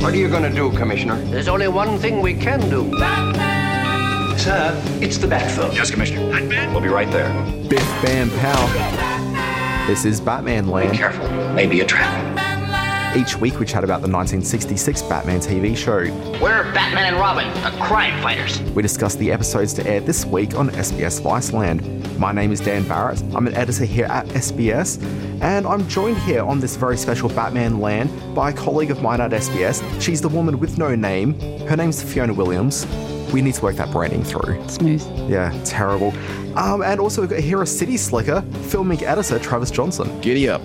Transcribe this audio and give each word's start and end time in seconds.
What 0.00 0.14
are 0.14 0.16
you 0.16 0.28
gonna 0.28 0.52
do, 0.54 0.70
Commissioner? 0.70 1.16
There's 1.24 1.48
only 1.48 1.66
one 1.66 1.98
thing 1.98 2.20
we 2.22 2.32
can 2.32 2.60
do. 2.70 2.88
Batman! 2.98 4.38
Sir, 4.38 4.80
it's 5.02 5.18
the 5.18 5.26
Batphone. 5.26 5.74
Yes, 5.74 5.90
Commissioner. 5.90 6.30
Batman? 6.30 6.72
We'll 6.72 6.82
be 6.82 6.88
right 6.88 7.10
there. 7.10 7.28
Biff 7.68 7.82
Bam 8.00 8.30
Pow. 8.38 9.86
This 9.88 10.04
is 10.04 10.20
Batman 10.20 10.68
Land. 10.68 10.92
Be 10.92 10.98
Careful, 10.98 11.28
maybe 11.52 11.80
a 11.80 11.84
trap. 11.84 12.37
Each 13.18 13.36
week 13.36 13.58
we 13.58 13.66
chat 13.66 13.82
about 13.82 14.00
the 14.00 14.08
1966 14.08 15.02
Batman 15.02 15.40
TV 15.40 15.76
show. 15.76 15.98
We're 16.40 16.62
Batman 16.72 17.14
and 17.14 17.16
Robin, 17.16 17.52
the 17.64 17.76
crime 17.82 18.22
fighters. 18.22 18.62
We 18.76 18.80
discuss 18.80 19.16
the 19.16 19.32
episodes 19.32 19.74
to 19.74 19.86
air 19.88 19.98
this 19.98 20.24
week 20.24 20.54
on 20.54 20.70
SBS 20.70 21.20
Viceland. 21.20 22.16
My 22.16 22.30
name 22.30 22.52
is 22.52 22.60
Dan 22.60 22.86
Barrett. 22.86 23.20
I'm 23.34 23.48
an 23.48 23.54
editor 23.54 23.84
here 23.84 24.04
at 24.04 24.24
SBS, 24.26 25.02
and 25.42 25.66
I'm 25.66 25.88
joined 25.88 26.18
here 26.18 26.44
on 26.44 26.60
this 26.60 26.76
very 26.76 26.96
special 26.96 27.28
Batman 27.28 27.80
Land 27.80 28.08
by 28.36 28.50
a 28.50 28.52
colleague 28.52 28.92
of 28.92 29.02
mine 29.02 29.20
at 29.20 29.32
SBS. 29.32 29.82
She's 30.00 30.20
the 30.20 30.28
woman 30.28 30.60
with 30.60 30.78
no 30.78 30.94
name. 30.94 31.34
Her 31.66 31.76
name's 31.76 32.00
Fiona 32.00 32.32
Williams. 32.32 32.86
We 33.32 33.42
need 33.42 33.54
to 33.54 33.62
work 33.64 33.74
that 33.76 33.90
branding 33.90 34.22
through. 34.22 34.62
Smooth. 34.68 35.04
Yeah, 35.28 35.60
terrible. 35.64 36.12
Um, 36.56 36.82
and 36.82 37.00
also 37.00 37.22
we've 37.22 37.30
got 37.30 37.40
here 37.40 37.62
a 37.62 37.66
city 37.66 37.96
slicker, 37.96 38.42
Filmink 38.70 39.02
editor 39.02 39.40
Travis 39.40 39.72
Johnson. 39.72 40.20
Giddy 40.20 40.48
up. 40.48 40.62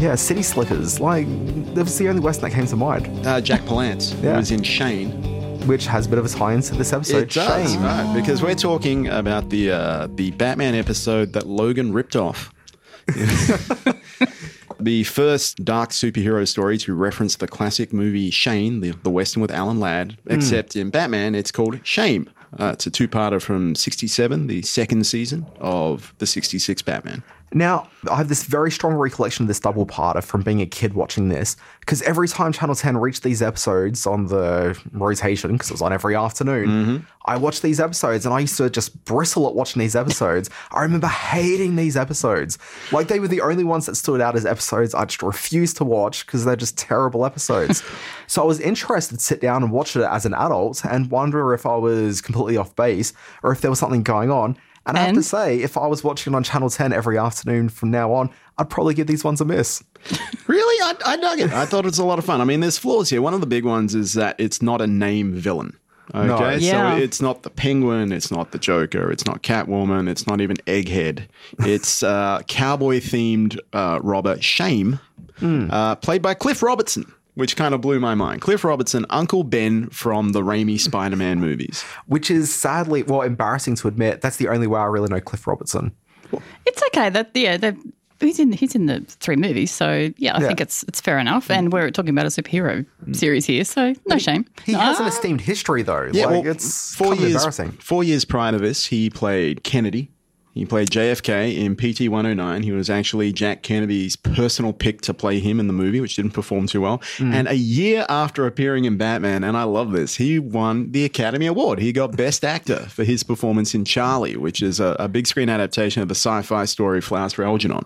Yeah, 0.00 0.14
City 0.14 0.42
Slickers. 0.42 0.98
Like, 0.98 1.26
that 1.74 1.82
was 1.84 1.98
the 1.98 2.08
only 2.08 2.20
Western 2.22 2.48
that 2.48 2.54
came 2.56 2.66
to 2.66 2.76
mind, 2.76 3.26
Uh, 3.26 3.40
Jack 3.40 3.60
Palance 3.62 4.14
Yeah. 4.22 4.36
was 4.38 4.50
in 4.50 4.62
Shane. 4.62 5.10
which 5.66 5.86
has 5.86 6.06
a 6.06 6.08
bit 6.08 6.18
of 6.18 6.24
a 6.24 6.28
tie 6.28 6.54
into 6.54 6.74
this 6.74 6.90
episode. 6.94 7.24
it 7.24 7.30
does, 7.34 7.72
Shame. 7.72 7.82
right? 7.82 8.14
Because 8.14 8.42
we're 8.42 8.54
talking 8.54 9.08
about 9.08 9.50
the 9.50 9.70
uh, 9.70 10.08
the 10.14 10.30
Batman 10.30 10.74
episode 10.74 11.34
that 11.34 11.46
Logan 11.46 11.92
ripped 11.92 12.16
off. 12.16 12.50
the 14.80 15.04
first 15.04 15.62
dark 15.64 15.90
superhero 15.90 16.48
story 16.48 16.78
to 16.78 16.94
reference 16.94 17.36
the 17.36 17.46
classic 17.46 17.92
movie 17.92 18.30
Shane, 18.30 18.80
the, 18.80 18.92
the 19.02 19.10
western 19.10 19.42
with 19.42 19.50
Alan 19.50 19.78
Ladd, 19.80 20.16
except 20.28 20.76
in 20.76 20.88
Batman 20.88 21.34
it's 21.34 21.52
called 21.52 21.78
Shame. 21.82 22.30
Uh, 22.58 22.70
it's 22.72 22.86
a 22.86 22.90
two-parter 22.90 23.40
from 23.40 23.74
'67, 23.74 24.46
the 24.46 24.62
second 24.62 25.04
season 25.06 25.44
of 25.60 26.14
the 26.18 26.26
'66 26.26 26.80
Batman. 26.82 27.22
Now, 27.52 27.88
I 28.08 28.16
have 28.16 28.28
this 28.28 28.44
very 28.44 28.70
strong 28.70 28.94
recollection 28.94 29.44
of 29.44 29.48
this 29.48 29.58
double 29.58 29.84
parter 29.84 30.22
from 30.22 30.42
being 30.42 30.60
a 30.60 30.66
kid 30.66 30.94
watching 30.94 31.28
this, 31.28 31.56
because 31.80 32.00
every 32.02 32.28
time 32.28 32.52
Channel 32.52 32.76
10 32.76 32.96
reached 32.96 33.24
these 33.24 33.42
episodes 33.42 34.06
on 34.06 34.26
the 34.26 34.78
rotation, 34.92 35.52
because 35.52 35.70
it 35.70 35.74
was 35.74 35.82
on 35.82 35.92
every 35.92 36.14
afternoon, 36.14 36.68
mm-hmm. 36.68 36.96
I 37.26 37.36
watched 37.36 37.62
these 37.62 37.80
episodes 37.80 38.24
and 38.24 38.34
I 38.34 38.40
used 38.40 38.56
to 38.56 38.70
just 38.70 39.04
bristle 39.04 39.48
at 39.48 39.54
watching 39.54 39.80
these 39.80 39.96
episodes. 39.96 40.48
I 40.70 40.82
remember 40.82 41.08
hating 41.08 41.76
these 41.76 41.96
episodes. 41.96 42.56
Like 42.92 43.08
they 43.08 43.20
were 43.20 43.28
the 43.28 43.40
only 43.40 43.64
ones 43.64 43.86
that 43.86 43.96
stood 43.96 44.20
out 44.20 44.36
as 44.36 44.46
episodes 44.46 44.94
I 44.94 45.04
just 45.04 45.22
refused 45.22 45.76
to 45.78 45.84
watch 45.84 46.24
because 46.24 46.44
they're 46.44 46.56
just 46.56 46.78
terrible 46.78 47.26
episodes. 47.26 47.82
so 48.26 48.42
I 48.42 48.44
was 48.46 48.60
interested 48.60 49.16
to 49.16 49.22
sit 49.22 49.40
down 49.40 49.62
and 49.62 49.70
watch 49.70 49.96
it 49.96 50.02
as 50.02 50.24
an 50.24 50.34
adult 50.34 50.84
and 50.84 51.10
wonder 51.10 51.52
if 51.52 51.66
I 51.66 51.76
was 51.76 52.20
completely 52.20 52.56
off 52.56 52.74
base 52.74 53.12
or 53.42 53.52
if 53.52 53.60
there 53.60 53.70
was 53.70 53.78
something 53.78 54.02
going 54.02 54.30
on. 54.30 54.56
And 54.86 54.96
I 54.96 55.02
have 55.02 55.14
to 55.14 55.22
say, 55.22 55.58
if 55.58 55.76
I 55.76 55.86
was 55.86 56.02
watching 56.02 56.32
it 56.32 56.36
on 56.36 56.42
Channel 56.42 56.70
10 56.70 56.92
every 56.92 57.18
afternoon 57.18 57.68
from 57.68 57.90
now 57.90 58.12
on, 58.12 58.30
I'd 58.58 58.70
probably 58.70 58.94
give 58.94 59.06
these 59.06 59.22
ones 59.24 59.40
a 59.40 59.44
miss. 59.44 59.82
Really, 60.46 60.82
I, 60.82 61.12
I 61.12 61.16
dug 61.16 61.38
it. 61.38 61.52
I 61.52 61.64
thought 61.66 61.84
it 61.84 61.88
was 61.88 61.98
a 62.00 62.04
lot 62.04 62.18
of 62.18 62.24
fun. 62.24 62.40
I 62.40 62.44
mean, 62.44 62.58
there's 62.60 62.76
flaws 62.78 63.08
here. 63.10 63.22
One 63.22 63.34
of 63.34 63.40
the 63.40 63.46
big 63.46 63.64
ones 63.64 63.94
is 63.94 64.14
that 64.14 64.34
it's 64.40 64.60
not 64.62 64.80
a 64.80 64.86
name 64.88 65.32
villain. 65.34 65.76
Okay, 66.12 66.58
Yeah. 66.58 66.96
so 66.96 67.00
it's 67.02 67.20
not 67.22 67.44
the 67.44 67.50
Penguin, 67.50 68.10
it's 68.10 68.32
not 68.32 68.50
the 68.50 68.58
Joker, 68.58 69.12
it's 69.12 69.24
not 69.26 69.44
Catwoman, 69.44 70.08
it's 70.08 70.26
not 70.26 70.40
even 70.40 70.56
Egghead. 70.66 71.26
It's 71.60 72.02
uh, 72.02 72.40
cowboy-themed 72.48 73.58
uh, 73.72 74.00
robber 74.02 74.40
Shame, 74.42 74.98
uh, 75.40 75.94
played 75.96 76.20
by 76.22 76.34
Cliff 76.34 76.62
Robertson, 76.64 77.12
which 77.34 77.56
kind 77.56 77.74
of 77.74 77.80
blew 77.80 78.00
my 78.00 78.14
mind. 78.14 78.40
Cliff 78.40 78.64
Robertson, 78.64 79.06
Uncle 79.10 79.44
Ben 79.44 79.88
from 79.90 80.30
the 80.32 80.42
Raimi 80.42 80.78
Spider-Man 80.78 81.40
movies. 81.40 81.82
Which 82.06 82.30
is 82.30 82.52
sadly, 82.54 83.02
well, 83.02 83.22
embarrassing 83.22 83.76
to 83.76 83.88
admit. 83.88 84.20
That's 84.20 84.36
the 84.36 84.48
only 84.48 84.66
way 84.66 84.80
I 84.80 84.84
really 84.84 85.08
know 85.08 85.20
Cliff 85.20 85.46
Robertson. 85.46 85.92
It's 86.66 86.82
okay. 86.88 87.10
That 87.10 87.30
yeah, 87.34 87.72
he's 88.20 88.38
in 88.38 88.52
he's 88.52 88.74
in 88.74 88.86
the 88.86 89.00
three 89.08 89.36
movies, 89.36 89.70
so 89.72 90.10
yeah, 90.16 90.36
I 90.36 90.40
Yeah. 90.40 90.46
think 90.48 90.60
it's 90.60 90.84
it's 90.84 91.00
fair 91.00 91.18
enough. 91.18 91.50
And 91.50 91.72
we're 91.72 91.90
talking 91.90 92.10
about 92.10 92.26
a 92.26 92.28
superhero 92.28 92.86
series 93.12 93.46
here, 93.46 93.64
so 93.64 93.94
no 94.06 94.18
shame. 94.18 94.44
He 94.64 94.72
No, 94.72 94.78
has 94.78 94.98
an 95.00 95.06
ah, 95.06 95.08
esteemed 95.08 95.40
history, 95.40 95.82
though. 95.82 96.08
Yeah, 96.12 96.26
like, 96.26 96.44
well, 96.44 96.52
it's 96.52 96.94
four 96.94 97.08
kind 97.08 97.18
of 97.18 97.20
years. 97.28 97.34
embarrassing. 97.36 97.70
Four 97.80 98.04
years 98.04 98.24
prior 98.24 98.52
to 98.52 98.58
this, 98.58 98.86
he 98.86 99.10
played 99.10 99.64
Kennedy. 99.64 100.10
He 100.54 100.66
played 100.66 100.90
JFK 100.90 101.56
in 101.56 101.76
PT 101.76 102.10
109. 102.10 102.62
He 102.62 102.72
was 102.72 102.90
actually 102.90 103.32
Jack 103.32 103.62
Kennedy's 103.62 104.16
personal 104.16 104.72
pick 104.72 105.00
to 105.02 105.14
play 105.14 105.38
him 105.38 105.60
in 105.60 105.68
the 105.68 105.72
movie, 105.72 106.00
which 106.00 106.16
didn't 106.16 106.32
perform 106.32 106.66
too 106.66 106.80
well. 106.80 106.98
Mm. 107.18 107.34
And 107.34 107.48
a 107.48 107.54
year 107.54 108.04
after 108.08 108.46
appearing 108.46 108.84
in 108.84 108.96
Batman, 108.96 109.44
and 109.44 109.56
I 109.56 109.62
love 109.62 109.92
this, 109.92 110.16
he 110.16 110.38
won 110.38 110.90
the 110.90 111.04
Academy 111.04 111.46
Award. 111.46 111.78
He 111.78 111.92
got 111.92 112.16
Best 112.16 112.44
Actor 112.44 112.86
for 112.88 113.04
his 113.04 113.22
performance 113.22 113.74
in 113.74 113.84
Charly, 113.84 114.36
which 114.36 114.60
is 114.60 114.80
a, 114.80 114.96
a 114.98 115.08
big 115.08 115.26
screen 115.26 115.48
adaptation 115.48 116.02
of 116.02 116.08
the 116.08 116.14
sci-fi 116.14 116.64
story 116.64 117.00
Flowers 117.00 117.32
for 117.32 117.44
Algernon. 117.44 117.84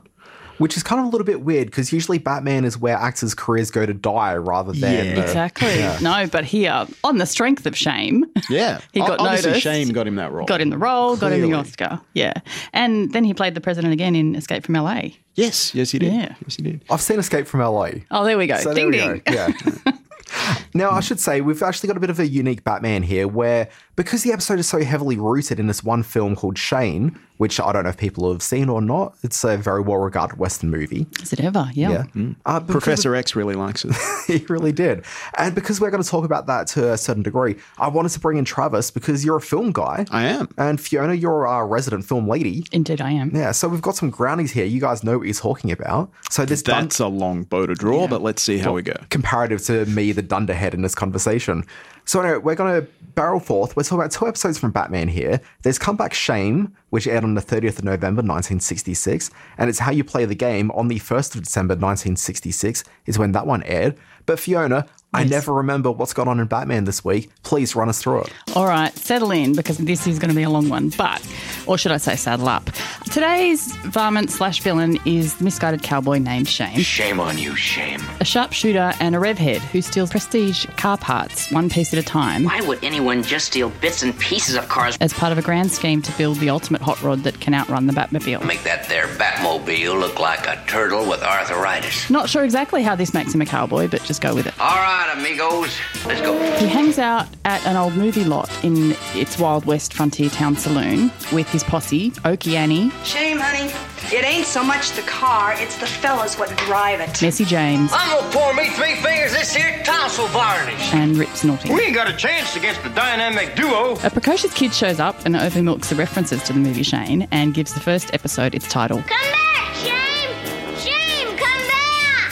Which 0.59 0.77
is 0.77 0.83
kind 0.83 1.01
of 1.01 1.07
a 1.07 1.09
little 1.09 1.25
bit 1.25 1.43
weird 1.43 1.67
because 1.67 1.93
usually 1.93 2.19
Batman 2.19 2.65
is 2.65 2.79
where 2.79 2.97
actors' 2.97 3.35
careers 3.35 3.71
go 3.71 3.85
to 3.87 3.93
die 3.95 4.37
rather 4.37 4.73
than. 4.73 5.07
Yeah. 5.09 5.21
uh, 5.21 5.23
exactly. 5.25 5.75
No, 6.03 6.27
but 6.31 6.45
here 6.45 6.87
on 7.03 7.19
the 7.19 7.27
strength 7.27 7.67
of 7.67 7.77
shame, 7.77 8.25
Yeah, 8.49 8.81
He 8.93 9.01
got 9.01 9.19
Obviously, 9.19 9.51
noticed. 9.51 9.63
Shame 9.65 9.89
got 9.91 10.07
him 10.07 10.15
that 10.17 10.31
role. 10.33 10.47
got 10.47 10.61
him 10.61 10.71
the 10.71 10.79
role, 10.79 11.17
got 11.17 11.33
him 11.33 11.43
the 11.43 11.53
Oscar. 11.55 12.01
Yeah, 12.15 12.35
and 12.73 13.13
then 13.13 13.25
he 13.25 13.35
played 13.35 13.55
the 13.55 13.61
president 13.61 13.93
again 13.93 14.15
in 14.15 14.35
Escape 14.37 14.65
from 14.65 14.75
LA. 14.75 15.01
Yes, 15.35 15.75
yes, 15.75 15.91
he 15.91 15.99
did. 15.99 16.13
Yeah. 16.13 16.35
Yes, 16.45 16.57
he 16.57 16.63
did. 16.63 16.85
I've 16.89 17.01
seen 17.01 17.19
Escape 17.19 17.47
from 17.49 17.61
LA. 17.61 17.89
Oh, 18.13 18.25
there 18.25 18.39
we 18.39 18.47
go. 18.47 18.57
So 18.59 18.73
ding 18.73 18.93
there 18.93 19.15
we 19.15 19.21
ding. 19.21 19.23
go. 19.25 19.33
Yeah. 19.33 19.93
now, 20.75 20.91
I 20.91 21.01
should 21.01 21.19
say, 21.21 21.41
we've 21.41 21.63
actually 21.63 21.89
got 21.89 21.97
a 21.97 22.01
bit 22.01 22.11
of 22.11 22.21
a 22.21 22.27
unique 22.27 22.63
Batman 22.65 23.03
here 23.03 23.27
where, 23.27 23.69
because 23.97 24.23
the 24.23 24.33
episode 24.33 24.59
is 24.59 24.69
so 24.69 24.83
heavily 24.83 25.17
rooted 25.17 25.61
in 25.61 25.67
this 25.67 25.85
one 25.85 26.03
film 26.03 26.35
called 26.37 26.59
Shane, 26.59 27.19
which 27.37 27.59
I 27.61 27.73
don't 27.73 27.85
know 27.85 27.91
if 27.91 27.97
people 27.97 28.31
have 28.33 28.43
seen 28.43 28.69
or 28.69 28.81
not, 28.81 29.15
it's 29.23 29.43
a 29.45 29.57
very 29.57 29.81
well 29.81 29.99
regarded 29.99 30.39
Western 30.39 30.71
movie. 30.71 31.07
Is 31.23 31.33
it 31.33 31.41
ever? 31.41 31.69
Yeah. 31.73 32.05
Yeah. 32.15 32.33
Uh, 32.47 32.61
Professor 32.61 33.15
X 33.15 33.35
really 33.37 33.55
likes 33.55 33.85
it. 33.85 33.93
he 34.27 34.45
really 34.47 34.73
did. 34.73 35.05
And 35.37 35.55
because 35.55 35.81
we're 35.81 35.91
going 35.91 36.03
to 36.03 36.09
talk 36.09 36.25
about 36.25 36.47
that 36.47 36.67
to 36.69 36.93
a 36.93 36.97
certain 36.99 37.23
degree, 37.23 37.57
I 37.79 37.89
wanted 37.89 38.11
to 38.11 38.21
bring 38.21 38.39
in 38.39 38.45
Travis 38.45 38.91
because 38.91 39.25
you're 39.25 39.37
a 39.37 39.41
film 39.41 39.73
guy. 39.73 40.07
I 40.11 40.25
am. 40.25 40.49
And 40.59 40.81
Fiona, 40.81 41.15
you're 41.15 41.47
our 41.47 41.67
resident 41.67 42.05
film 42.05 42.29
lady. 42.29 42.67
Indeed, 42.73 43.01
I 43.01 43.11
am. 43.11 43.31
Yeah, 43.35 43.51
so 43.53 43.69
we've 43.69 43.83
got 43.83 43.97
some 43.97 44.11
groundies 44.13 44.51
here. 44.51 44.65
You 44.65 44.81
guys 44.81 45.03
know 45.05 45.19
what 45.19 45.27
he's 45.27 45.41
talking 45.41 45.71
about. 45.73 46.11
So 46.31 46.45
this 46.45 46.63
dun- 46.63 46.85
That's 46.85 47.01
a 47.01 47.09
long 47.09 47.45
bow 47.45 47.67
to 47.67 47.75
draw, 47.75 48.07
but 48.07 48.23
let's 48.23 48.43
see 48.43 48.59
how 48.59 48.73
we 48.73 48.83
go. 48.83 48.95
comparative 49.11 49.63
to 49.67 49.87
me, 49.87 50.13
the 50.13 50.23
dunderhead 50.23 50.73
in 50.75 50.83
this 50.83 50.95
conversation. 50.95 51.65
So 52.05 52.21
anyway, 52.21 52.39
we're 52.39 52.55
going 52.55 52.83
to 52.83 52.89
barrel 53.15 53.41
forth. 53.41 53.77
We're 53.77 53.83
talking 53.83 53.99
about 53.99 54.11
two 54.11 54.27
episodes 54.27 54.59
from 54.59 54.73
Batman 54.73 55.09
here. 55.09 55.41
There's 55.63 55.79
Comeback 55.79 56.13
Shame, 56.13 56.75
which 56.91 57.07
aired 57.07 57.25
on 57.25 57.35
the 57.35 57.41
30th 57.41 57.79
of 57.79 57.85
November 57.85 58.21
1966, 58.21 59.31
and 59.59 59.71
it's 59.71 59.79
How 59.79 59.91
You 59.91 60.05
Play 60.05 60.25
the 60.25 60.35
Game 60.35 60.71
on 60.73 60.89
the 60.89 60.99
1st 60.99 61.37
of 61.37 61.45
December 61.45 61.73
1966 61.75 62.85
is 63.07 63.19
when 63.19 63.33
that 63.33 63.47
one 63.47 63.63
aired. 63.63 63.97
But 64.27 64.39
Fiona, 64.39 64.87
I 65.13 65.25
never 65.25 65.53
remember 65.53 65.91
what's 65.91 66.13
gone 66.13 66.29
on 66.29 66.41
in 66.41 66.47
Batman 66.47 66.85
this 66.85 67.05
week. 67.05 67.31
Please 67.43 67.77
run 67.77 67.89
us 67.89 68.03
through 68.03 68.23
it. 68.23 68.33
All 68.57 68.67
right, 68.67 68.95
settle 68.97 69.31
in 69.31 69.55
because 69.55 69.79
this 69.79 70.07
is 70.07 70.19
going 70.19 70.31
to 70.31 70.35
be 70.35 70.43
a 70.43 70.51
long 70.51 70.69
one, 70.69 70.91
but, 70.91 71.25
or 71.67 71.79
should 71.79 71.93
I 71.93 71.99
say, 71.99 72.17
saddle 72.17 72.49
up. 72.49 72.69
Today's 73.15 73.77
varmint 73.77 74.29
slash 74.29 74.59
villain 74.59 74.99
is 75.05 75.37
the 75.37 75.45
misguided 75.45 75.85
cowboy 75.85 76.19
named 76.19 76.49
Shane, 76.49 76.81
Shame 76.81 77.21
on 77.21 77.39
you, 77.39 77.55
shame. 77.55 78.01
a 78.19 78.25
sharpshooter 78.25 78.93
and 78.99 79.15
a 79.15 79.19
revhead 79.21 79.59
who 79.59 79.83
steals 79.83 80.11
prestige 80.11 80.67
car 80.77 80.99
parts 80.99 81.49
one 81.53 81.71
piece 81.71 81.93
at 81.93 82.01
a 82.01 82.03
time 82.03 82.43
Why 82.43 82.61
would 82.63 82.83
anyone 82.83 83.23
just 83.23 83.47
steal 83.47 83.71
bits 83.81 84.03
and 84.03 84.19
pieces 84.19 84.57
of 84.57 84.69
cars? 84.69 84.97
as 85.01 85.13
part 85.13 85.31
of 85.31 85.39
a 85.39 85.43
grand 85.43 85.71
scheme 85.71 86.03
to 86.03 86.11
build 86.19 86.39
the 86.39 86.51
ultimate 86.51 86.83
hot 86.83 87.01
rod 87.05 87.21
that 87.21 87.39
can 87.39 87.55
outrun 87.55 87.87
the 87.87 87.93
Batmobile. 87.93 88.45
Make 88.45 88.65
that 88.65 88.89
there 88.89 89.07
Batmobile 89.07 89.97
look 90.01 90.19
like 90.19 90.49
a 90.49 90.61
turtle 90.67 91.09
with 91.09 91.23
arthritis. 91.23 92.11
Not 92.11 92.29
sure 92.29 92.43
exactly 92.43 92.83
how 92.83 92.97
this 92.97 93.15
makes 93.15 93.33
him 93.33 93.41
a 93.43 93.47
cowboy, 93.47 93.87
but 93.87 94.03
just 94.03 94.23
go 94.23 94.35
with 94.35 94.49
it. 94.49 94.59
All 94.59 94.75
right, 94.75 95.15
amigos, 95.17 95.73
let's 96.05 96.21
go. 96.21 96.37
He 96.57 96.67
hangs 96.67 96.99
out 96.99 97.29
at 97.45 97.65
an 97.65 97.77
old 97.77 97.95
movie 97.95 98.25
lot 98.25 98.51
in 98.65 98.97
its 99.15 99.39
Wild 99.39 99.67
West 99.67 99.95
Frontier 99.95 100.31
Town 100.31 100.57
Saloon 100.57 101.13
with 101.33 101.49
his 101.51 101.63
posse, 101.63 102.11
Okie 102.11 102.55
Annie, 102.55 102.91
Shame, 103.05 103.39
honey. 103.39 103.71
It 104.17 104.25
ain't 104.25 104.47
so 104.47 104.65
much 104.65 104.93
the 104.93 105.03
car, 105.03 105.55
it's 105.59 105.77
the 105.77 105.87
fellas 105.87 106.39
what 106.39 106.49
drive 106.59 107.01
it. 107.01 107.21
Messy 107.23 107.45
James, 107.45 107.91
I'm 107.93 108.11
gonna 108.21 108.33
pour 108.33 108.55
me 108.55 108.71
three 108.71 108.97
fingers 108.97 109.33
this 109.33 109.55
here 109.55 109.83
tonsil 109.85 110.27
varnish. 110.29 110.93
and 110.95 111.17
Rip 111.17 111.29
Snorting. 111.31 111.73
We 111.75 111.83
ain't 111.83 111.95
got 111.95 112.09
a 112.09 112.17
chance 112.17 112.57
against 112.57 112.83
the 112.83 112.89
dynamic 112.91 113.55
duo. 113.57 113.97
A 114.05 114.11
precocious 114.11 114.53
kid 114.55 114.73
shows 114.73 115.01
up 115.01 115.25
and 115.27 115.35
overmilks 115.35 115.89
the 115.89 115.97
references 115.97 116.43
to 116.45 116.53
the 116.53 116.59
movie 116.61 116.83
Shane 116.83 117.29
and 117.31 117.53
gives 117.55 117.75
the 117.75 117.81
first 117.81 118.13
episode 118.15 118.55
its 118.55 118.69
title. 118.69 118.99
Come 118.99 119.07
back, 119.33 119.75
Shame! 119.75 119.94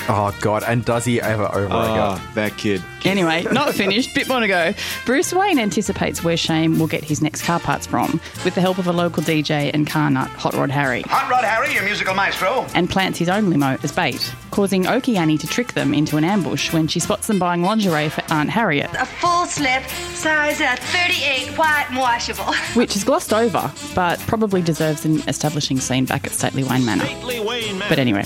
Shame, 0.02 0.06
come 0.06 0.30
back! 0.32 0.34
Oh 0.36 0.38
god, 0.40 0.62
and 0.66 0.84
does 0.84 1.04
he 1.04 1.20
ever 1.20 1.44
over 1.46 1.68
Oh, 1.70 2.14
again? 2.14 2.28
that 2.34 2.56
kid. 2.56 2.82
Anyway, 3.04 3.44
not 3.52 3.74
finished. 3.74 4.14
Bit 4.14 4.28
more 4.28 4.40
to 4.40 4.46
go. 4.48 4.72
Bruce 5.04 5.32
Wayne 5.32 5.58
anticipates 5.58 6.22
where 6.22 6.36
Shame 6.36 6.78
will 6.78 6.86
get 6.86 7.02
his 7.02 7.20
next 7.20 7.42
car 7.42 7.58
parts 7.58 7.86
from 7.86 8.20
with 8.44 8.54
the 8.54 8.60
help 8.60 8.78
of 8.78 8.86
a 8.86 8.92
local 8.92 9.22
DJ 9.22 9.70
and 9.74 9.86
car 9.86 10.08
nut, 10.10 10.28
Hot 10.30 10.54
Rod 10.54 10.70
Harry, 10.70 11.02
Hot 11.02 11.28
Rod 11.30 11.44
Harry, 11.44 11.72
your 11.74 11.82
musical 11.84 12.14
maestro. 12.14 12.64
and 12.74 12.88
plants 12.88 13.18
his 13.18 13.28
own 13.28 13.50
limo 13.50 13.76
as 13.82 13.90
bait, 13.92 14.32
causing 14.50 14.84
Okie 14.84 15.16
Annie 15.16 15.38
to 15.38 15.46
trick 15.46 15.72
them 15.72 15.92
into 15.94 16.16
an 16.16 16.24
ambush 16.24 16.72
when 16.72 16.86
she 16.86 17.00
spots 17.00 17.26
them 17.26 17.38
buying 17.38 17.62
lingerie 17.62 18.08
for 18.08 18.22
Aunt 18.32 18.50
Harriet, 18.50 18.90
A 18.98 19.04
full 19.06 19.46
slip, 19.46 19.82
size 20.14 20.60
uh, 20.60 20.76
38, 20.78 21.58
white 21.58 21.86
and 21.88 21.98
washable. 21.98 22.52
which 22.74 22.94
is 22.96 23.02
glossed 23.04 23.32
over, 23.32 23.72
but 23.94 24.18
probably 24.20 24.62
deserves 24.62 25.04
an 25.04 25.20
establishing 25.28 25.80
scene 25.80 26.04
back 26.04 26.24
at 26.26 26.32
Stately 26.32 26.62
Wayne 26.64 26.84
Manor. 26.84 27.06
But 27.88 27.98
anyway, 27.98 28.24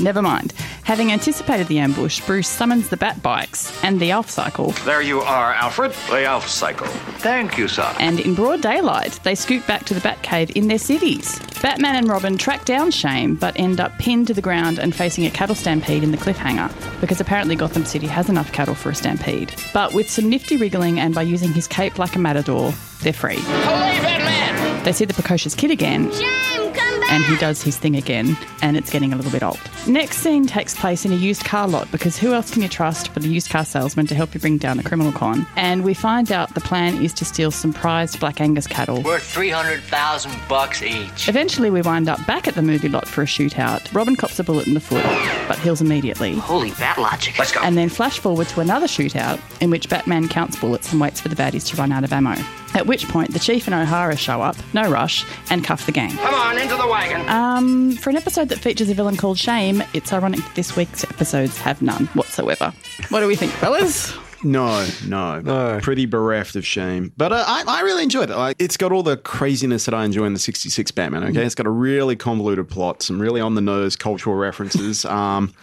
never 0.00 0.22
mind. 0.22 0.54
Having 0.86 1.10
anticipated 1.10 1.66
the 1.66 1.80
ambush, 1.80 2.20
Bruce 2.20 2.46
summons 2.46 2.88
the 2.90 2.96
Bat 2.96 3.20
Bikes 3.20 3.82
and 3.82 3.98
the 3.98 4.12
Alf 4.12 4.30
Cycle, 4.30 4.70
There 4.84 5.02
you 5.02 5.20
are, 5.20 5.52
Alfred. 5.54 5.90
The 6.08 6.22
Alf 6.24 6.46
Cycle. 6.48 6.86
Thank 7.18 7.58
you, 7.58 7.66
sir. 7.66 7.92
and 7.98 8.20
in 8.20 8.36
broad 8.36 8.60
daylight, 8.62 9.18
they 9.24 9.34
scoot 9.34 9.66
back 9.66 9.84
to 9.86 9.94
the 9.94 10.00
Batcave 10.00 10.50
in 10.50 10.68
their 10.68 10.78
cities. 10.78 11.40
Batman 11.60 11.96
and 11.96 12.08
Robin 12.08 12.38
track 12.38 12.64
down 12.64 12.92
Shame, 12.92 13.34
but 13.34 13.58
end 13.58 13.80
up 13.80 13.98
pinned 13.98 14.28
to 14.28 14.34
the 14.34 14.40
ground 14.40 14.78
and 14.78 14.94
facing 14.94 15.26
a 15.26 15.30
cattle 15.30 15.56
stampede 15.56 16.04
in 16.04 16.12
the 16.12 16.18
cliffhanger, 16.18 16.70
because 17.00 17.20
apparently 17.20 17.56
Gotham 17.56 17.84
City 17.84 18.06
has 18.06 18.28
enough 18.28 18.52
cattle 18.52 18.76
for 18.76 18.90
a 18.90 18.94
stampede. 18.94 19.52
But 19.74 19.92
with 19.92 20.08
some 20.08 20.30
nifty 20.30 20.56
wriggling 20.56 21.00
and 21.00 21.12
by 21.16 21.22
using 21.22 21.52
his 21.52 21.66
cape 21.66 21.98
like 21.98 22.14
a 22.14 22.20
matador, 22.20 22.72
they're 23.00 23.12
free. 23.12 23.38
Holy 23.38 24.00
Batman! 24.02 24.84
They 24.84 24.92
see 24.92 25.04
the 25.04 25.14
precocious 25.14 25.56
kid 25.56 25.72
again, 25.72 26.12
Shame, 26.12 26.22
come 26.22 26.62
back! 26.62 26.65
And 27.10 27.24
he 27.24 27.36
does 27.36 27.62
his 27.62 27.76
thing 27.76 27.96
again, 27.96 28.36
and 28.62 28.76
it's 28.76 28.90
getting 28.90 29.12
a 29.12 29.16
little 29.16 29.32
bit 29.32 29.42
old. 29.42 29.60
Next 29.86 30.18
scene 30.18 30.46
takes 30.46 30.74
place 30.74 31.04
in 31.04 31.12
a 31.12 31.16
used 31.16 31.44
car 31.44 31.68
lot 31.68 31.90
because 31.90 32.18
who 32.18 32.32
else 32.32 32.50
can 32.50 32.62
you 32.62 32.68
trust 32.68 33.12
but 33.14 33.24
a 33.24 33.28
used 33.28 33.50
car 33.50 33.64
salesman 33.64 34.06
to 34.06 34.14
help 34.14 34.34
you 34.34 34.40
bring 34.40 34.58
down 34.58 34.78
a 34.78 34.82
criminal 34.82 35.12
con? 35.12 35.46
And 35.56 35.84
we 35.84 35.94
find 35.94 36.32
out 36.32 36.54
the 36.54 36.60
plan 36.60 37.02
is 37.02 37.12
to 37.14 37.24
steal 37.24 37.50
some 37.50 37.72
prized 37.72 38.18
Black 38.20 38.40
Angus 38.40 38.66
cattle. 38.66 39.02
Worth 39.02 39.22
300,000 39.22 40.32
bucks 40.48 40.82
each. 40.82 41.28
Eventually, 41.28 41.70
we 41.70 41.82
wind 41.82 42.08
up 42.08 42.24
back 42.26 42.48
at 42.48 42.54
the 42.54 42.62
movie 42.62 42.88
lot 42.88 43.06
for 43.06 43.22
a 43.22 43.26
shootout. 43.26 43.92
Robin 43.94 44.16
cops 44.16 44.38
a 44.38 44.44
bullet 44.44 44.66
in 44.66 44.74
the 44.74 44.80
foot, 44.80 45.04
but 45.48 45.58
heals 45.58 45.80
immediately. 45.80 46.34
Holy 46.34 46.70
bat 46.72 46.98
logic. 46.98 47.38
Let's 47.38 47.52
go. 47.52 47.60
And 47.60 47.76
then 47.76 47.88
flash 47.88 48.18
forward 48.18 48.48
to 48.48 48.60
another 48.60 48.86
shootout 48.86 49.40
in 49.60 49.70
which 49.70 49.88
Batman 49.88 50.28
counts 50.28 50.56
bullets 50.56 50.90
and 50.92 51.00
waits 51.00 51.20
for 51.20 51.28
the 51.28 51.36
baddies 51.36 51.66
to 51.68 51.76
run 51.76 51.92
out 51.92 52.04
of 52.04 52.12
ammo. 52.12 52.34
At 52.74 52.86
which 52.86 53.08
point, 53.08 53.32
the 53.32 53.38
Chief 53.38 53.66
and 53.66 53.74
O'Hara 53.74 54.16
show 54.16 54.42
up, 54.42 54.56
no 54.74 54.90
rush, 54.90 55.24
and 55.48 55.64
cuff 55.64 55.86
the 55.86 55.92
gang. 55.92 56.10
Come 56.10 56.34
on, 56.34 56.58
into 56.58 56.76
the 56.76 56.86
wagon. 56.96 57.28
Um, 57.28 57.92
for 57.96 58.10
an 58.10 58.16
episode 58.16 58.48
that 58.48 58.58
features 58.58 58.88
a 58.88 58.94
villain 58.94 59.16
called 59.16 59.38
Shame, 59.38 59.82
it's 59.92 60.12
ironic 60.12 60.40
that 60.40 60.54
this 60.54 60.76
week's 60.76 61.04
episodes 61.04 61.58
have 61.58 61.82
none 61.82 62.06
whatsoever. 62.08 62.72
What 63.10 63.20
do 63.20 63.26
we 63.26 63.36
think, 63.36 63.52
fellas? 63.52 64.14
No, 64.42 64.86
no, 65.06 65.40
No. 65.40 65.80
Pretty 65.82 66.06
bereft 66.06 66.56
of 66.56 66.64
shame. 66.64 67.12
But 67.16 67.32
uh, 67.32 67.42
I, 67.46 67.64
I 67.66 67.80
really 67.82 68.02
enjoyed 68.02 68.30
it. 68.30 68.36
Like, 68.36 68.56
it's 68.58 68.76
got 68.76 68.92
all 68.92 69.02
the 69.02 69.16
craziness 69.16 69.86
that 69.86 69.94
I 69.94 70.04
enjoy 70.04 70.24
in 70.24 70.34
the 70.34 70.38
'66 70.38 70.90
Batman. 70.92 71.24
Okay, 71.24 71.44
it's 71.44 71.54
got 71.54 71.66
a 71.66 71.70
really 71.70 72.16
convoluted 72.16 72.68
plot, 72.68 73.02
some 73.02 73.20
really 73.20 73.40
on 73.40 73.54
the 73.54 73.60
nose 73.60 73.96
cultural 73.96 74.36
references. 74.36 75.04
Um, 75.16 75.54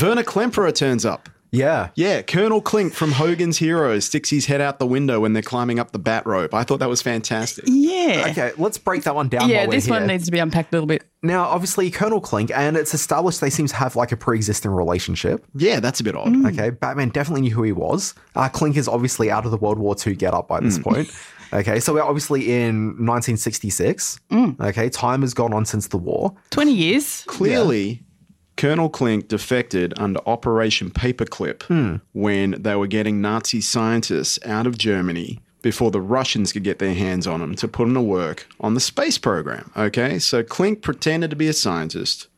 Werner 0.00 0.24
Klemperer 0.24 0.74
turns 0.74 1.04
up. 1.04 1.28
Yeah. 1.52 1.88
Yeah, 1.96 2.22
Colonel 2.22 2.60
Klink 2.60 2.92
from 2.94 3.12
Hogan's 3.12 3.58
Heroes 3.58 4.04
sticks 4.04 4.30
his 4.30 4.46
head 4.46 4.60
out 4.60 4.78
the 4.78 4.86
window 4.86 5.20
when 5.20 5.32
they're 5.32 5.42
climbing 5.42 5.78
up 5.78 5.90
the 5.92 5.98
bat 5.98 6.24
rope. 6.26 6.54
I 6.54 6.62
thought 6.62 6.78
that 6.78 6.88
was 6.88 7.02
fantastic. 7.02 7.64
Yeah. 7.66 8.26
Okay, 8.30 8.52
let's 8.56 8.78
break 8.78 9.02
that 9.04 9.14
one 9.14 9.28
down. 9.28 9.48
Yeah, 9.48 9.58
while 9.58 9.66
we're 9.68 9.72
this 9.72 9.88
one 9.88 10.02
here. 10.02 10.08
needs 10.08 10.26
to 10.26 10.30
be 10.30 10.38
unpacked 10.38 10.72
a 10.72 10.76
little 10.76 10.86
bit. 10.86 11.04
Now, 11.22 11.42
obviously, 11.44 11.90
Colonel 11.90 12.20
Klink, 12.20 12.50
and 12.54 12.76
it's 12.76 12.94
established 12.94 13.40
they 13.40 13.50
seem 13.50 13.66
to 13.66 13.74
have 13.76 13.96
like 13.96 14.12
a 14.12 14.16
pre-existing 14.16 14.70
relationship. 14.70 15.44
Yeah, 15.54 15.80
that's 15.80 16.00
a 16.00 16.04
bit 16.04 16.14
odd. 16.16 16.28
Mm. 16.28 16.52
Okay, 16.52 16.70
Batman 16.70 17.08
definitely 17.10 17.42
knew 17.42 17.54
who 17.54 17.62
he 17.64 17.72
was. 17.72 18.14
Uh, 18.36 18.48
Klink 18.48 18.76
is 18.76 18.86
obviously 18.88 19.30
out 19.30 19.44
of 19.44 19.50
the 19.50 19.58
World 19.58 19.78
War 19.78 19.94
II 20.06 20.14
get 20.14 20.32
up 20.34 20.48
by 20.48 20.60
Mm. 20.60 20.62
this 20.64 20.78
point. 20.78 21.10
Okay, 21.52 21.80
so 21.80 21.92
we're 21.92 22.02
obviously 22.02 22.52
in 22.52 22.94
1966. 23.04 24.20
Mm. 24.30 24.60
Okay, 24.60 24.88
time 24.88 25.22
has 25.22 25.34
gone 25.34 25.52
on 25.52 25.64
since 25.64 25.88
the 25.88 25.96
war. 25.98 26.34
20 26.50 26.72
years. 26.72 27.24
Clearly, 27.26 28.02
Colonel 28.60 28.90
Klink 28.90 29.26
defected 29.28 29.94
under 29.96 30.20
Operation 30.26 30.90
Paperclip 30.90 32.00
when 32.12 32.50
they 32.62 32.76
were 32.76 32.86
getting 32.86 33.22
Nazi 33.22 33.62
scientists 33.62 34.38
out 34.44 34.66
of 34.66 34.76
Germany 34.76 35.40
before 35.62 35.90
the 35.90 36.00
Russians 36.00 36.52
could 36.52 36.62
get 36.64 36.78
their 36.78 36.92
hands 36.94 37.26
on 37.26 37.40
them 37.40 37.54
to 37.54 37.66
put 37.66 37.84
them 37.86 37.94
to 37.94 38.02
work 38.02 38.46
on 38.60 38.74
the 38.74 38.80
space 38.80 39.16
program. 39.16 39.70
Okay, 39.76 40.18
so 40.18 40.42
Klink 40.42 40.82
pretended 40.82 41.30
to 41.30 41.36
be 41.36 41.48
a 41.48 41.54
scientist, 41.54 42.28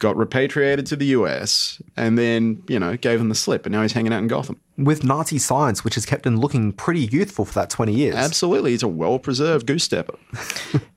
got 0.00 0.16
repatriated 0.16 0.84
to 0.86 0.96
the 0.96 1.06
US, 1.18 1.80
and 1.96 2.18
then, 2.18 2.62
you 2.68 2.80
know, 2.80 2.96
gave 2.96 3.20
him 3.20 3.28
the 3.28 3.34
slip, 3.36 3.64
and 3.64 3.72
now 3.72 3.82
he's 3.82 3.92
hanging 3.92 4.12
out 4.12 4.18
in 4.18 4.26
Gotham. 4.26 4.58
With 4.76 5.04
Nazi 5.04 5.38
science, 5.38 5.84
which 5.84 5.94
has 5.94 6.04
kept 6.04 6.26
him 6.26 6.38
looking 6.38 6.72
pretty 6.72 7.02
youthful 7.12 7.44
for 7.44 7.54
that 7.54 7.70
20 7.70 7.92
years. 7.92 8.16
Absolutely, 8.16 8.72
he's 8.72 8.82
a 8.82 8.88
well 8.88 9.20
preserved 9.20 9.66
goose 9.68 9.84
stepper. 9.84 10.16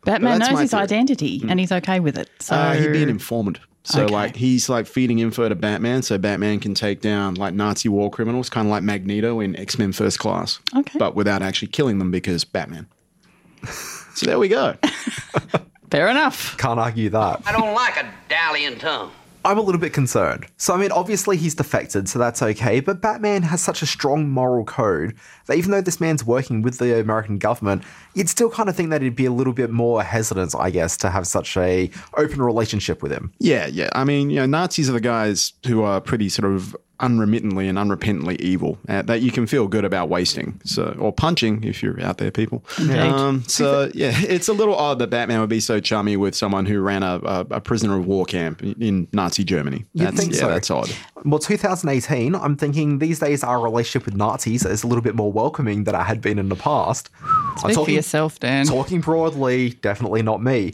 Batman 0.05 0.39
knows 0.39 0.59
his 0.59 0.71
theory. 0.71 0.81
identity 0.83 1.43
and 1.47 1.59
he's 1.59 1.71
okay 1.71 1.99
with 1.99 2.17
it. 2.17 2.29
So 2.39 2.55
Uh, 2.55 2.73
he'd 2.73 2.91
be 2.93 3.03
an 3.03 3.09
informant. 3.09 3.59
So 3.87 4.03
Okay. 4.03 4.13
like 4.13 4.35
he's 4.35 4.67
like 4.67 4.87
feeding 4.87 5.19
info 5.19 5.47
to 5.47 5.53
Batman, 5.55 6.01
so 6.01 6.17
Batman 6.17 6.59
can 6.59 6.73
take 6.73 7.01
down 7.01 7.35
like 7.35 7.53
Nazi 7.53 7.87
war 7.87 8.09
criminals, 8.09 8.49
kind 8.49 8.67
of 8.67 8.71
like 8.71 8.81
Magneto 8.83 9.39
in 9.39 9.55
X 9.55 9.77
Men 9.77 9.91
First 9.93 10.17
Class. 10.19 10.59
Okay. 10.75 10.97
but 10.99 11.15
without 11.15 11.41
actually 11.43 11.67
killing 11.69 11.99
them 11.99 12.09
because 12.11 12.43
Batman. 12.43 12.87
so 14.15 14.25
there 14.25 14.39
we 14.39 14.47
go. 14.47 14.75
fair 15.91 16.07
enough. 16.07 16.57
Can't 16.57 16.79
argue 16.79 17.09
that. 17.11 17.41
I 17.45 17.51
don't 17.51 17.73
like 17.75 17.97
a 17.97 18.11
dallying 18.27 18.77
tongue. 18.79 19.11
I'm 19.45 19.59
a 19.59 19.61
little 19.61 19.79
bit 19.79 19.93
concerned. 19.93 20.47
So, 20.57 20.73
I 20.73 20.77
mean, 20.77 20.91
obviously 20.91 21.37
he's 21.37 21.53
defected, 21.53 22.09
so 22.09 22.17
that's 22.17 22.41
okay, 22.41 22.79
but 22.79 22.99
Batman 22.99 23.43
has 23.43 23.61
such 23.61 23.83
a 23.83 23.85
strong 23.85 24.27
moral 24.27 24.65
code 24.65 25.15
that 25.45 25.55
even 25.55 25.69
though 25.69 25.81
this 25.81 26.01
man's 26.01 26.25
working 26.25 26.63
with 26.63 26.79
the 26.79 26.99
American 26.99 27.37
government, 27.37 27.83
you'd 28.15 28.27
still 28.27 28.49
kind 28.49 28.69
of 28.69 28.75
think 28.75 28.89
that 28.89 29.03
he'd 29.03 29.15
be 29.15 29.27
a 29.27 29.31
little 29.31 29.53
bit 29.53 29.69
more 29.69 30.01
hesitant, 30.01 30.55
I 30.57 30.71
guess, 30.71 30.97
to 30.97 31.11
have 31.11 31.27
such 31.27 31.55
a 31.57 31.91
open 32.17 32.41
relationship 32.41 33.03
with 33.03 33.11
him. 33.11 33.31
Yeah, 33.37 33.67
yeah. 33.67 33.89
I 33.93 34.03
mean, 34.03 34.31
you 34.31 34.37
know, 34.37 34.47
Nazis 34.47 34.89
are 34.89 34.93
the 34.93 34.99
guys 34.99 35.53
who 35.67 35.83
are 35.83 36.01
pretty 36.01 36.29
sort 36.29 36.51
of 36.51 36.75
unremittently 36.99 37.69
and 37.69 37.77
unrepentantly 37.77 38.39
evil 38.39 38.77
uh, 38.87 39.01
that 39.03 39.21
you 39.21 39.31
can 39.31 39.47
feel 39.47 39.67
good 39.67 39.85
about 39.85 40.09
wasting. 40.09 40.59
So, 40.63 40.95
or 40.99 41.11
punching 41.11 41.63
if 41.63 41.83
you're 41.83 42.01
out 42.01 42.17
there, 42.17 42.31
people. 42.31 42.63
Um, 42.95 43.43
so, 43.47 43.91
yeah, 43.93 44.13
it's 44.15 44.47
a 44.47 44.53
little 44.53 44.75
odd 44.75 44.99
that 44.99 45.09
Batman 45.09 45.39
would 45.41 45.49
be 45.49 45.59
so 45.59 45.79
chummy 45.79 46.17
with 46.17 46.35
someone 46.35 46.65
who 46.65 46.79
ran 46.79 47.03
a, 47.03 47.19
a, 47.23 47.39
a 47.51 47.61
prisoner 47.61 47.97
of 47.97 48.05
war 48.05 48.25
camp 48.25 48.63
in, 48.63 48.81
in 48.81 49.07
Nazi 49.11 49.43
Germany. 49.43 49.85
You'd 49.93 50.07
That's, 50.07 50.19
think 50.19 50.33
yeah, 50.33 50.39
so. 50.39 50.47
that's 50.47 50.71
odd. 50.71 50.89
Well, 51.23 51.39
2018, 51.39 52.35
I'm 52.35 52.55
thinking 52.55 52.99
these 52.99 53.19
days 53.19 53.43
our 53.43 53.59
relationship 53.59 54.05
with 54.05 54.15
Nazis 54.15 54.65
is 54.65 54.83
a 54.83 54.87
little 54.87 55.03
bit 55.03 55.15
more 55.15 55.31
welcoming 55.31 55.83
than 55.83 55.95
it 55.95 56.03
had 56.03 56.21
been 56.21 56.39
in 56.39 56.49
the 56.49 56.55
past. 56.55 57.09
I'm 57.21 57.73
Speak 57.73 57.85
for 57.85 57.91
yourself, 57.91 58.39
Dan. 58.39 58.65
Talking 58.65 59.01
broadly, 59.01 59.71
definitely 59.81 60.21
not 60.21 60.41
me. 60.41 60.73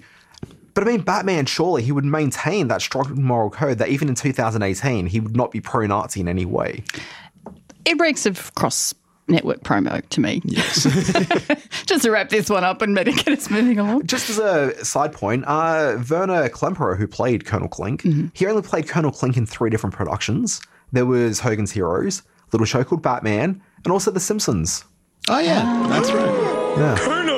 But 0.73 0.87
I 0.87 0.91
mean, 0.91 1.01
Batman, 1.01 1.45
surely 1.45 1.83
he 1.83 1.91
would 1.91 2.05
maintain 2.05 2.67
that 2.69 2.81
strong 2.81 3.21
moral 3.21 3.49
code 3.49 3.77
that 3.79 3.89
even 3.89 4.07
in 4.09 4.15
2018, 4.15 5.07
he 5.07 5.19
would 5.19 5.35
not 5.35 5.51
be 5.51 5.59
pro 5.61 5.85
Nazi 5.85 6.21
in 6.21 6.27
any 6.27 6.45
way. 6.45 6.83
It 7.85 7.97
breaks 7.97 8.25
of 8.25 8.53
cross 8.55 8.93
network 9.27 9.63
promo 9.63 10.07
to 10.09 10.21
me. 10.21 10.41
Yes. 10.43 10.83
Just 11.85 12.03
to 12.03 12.11
wrap 12.11 12.29
this 12.29 12.49
one 12.49 12.63
up 12.63 12.81
and 12.81 12.93
maybe 12.93 13.13
get 13.13 13.29
us 13.29 13.49
moving 13.49 13.79
along. 13.79 14.05
Just 14.05 14.29
as 14.29 14.37
a 14.37 14.83
side 14.83 15.13
point, 15.13 15.43
uh, 15.47 15.97
Werner 16.09 16.49
Klemperer, 16.49 16.97
who 16.97 17.07
played 17.07 17.45
Colonel 17.45 17.67
Klink, 17.67 18.03
he 18.33 18.45
only 18.45 18.61
played 18.61 18.87
Colonel 18.87 19.11
Klink 19.11 19.37
in 19.37 19.45
three 19.45 19.69
different 19.69 19.95
productions. 19.95 20.61
There 20.91 21.05
was 21.05 21.39
Hogan's 21.39 21.71
Heroes, 21.71 22.23
Little 22.51 22.65
Show 22.65 22.83
Called 22.83 23.01
Batman, 23.01 23.61
and 23.83 23.91
also 23.91 24.11
The 24.11 24.19
Simpsons. 24.19 24.83
Oh, 25.29 25.39
yeah, 25.39 25.87
that's 25.87 26.11
right. 26.11 26.97
Colonel 26.99 27.21
Klink! 27.25 27.30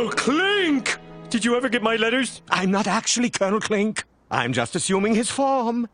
Did 1.33 1.43
you 1.43 1.55
ever 1.55 1.67
get 1.67 1.81
my 1.81 1.95
letters? 1.95 2.43
I'm 2.51 2.69
not 2.69 2.85
actually 2.85 3.31
Colonel 3.31 3.59
Klink. 3.59 4.03
I'm 4.29 4.53
just 4.53 4.75
assuming 4.75 5.15
his 5.15 5.31
form. 5.31 5.89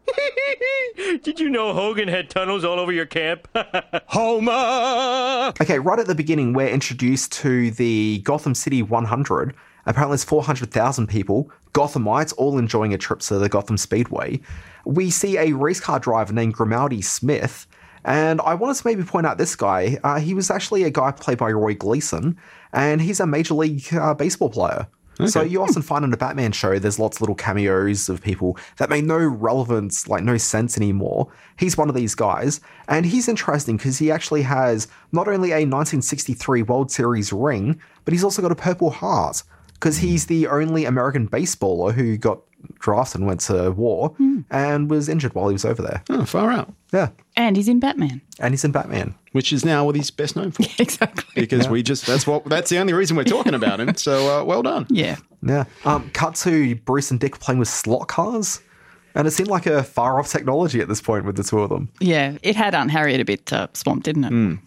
Did 1.24 1.40
you 1.40 1.50
know 1.50 1.74
Hogan 1.74 2.10
had 2.10 2.30
tunnels 2.30 2.66
all 2.66 2.78
over 2.78 2.92
your 2.92 3.06
camp? 3.06 3.48
Homer! 4.08 5.54
Okay, 5.62 5.80
right 5.80 5.98
at 5.98 6.08
the 6.08 6.14
beginning, 6.14 6.52
we're 6.52 6.68
introduced 6.68 7.32
to 7.32 7.72
the 7.72 8.20
Gotham 8.26 8.54
City 8.54 8.82
100. 8.82 9.56
Apparently, 9.86 10.16
it's 10.16 10.26
400,000 10.26 11.08
people, 11.08 11.50
Gothamites, 11.72 12.34
all 12.36 12.58
enjoying 12.58 12.94
a 12.94 12.98
trip 12.98 13.20
to 13.22 13.40
the 13.40 13.48
Gotham 13.48 13.78
Speedway. 13.78 14.42
We 14.84 15.10
see 15.10 15.38
a 15.38 15.54
race 15.54 15.80
car 15.80 16.00
driver 16.00 16.34
named 16.34 16.54
Grimaldi 16.56 17.02
Smith, 17.02 17.66
and 18.04 18.42
I 18.42 18.56
wanted 18.56 18.76
to 18.76 18.86
maybe 18.86 19.04
point 19.04 19.26
out 19.26 19.38
this 19.38 19.56
guy. 19.56 20.00
Uh, 20.04 20.20
he 20.20 20.34
was 20.34 20.52
actually 20.52 20.84
a 20.84 20.90
guy 20.90 21.14
played 21.14 21.38
by 21.38 21.50
Roy 21.50 21.76
Gleason, 21.76 22.36
and 22.74 23.02
he's 23.02 23.22
a 23.22 23.26
Major 23.26 23.54
League 23.54 23.86
uh, 23.94 24.14
Baseball 24.14 24.50
player. 24.50 24.88
So 25.28 25.42
you 25.42 25.62
often 25.62 25.82
find 25.82 26.06
in 26.06 26.14
a 26.14 26.18
Batman 26.18 26.54
show, 26.54 26.80
there's 26.80 26.98
lots 26.98 27.18
of 27.18 27.22
little 27.22 27.36
cameos 27.36 28.08
of 28.08 28.22
people 28.22 28.58
that 28.78 28.90
make 28.90 29.04
no 29.04 29.18
relevance, 29.18 30.08
like 30.08 30.24
no 30.24 30.38
sense 30.38 30.78
anymore. 30.78 31.28
He's 31.58 31.76
one 31.76 31.90
of 31.90 31.96
these 31.96 32.16
guys, 32.16 32.62
and 32.88 33.06
he's 33.06 33.28
interesting 33.28 33.76
because 33.76 33.98
he 33.98 34.12
actually 34.12 34.44
has 34.44 34.88
not 35.12 35.28
only 35.28 35.52
a 35.52 35.68
1963 35.68 36.62
World 36.64 36.90
Series 36.90 37.34
ring, 37.34 37.82
but 38.06 38.14
he's 38.14 38.24
also 38.24 38.42
got 38.42 38.52
a 38.52 38.56
Purple 38.56 38.92
Heart 38.92 39.44
because 39.74 39.98
he's 39.98 40.28
the 40.28 40.48
only 40.48 40.86
American 40.86 41.28
baseballer 41.28 41.94
who 41.94 42.18
got 42.18 42.42
drafted 42.80 43.20
and 43.22 43.28
went 43.28 43.42
to 43.42 43.72
war 43.72 44.16
and 44.50 44.90
was 44.90 45.08
injured 45.10 45.36
while 45.36 45.50
he 45.50 45.54
was 45.54 45.66
over 45.66 45.82
there. 45.82 46.04
Oh, 46.10 46.26
far 46.26 46.52
out. 46.52 46.74
Yeah. 46.92 47.10
And 47.36 47.56
he's 47.56 47.68
in 47.68 47.80
Batman. 47.80 48.22
And 48.40 48.54
he's 48.54 48.64
in 48.64 48.72
Batman. 48.72 49.16
Which 49.32 49.54
is 49.54 49.64
now 49.64 49.86
what 49.86 49.96
he's 49.96 50.10
best 50.10 50.36
known 50.36 50.52
for. 50.52 50.64
exactly. 50.80 51.26
Because 51.36 51.68
we 51.70 51.84
just, 51.84 52.08
that's 52.08 52.26
what, 52.26 52.46
that's 52.46 52.70
the 52.70 52.80
only 52.80 52.94
reason 52.94 53.16
we're 53.16 53.24
talking 53.26 53.54
about 53.54 53.80
him. 53.80 53.96
So 53.96 54.40
uh, 54.40 54.44
well 54.44 54.64
done. 54.64 54.88
Yeah. 55.00 55.18
Yeah. 55.42 55.66
Um, 55.86 56.10
cut 56.12 56.36
to 56.36 56.76
Bruce 56.76 57.12
and 57.12 57.20
Dick 57.20 57.40
playing 57.40 57.60
with 57.60 57.70
slot 57.70 58.08
cars. 58.08 58.62
And 59.16 59.28
it 59.28 59.32
seemed 59.32 59.50
like 59.50 59.66
a 59.66 59.84
far 59.84 60.20
off 60.20 60.30
technology 60.30 60.82
at 60.82 60.88
this 60.88 61.02
point 61.02 61.26
with 61.26 61.36
the 61.36 61.44
two 61.44 61.60
of 61.60 61.70
them. 61.70 61.90
Yeah. 62.00 62.38
It 62.44 62.56
had 62.56 62.76
Aunt 62.76 62.92
Harriet 62.92 63.22
a 63.22 63.26
bit 63.26 63.52
uh, 63.54 63.68
swamped, 63.74 64.06
didn't 64.06 64.26
it? 64.26 64.60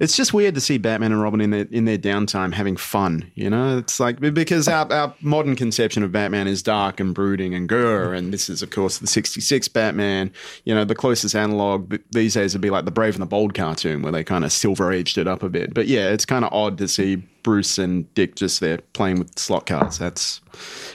It's 0.00 0.16
just 0.16 0.34
weird 0.34 0.54
to 0.54 0.60
see 0.60 0.78
Batman 0.78 1.12
and 1.12 1.22
Robin 1.22 1.40
in 1.40 1.50
their 1.50 1.66
in 1.70 1.84
their 1.84 1.98
downtime 1.98 2.52
having 2.52 2.76
fun. 2.76 3.30
You 3.34 3.50
know, 3.50 3.78
it's 3.78 4.00
like 4.00 4.20
because 4.20 4.68
our, 4.68 4.90
our 4.92 5.14
modern 5.20 5.56
conception 5.56 6.02
of 6.02 6.12
Batman 6.12 6.46
is 6.46 6.62
dark 6.62 7.00
and 7.00 7.14
brooding 7.14 7.54
and 7.54 7.68
grr, 7.68 8.16
and 8.16 8.32
this 8.32 8.48
is 8.48 8.62
of 8.62 8.70
course 8.70 8.98
the 8.98 9.06
'66 9.06 9.68
Batman. 9.68 10.32
You 10.64 10.74
know, 10.74 10.84
the 10.84 10.94
closest 10.94 11.34
analog 11.34 11.96
these 12.10 12.34
days 12.34 12.54
would 12.54 12.60
be 12.60 12.70
like 12.70 12.84
the 12.84 12.90
Brave 12.90 13.14
and 13.14 13.22
the 13.22 13.26
Bold 13.26 13.54
cartoon, 13.54 14.02
where 14.02 14.12
they 14.12 14.24
kind 14.24 14.44
of 14.44 14.52
silver 14.52 14.92
aged 14.92 15.18
it 15.18 15.28
up 15.28 15.42
a 15.42 15.48
bit. 15.48 15.74
But 15.74 15.86
yeah, 15.86 16.10
it's 16.10 16.24
kind 16.24 16.44
of 16.44 16.52
odd 16.52 16.78
to 16.78 16.88
see 16.88 17.22
Bruce 17.44 17.78
and 17.78 18.12
Dick 18.14 18.34
just 18.34 18.58
there 18.58 18.78
playing 18.94 19.20
with 19.20 19.38
slot 19.38 19.66
cars. 19.66 19.98
That's 19.98 20.40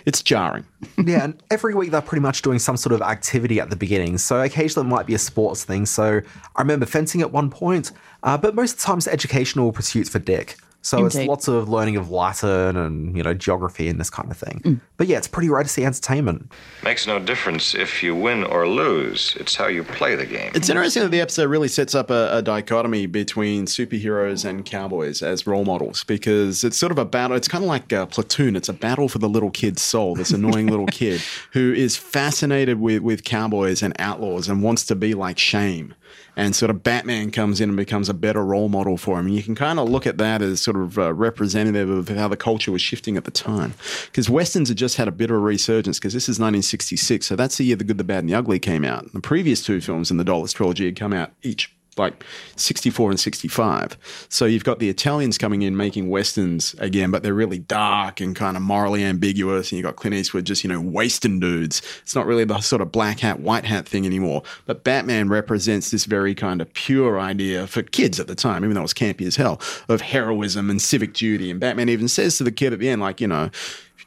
it's 0.06 0.22
jarring. 0.22 0.66
yeah, 0.98 1.24
and 1.26 1.44
every 1.52 1.74
week 1.76 1.92
they're 1.92 2.02
pretty 2.02 2.22
much 2.22 2.42
doing 2.42 2.60
some 2.60 2.76
sort 2.76 2.92
of 2.92 3.02
activity 3.02 3.62
at 3.62 3.70
the 3.70 3.76
beginning. 3.76 4.18
So 4.18 4.42
occasionally 4.42 4.88
it 4.88 4.92
might 4.92 5.06
be 5.06 5.14
a 5.14 5.20
sports 5.20 5.64
thing. 5.64 5.86
So 5.86 6.22
I 6.56 6.62
remember 6.62 6.86
fencing 6.86 7.22
at 7.22 7.32
one 7.32 7.50
point, 7.50 7.92
uh, 8.24 8.38
but 8.38 8.56
most 8.56 8.74
of 8.74 8.78
the 8.80 8.84
time 8.84 8.98
it's 8.98 9.08
educational 9.08 9.72
pursuits 9.72 10.10
for 10.10 10.20
Dick. 10.20 10.58
So 10.82 11.06
it's 11.06 11.16
lots 11.16 11.48
of 11.50 11.68
learning 11.68 11.98
of 11.98 12.10
Latin 12.10 12.78
and 12.78 13.16
you 13.16 13.22
know 13.22 13.34
geography 13.34 13.90
and 13.90 14.00
this 14.00 14.10
kind 14.10 14.32
of 14.32 14.38
thing. 14.38 14.80
But 14.96 15.08
yeah, 15.08 15.18
it's 15.18 15.28
pretty 15.28 15.50
rare 15.50 15.64
to 15.64 15.70
see 15.70 15.84
entertainment. 15.84 16.52
Makes 16.84 17.06
no 17.06 17.20
difference 17.20 17.76
if 17.76 18.02
you 18.02 18.16
win 18.16 18.46
or 18.46 18.68
lose. 18.68 19.36
It's 19.40 19.56
how 19.56 19.68
you 19.68 19.84
play 19.84 20.16
the 20.16 20.26
game. 20.26 20.52
It's 20.56 20.70
interesting 20.70 21.04
that 21.04 21.10
the 21.10 21.20
episode 21.20 21.50
really 21.50 21.68
sets 21.68 21.96
up 21.96 22.10
a, 22.10 22.38
a 22.38 22.42
dichotomy 22.42 23.08
between 23.08 23.66
superheroes 23.66 24.46
and 24.46 24.64
cowboys 24.66 25.22
as 25.22 25.46
role 25.46 25.66
models 25.66 26.06
because 26.06 26.64
it's 26.64 26.78
sort 26.78 26.94
of 26.94 26.98
a 26.98 27.06
battle. 27.06 27.36
It's 27.36 27.50
kind 27.50 27.64
of 27.64 27.68
like 27.68 27.92
a 27.92 28.08
platoon. 28.08 28.56
It's 28.56 28.70
a 28.70 28.74
battle 28.74 29.10
for 29.10 29.20
the 29.20 29.30
little 29.30 29.52
kid's 29.52 29.82
soul, 29.82 30.16
this 30.16 30.32
annoying 30.32 30.68
little 30.68 30.88
kid 30.88 31.22
who 31.52 31.74
is 31.74 31.98
fascinated 31.98 32.80
with, 32.80 33.02
with 33.02 33.26
cowboys 33.26 33.84
and 33.84 33.94
outlaws 34.00 34.48
and 34.48 34.64
wants 34.64 34.86
to 34.86 34.96
be 34.96 35.14
like 35.14 35.38
Shame. 35.38 35.94
And 36.40 36.56
sort 36.56 36.70
of 36.70 36.84
Batman 36.84 37.32
comes 37.32 37.60
in 37.60 37.70
and 37.70 37.76
becomes 37.76 38.08
a 38.08 38.14
better 38.14 38.46
role 38.46 38.70
model 38.70 38.96
for 38.96 39.20
him. 39.20 39.28
And 39.28 39.36
you 39.36 39.44
can 39.44 39.56
kind 39.56 39.78
of 39.78 39.90
look 39.90 40.08
at 40.08 40.18
that 40.20 40.42
as 40.42 40.62
sort 40.62 40.78
of 40.78 40.98
uh, 40.98 41.14
representative 41.14 41.90
of 41.90 42.08
how 42.08 42.30
the 42.30 42.38
culture 42.38 42.72
was 42.72 42.82
shifting 42.82 43.18
at 43.18 43.26
the 43.26 43.32
time. 43.32 43.74
Because 44.06 44.30
Westerns 44.30 44.70
had 44.70 44.78
just 44.78 44.96
had 44.96 45.10
a 45.10 45.12
bit 45.12 45.30
of 45.30 45.36
a 45.36 45.40
resurgence 45.40 46.00
because 46.00 46.14
this 46.14 46.30
is 46.30 46.40
1966. 46.40 47.28
So 47.28 47.36
that's 47.36 47.58
the 47.58 47.66
year 47.66 47.76
The 47.76 47.84
Good, 47.84 47.98
the 47.98 48.06
Bad, 48.06 48.20
and 48.20 48.30
the 48.30 48.36
Ugly 48.36 48.60
came 48.60 48.86
out. 48.86 49.12
The 49.12 49.20
previous 49.20 49.62
two 49.62 49.82
films 49.82 50.12
in 50.12 50.16
the 50.16 50.24
Dollars 50.24 50.54
trilogy 50.54 50.86
had 50.86 50.96
come 50.96 51.12
out 51.12 51.32
each 51.44 51.76
like 51.98 52.24
64 52.56 53.12
and 53.12 53.20
65. 53.20 53.98
So 54.30 54.46
you've 54.46 54.64
got 54.64 54.80
the 54.80 54.90
Italians 54.90 55.38
coming 55.38 55.62
in 55.62 55.76
making 55.76 56.10
westerns 56.10 56.74
again, 56.80 57.12
but 57.12 57.24
they're 57.24 57.34
really 57.34 57.60
dark 57.60 58.22
and 58.22 58.36
kind 58.36 58.56
of 58.58 58.64
morally 58.64 59.04
ambiguous. 59.04 59.72
And 59.72 59.78
you've 59.78 59.86
got 59.86 59.96
Clint 59.96 60.16
Eastwood 60.16 60.46
just, 60.46 60.64
you 60.64 60.70
know, 60.70 60.82
wasting 60.82 61.40
dudes. 61.40 61.82
It's 62.02 62.16
not 62.16 62.26
really 62.26 62.46
the 62.46 62.60
sort 62.62 62.82
of 62.82 62.92
black 62.92 63.20
hat, 63.20 63.40
white 63.40 63.66
hat 63.66 63.88
thing 63.88 64.06
anymore. 64.06 64.44
But 64.66 64.84
Batman 64.84 65.30
represents 65.30 65.92
this 65.92 66.06
very 66.06 66.34
kind 66.34 66.62
of 66.62 66.74
pure 66.74 67.20
idea 67.20 67.68
for 67.68 67.84
kids 67.84 68.20
at 68.20 68.28
the 68.28 68.36
time, 68.36 68.64
even 68.64 68.76
though 68.76 68.82
it 68.82 68.84
was 68.84 68.94
campy 68.94 69.28
as 69.28 69.36
hell, 69.36 69.60
of 69.88 70.02
heroism 70.02 70.70
and 70.70 70.82
civic 70.82 71.14
duty. 71.14 71.52
And 71.52 71.60
Batman 71.60 71.90
even 71.90 72.08
says 72.08 72.38
to 72.38 72.44
the 72.44 72.52
kid 72.52 72.74
at 72.74 72.80
the 72.80 72.90
end, 72.90 73.02
like, 73.02 73.22
you 73.22 73.28
know, 73.28 73.50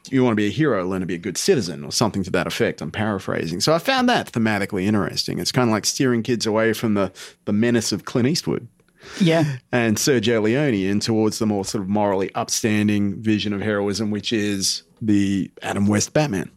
you 0.09 0.23
want 0.23 0.33
to 0.33 0.35
be 0.35 0.47
a 0.47 0.51
hero, 0.51 0.85
learn 0.85 0.99
to 1.01 1.05
be 1.05 1.15
a 1.15 1.19
good 1.19 1.37
citizen, 1.37 1.83
or 1.83 1.91
something 1.91 2.23
to 2.23 2.31
that 2.31 2.45
effect. 2.47 2.81
I'm 2.81 2.91
paraphrasing. 2.91 3.61
So 3.61 3.73
I 3.73 3.79
found 3.79 4.09
that 4.09 4.31
thematically 4.31 4.83
interesting. 4.83 5.39
It's 5.39 5.51
kind 5.51 5.69
of 5.69 5.73
like 5.73 5.85
steering 5.85 6.23
kids 6.23 6.45
away 6.45 6.73
from 6.73 6.93
the, 6.95 7.11
the 7.45 7.53
menace 7.53 7.91
of 7.91 8.03
Clint 8.05 8.27
Eastwood 8.27 8.67
Yeah. 9.19 9.57
and 9.71 9.97
Sergio 9.97 10.41
Leone 10.41 10.73
in 10.73 10.99
towards 10.99 11.39
the 11.39 11.45
more 11.45 11.63
sort 11.65 11.83
of 11.83 11.89
morally 11.89 12.33
upstanding 12.35 13.21
vision 13.21 13.53
of 13.53 13.61
heroism, 13.61 14.11
which 14.11 14.33
is 14.33 14.83
the 15.01 15.49
Adam 15.61 15.87
West 15.87 16.13
Batman. 16.13 16.51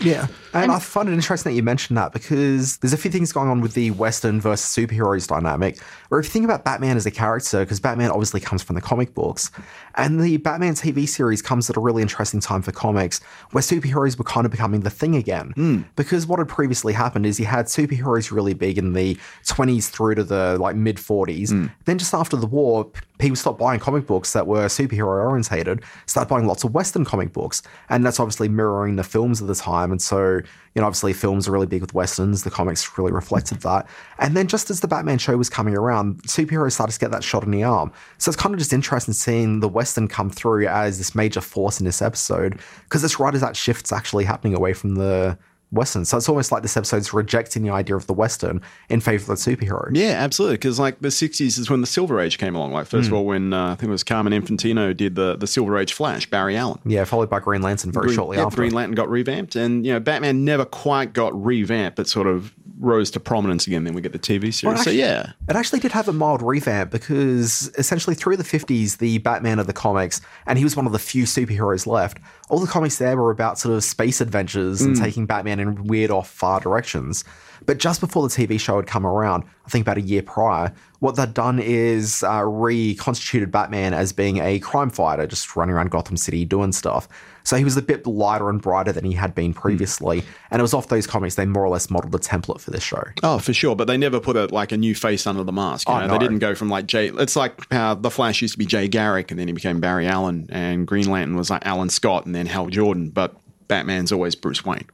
Yeah. 0.00 0.28
And 0.54 0.72
I 0.72 0.78
find 0.78 1.06
it 1.06 1.12
interesting 1.12 1.52
that 1.52 1.56
you 1.56 1.62
mentioned 1.62 1.98
that 1.98 2.14
because 2.14 2.78
there's 2.78 2.94
a 2.94 2.96
few 2.96 3.10
things 3.10 3.30
going 3.30 3.50
on 3.50 3.60
with 3.60 3.74
the 3.74 3.90
Western 3.90 4.40
versus 4.40 4.74
superheroes 4.74 5.28
dynamic. 5.28 5.78
Where 6.08 6.18
if 6.18 6.24
you 6.24 6.30
think 6.30 6.46
about 6.46 6.64
Batman 6.64 6.96
as 6.96 7.04
a 7.04 7.10
character, 7.10 7.60
because 7.60 7.78
Batman 7.78 8.10
obviously 8.10 8.40
comes 8.40 8.62
from 8.62 8.74
the 8.74 8.80
comic 8.80 9.12
books, 9.12 9.50
and 9.94 10.20
the 10.20 10.36
Batman 10.38 10.74
TV 10.74 11.08
series 11.08 11.42
comes 11.42 11.68
at 11.68 11.76
a 11.76 11.80
really 11.80 12.02
interesting 12.02 12.40
time 12.40 12.62
for 12.62 12.72
comics 12.72 13.20
where 13.50 13.62
superheroes 13.62 14.18
were 14.18 14.24
kind 14.24 14.44
of 14.44 14.50
becoming 14.50 14.80
the 14.80 14.90
thing 14.90 15.16
again. 15.16 15.52
Hmm. 15.54 15.82
Because 15.96 16.26
what 16.26 16.38
had 16.38 16.48
previously 16.48 16.92
happened 16.92 17.26
is 17.26 17.38
you 17.38 17.46
had 17.46 17.66
superheroes 17.66 18.30
really 18.30 18.54
big 18.54 18.78
in 18.78 18.92
the 18.92 19.16
20s 19.44 19.88
through 19.90 20.16
to 20.16 20.24
the 20.24 20.56
like 20.58 20.76
mid 20.76 20.96
40s. 20.96 21.50
Hmm. 21.50 21.66
Then 21.84 21.98
just 21.98 22.14
after 22.14 22.36
the 22.36 22.46
war, 22.46 22.90
people 23.18 23.36
stopped 23.36 23.58
buying 23.58 23.80
comic 23.80 24.06
books 24.06 24.32
that 24.32 24.46
were 24.46 24.66
superhero 24.66 25.24
orientated, 25.28 25.82
started 26.06 26.28
buying 26.28 26.46
lots 26.46 26.64
of 26.64 26.74
Western 26.74 27.04
comic 27.04 27.32
books. 27.32 27.62
And 27.88 28.04
that's 28.04 28.18
obviously 28.18 28.48
mirroring 28.48 28.96
the 28.96 29.04
films 29.04 29.40
of 29.40 29.46
the 29.46 29.54
time. 29.54 29.92
And 29.92 30.00
so, 30.00 30.40
you 30.74 30.80
know, 30.80 30.86
obviously 30.86 31.12
films 31.12 31.46
are 31.46 31.52
really 31.52 31.66
big 31.66 31.82
with 31.82 31.94
Westerns. 31.94 32.42
The 32.42 32.50
comics 32.50 32.98
really 32.98 33.12
reflected 33.12 33.60
that. 33.60 33.86
And 34.18 34.36
then 34.36 34.48
just 34.48 34.70
as 34.70 34.80
the 34.80 34.88
Batman 34.88 35.18
show 35.18 35.36
was 35.36 35.50
coming 35.50 35.76
around, 35.76 36.22
superheroes 36.24 36.72
started 36.72 36.94
to 36.94 36.98
get 36.98 37.10
that 37.10 37.22
shot 37.22 37.44
in 37.44 37.50
the 37.50 37.62
arm. 37.62 37.92
So 38.18 38.30
it's 38.30 38.40
kind 38.40 38.54
of 38.54 38.58
just 38.58 38.72
interesting 38.72 39.14
seeing 39.14 39.60
the 39.60 39.68
Western 39.68 39.81
come 40.08 40.30
through 40.30 40.66
as 40.66 40.98
this 40.98 41.14
major 41.14 41.40
force 41.40 41.80
in 41.80 41.86
this 41.86 42.02
episode, 42.02 42.58
because 42.84 43.02
it's 43.04 43.18
right 43.18 43.34
as 43.34 43.40
that 43.40 43.56
shift's 43.56 43.92
actually 43.92 44.24
happening 44.24 44.54
away 44.54 44.72
from 44.72 44.94
the 44.94 45.38
Western. 45.72 46.04
So 46.04 46.18
it's 46.18 46.28
almost 46.28 46.52
like 46.52 46.62
this 46.62 46.76
episode's 46.76 47.12
rejecting 47.12 47.62
the 47.62 47.70
idea 47.70 47.96
of 47.96 48.06
the 48.06 48.12
Western 48.12 48.60
in 48.88 49.00
favor 49.00 49.32
of 49.32 49.38
the 49.38 49.56
superhero. 49.56 49.88
Yeah, 49.92 50.22
absolutely. 50.22 50.56
Because 50.56 50.78
like 50.78 51.00
the 51.00 51.08
'60s 51.08 51.58
is 51.58 51.70
when 51.70 51.80
the 51.80 51.86
Silver 51.86 52.20
Age 52.20 52.38
came 52.38 52.54
along. 52.54 52.72
Like 52.72 52.86
first 52.86 53.08
of 53.08 53.14
all, 53.14 53.24
when 53.24 53.52
uh, 53.52 53.72
I 53.72 53.74
think 53.74 53.88
it 53.88 53.92
was 53.92 54.04
Carmine 54.04 54.40
Infantino 54.40 54.96
did 54.96 55.14
the 55.14 55.36
the 55.36 55.46
Silver 55.46 55.78
Age 55.78 55.92
Flash, 55.92 56.28
Barry 56.28 56.56
Allen. 56.56 56.78
Yeah, 56.84 57.04
followed 57.04 57.30
by 57.30 57.40
Green 57.40 57.62
Lantern 57.62 57.90
very 57.90 58.06
Green, 58.06 58.16
shortly 58.16 58.36
yeah, 58.36 58.46
after. 58.46 58.56
Green 58.56 58.72
Lantern 58.72 58.94
got 58.94 59.08
revamped, 59.08 59.56
and 59.56 59.86
you 59.86 59.92
know 59.92 60.00
Batman 60.00 60.44
never 60.44 60.64
quite 60.64 61.12
got 61.12 61.32
revamped, 61.42 61.96
but 61.96 62.06
sort 62.06 62.26
of 62.26 62.54
rose 62.78 63.10
to 63.12 63.20
prominence 63.20 63.66
again. 63.66 63.84
Then 63.84 63.94
we 63.94 64.02
get 64.02 64.12
the 64.12 64.18
TV 64.18 64.52
series. 64.52 64.62
Well, 64.64 64.76
so 64.76 64.90
yeah, 64.90 65.32
It 65.48 65.56
actually 65.56 65.80
did 65.80 65.92
have 65.92 66.08
a 66.08 66.12
mild 66.12 66.42
revamp 66.42 66.90
because 66.90 67.70
essentially 67.78 68.14
through 68.14 68.36
the 68.36 68.44
50s, 68.44 68.98
the 68.98 69.18
Batman 69.18 69.58
of 69.58 69.66
the 69.66 69.72
comics, 69.72 70.20
and 70.46 70.58
he 70.58 70.64
was 70.64 70.76
one 70.76 70.86
of 70.86 70.92
the 70.92 70.98
few 70.98 71.24
superheroes 71.24 71.86
left, 71.86 72.18
all 72.52 72.58
the 72.58 72.66
comics 72.66 72.98
there 72.98 73.16
were 73.16 73.30
about 73.30 73.58
sort 73.58 73.74
of 73.74 73.82
space 73.82 74.20
adventures 74.20 74.82
and 74.82 74.94
taking 74.94 75.24
Batman 75.24 75.58
in 75.58 75.84
weird 75.84 76.10
off 76.10 76.28
far 76.28 76.60
directions. 76.60 77.24
But 77.64 77.78
just 77.78 77.98
before 77.98 78.28
the 78.28 78.34
TV 78.34 78.60
show 78.60 78.76
had 78.76 78.86
come 78.86 79.06
around, 79.06 79.44
I 79.64 79.70
think 79.70 79.86
about 79.86 79.96
a 79.96 80.02
year 80.02 80.22
prior, 80.22 80.70
what 80.98 81.16
they'd 81.16 81.32
done 81.32 81.58
is 81.58 82.22
uh, 82.22 82.44
reconstituted 82.44 83.50
Batman 83.50 83.94
as 83.94 84.12
being 84.12 84.36
a 84.36 84.58
crime 84.58 84.90
fighter, 84.90 85.26
just 85.26 85.56
running 85.56 85.74
around 85.74 85.92
Gotham 85.92 86.18
City 86.18 86.44
doing 86.44 86.72
stuff. 86.72 87.08
So 87.44 87.56
he 87.56 87.64
was 87.64 87.76
a 87.76 87.82
bit 87.82 88.06
lighter 88.06 88.48
and 88.48 88.60
brighter 88.60 88.92
than 88.92 89.04
he 89.04 89.12
had 89.12 89.34
been 89.34 89.52
hmm. 89.52 89.60
previously. 89.60 90.22
And 90.50 90.60
it 90.60 90.62
was 90.62 90.74
off 90.74 90.88
those 90.88 91.06
comics 91.06 91.34
they 91.34 91.46
more 91.46 91.64
or 91.64 91.68
less 91.68 91.90
modeled 91.90 92.12
the 92.12 92.18
template 92.18 92.60
for 92.60 92.70
this 92.70 92.82
show. 92.82 93.02
Oh, 93.22 93.38
for 93.38 93.52
sure. 93.52 93.74
But 93.76 93.86
they 93.86 93.96
never 93.96 94.20
put 94.20 94.36
a, 94.36 94.46
like 94.46 94.72
a 94.72 94.76
new 94.76 94.94
face 94.94 95.26
under 95.26 95.44
the 95.44 95.52
mask. 95.52 95.88
You 95.88 95.94
Oh, 95.94 96.00
know? 96.00 96.06
no. 96.06 96.12
They 96.12 96.18
didn't 96.18 96.38
go 96.38 96.54
from 96.54 96.68
like 96.68 96.86
Jay. 96.86 97.08
It's 97.08 97.36
like 97.36 97.58
how 97.72 97.94
the 97.94 98.10
Flash 98.10 98.42
used 98.42 98.54
to 98.54 98.58
be 98.58 98.66
Jay 98.66 98.88
Garrick, 98.88 99.30
and 99.30 99.38
then 99.40 99.48
he 99.48 99.52
became 99.52 99.80
Barry 99.80 100.06
Allen, 100.06 100.46
and 100.50 100.86
Green 100.86 101.10
Lantern 101.10 101.36
was 101.36 101.50
like 101.50 101.64
Alan 101.66 101.88
Scott, 101.88 102.26
and 102.26 102.34
then 102.34 102.46
Hal 102.46 102.66
Jordan. 102.66 103.10
But 103.10 103.34
Batman's 103.68 104.12
always 104.12 104.34
Bruce 104.34 104.64
Wayne. 104.64 104.86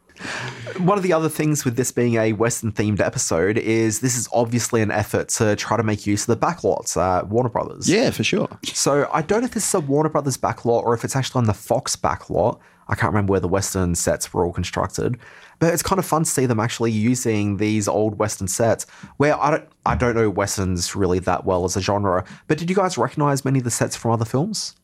One 0.79 0.97
of 0.99 1.03
the 1.03 1.13
other 1.13 1.29
things 1.29 1.65
with 1.65 1.77
this 1.77 1.93
being 1.93 2.17
a 2.17 2.33
Western 2.33 2.73
themed 2.73 3.01
episode 3.01 3.59
is 3.59 4.01
this 4.01 4.17
is 4.17 4.29
obviously 4.33 4.83
an 4.83 4.91
effort 4.91 5.29
to 5.31 5.57
try 5.57 5.77
to 5.77 5.83
make 5.83 6.07
use 6.07 6.29
of 6.29 6.39
the 6.39 6.47
backlots 6.47 6.97
at 6.97 7.29
Warner 7.29 7.49
Brothers. 7.49 7.89
Yeah, 7.89 8.11
for 8.11 8.25
sure. 8.25 8.49
So 8.65 9.09
I 9.13 9.23
don't 9.23 9.41
know 9.41 9.47
if 9.47 9.55
this 9.55 9.67
is 9.67 9.75
a 9.75 9.81
Warner 9.81 10.09
Brothers 10.09 10.37
backlot 10.37 10.83
or 10.85 10.95
if 10.95 11.05
it's 11.05 11.17
actually 11.17 11.41
on 11.41 11.45
the 11.45 11.55
Fox 11.55 11.97
backlot. 11.97 12.59
I 12.89 12.95
can't 12.95 13.13
remember 13.13 13.33
where 13.33 13.41
the 13.41 13.49
Western 13.49 13.95
sets 13.95 14.33
were 14.33 14.47
all 14.47 14.53
constructed, 14.53 15.19
but 15.59 15.75
it's 15.75 15.83
kind 15.83 15.99
of 15.99 16.07
fun 16.07 16.25
to 16.25 16.31
see 16.31 16.47
them 16.47 16.59
actually 16.59 16.91
using 16.91 17.59
these 17.59 17.87
old 17.87 18.19
Western 18.19 18.49
sets. 18.49 18.87
Where 19.19 19.39
I 19.39 19.51
don't, 19.51 19.69
I 19.85 19.95
don't 19.95 20.15
know 20.15 20.31
Westerns 20.31 20.97
really 20.97 21.19
that 21.21 21.45
well 21.45 21.65
as 21.67 21.77
a 21.77 21.83
genre, 21.83 22.25
but 22.47 22.57
did 22.57 22.71
you 22.71 22.77
guys 22.77 22.97
recognize 22.97 23.45
many 23.45 23.59
of 23.59 23.65
the 23.65 23.71
sets 23.71 23.95
from 23.95 24.13
other 24.13 24.25
films? 24.25 24.75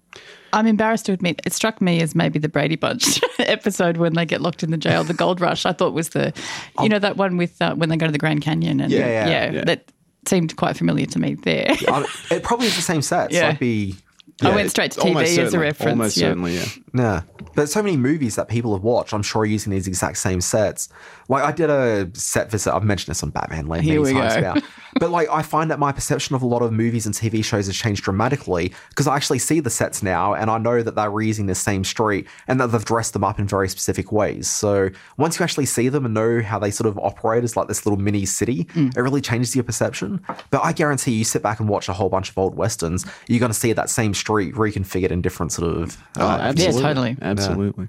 I'm 0.52 0.66
embarrassed 0.68 1.06
to 1.06 1.12
admit 1.12 1.40
it 1.44 1.52
struck 1.52 1.80
me 1.80 2.00
as 2.00 2.14
maybe 2.14 2.38
the 2.38 2.48
Brady 2.48 2.76
Bunch 2.76 3.20
episode 3.40 3.96
when 3.96 4.12
they 4.14 4.24
get 4.24 4.40
locked 4.40 4.62
in 4.62 4.70
the 4.70 4.76
jail, 4.76 5.02
the 5.02 5.14
Gold 5.14 5.40
Rush. 5.40 5.66
I 5.66 5.72
thought 5.72 5.92
was 5.94 6.10
the, 6.10 6.32
you 6.80 6.88
know, 6.88 7.00
that 7.00 7.16
one 7.16 7.36
with 7.36 7.60
uh, 7.60 7.74
when 7.74 7.88
they 7.88 7.96
go 7.96 8.06
to 8.06 8.12
the 8.12 8.18
Grand 8.18 8.42
Canyon 8.42 8.80
and 8.80 8.92
Yeah, 8.92 9.26
yeah, 9.28 9.50
yeah. 9.50 9.64
that 9.64 9.90
seemed 10.28 10.54
quite 10.56 10.76
familiar 10.76 11.06
to 11.06 11.18
me 11.18 11.34
there. 11.34 11.66
I- 11.88 12.06
it 12.30 12.42
probably 12.44 12.68
is 12.68 12.76
the 12.76 12.82
same 12.82 13.02
sets. 13.02 13.34
Yeah. 13.34 13.48
I'd 13.48 13.58
be 13.58 13.96
I 14.42 14.54
went 14.54 14.70
straight 14.70 14.90
to 14.92 15.00
TV 15.00 15.38
as 15.38 15.54
a 15.54 15.58
reference. 15.58 15.90
Almost 15.92 16.16
yeah. 16.16 16.28
certainly, 16.28 16.54
yeah. 16.56 16.64
Yeah. 16.94 17.22
But 17.54 17.68
so 17.68 17.82
many 17.82 17.96
movies 17.96 18.34
that 18.36 18.48
people 18.48 18.74
have 18.74 18.82
watched, 18.82 19.12
I'm 19.12 19.22
sure, 19.22 19.42
are 19.42 19.46
using 19.46 19.70
these 19.72 19.86
exact 19.86 20.18
same 20.18 20.40
sets. 20.40 20.88
Like 21.28 21.44
I 21.44 21.52
did 21.52 21.70
a 21.70 22.10
set 22.14 22.50
visit, 22.50 22.74
I've 22.74 22.82
mentioned 22.84 23.12
this 23.14 23.22
on 23.22 23.30
Batman 23.30 23.66
Land 23.68 23.84
Here 23.84 24.00
many 24.00 24.14
we 24.14 24.20
times 24.20 24.34
go. 24.34 24.40
now. 24.40 24.54
but 25.00 25.10
like 25.10 25.28
I 25.30 25.42
find 25.42 25.70
that 25.70 25.78
my 25.78 25.92
perception 25.92 26.34
of 26.34 26.42
a 26.42 26.46
lot 26.46 26.62
of 26.62 26.72
movies 26.72 27.06
and 27.06 27.14
TV 27.14 27.44
shows 27.44 27.66
has 27.66 27.76
changed 27.76 28.04
dramatically 28.04 28.72
because 28.90 29.06
I 29.06 29.16
actually 29.16 29.38
see 29.38 29.60
the 29.60 29.70
sets 29.70 30.02
now 30.02 30.34
and 30.34 30.50
I 30.50 30.58
know 30.58 30.82
that 30.82 30.94
they're 30.94 31.10
reusing 31.10 31.46
the 31.46 31.54
same 31.54 31.84
street 31.84 32.26
and 32.48 32.60
that 32.60 32.68
they've 32.68 32.84
dressed 32.84 33.12
them 33.12 33.24
up 33.24 33.38
in 33.38 33.46
very 33.46 33.68
specific 33.68 34.12
ways. 34.12 34.48
So 34.48 34.90
once 35.16 35.38
you 35.38 35.44
actually 35.44 35.66
see 35.66 35.88
them 35.88 36.04
and 36.04 36.14
know 36.14 36.42
how 36.42 36.58
they 36.58 36.70
sort 36.70 36.88
of 36.88 36.98
operate 36.98 37.44
as 37.44 37.56
like 37.56 37.68
this 37.68 37.84
little 37.86 37.98
mini 37.98 38.26
city, 38.26 38.66
it 38.96 39.00
really 39.00 39.20
changes 39.20 39.54
your 39.54 39.64
perception. 39.64 40.20
But 40.50 40.64
I 40.64 40.72
guarantee 40.72 41.12
you 41.12 41.24
sit 41.24 41.42
back 41.42 41.60
and 41.60 41.68
watch 41.68 41.88
a 41.88 41.92
whole 41.92 42.08
bunch 42.08 42.30
of 42.30 42.38
old 42.38 42.56
westerns, 42.56 43.04
you're 43.28 43.40
going 43.40 43.52
to 43.52 43.58
see 43.58 43.72
that 43.72 43.90
same 43.90 44.14
street 44.14 44.54
reconfigured 44.54 45.10
in 45.10 45.22
different 45.22 45.52
sort 45.52 45.76
of. 45.76 45.96
Oh, 46.18 46.26
uh, 46.26 46.38
absolutely. 46.40 46.82
totally. 46.82 47.16
Absolutely. 47.20 47.88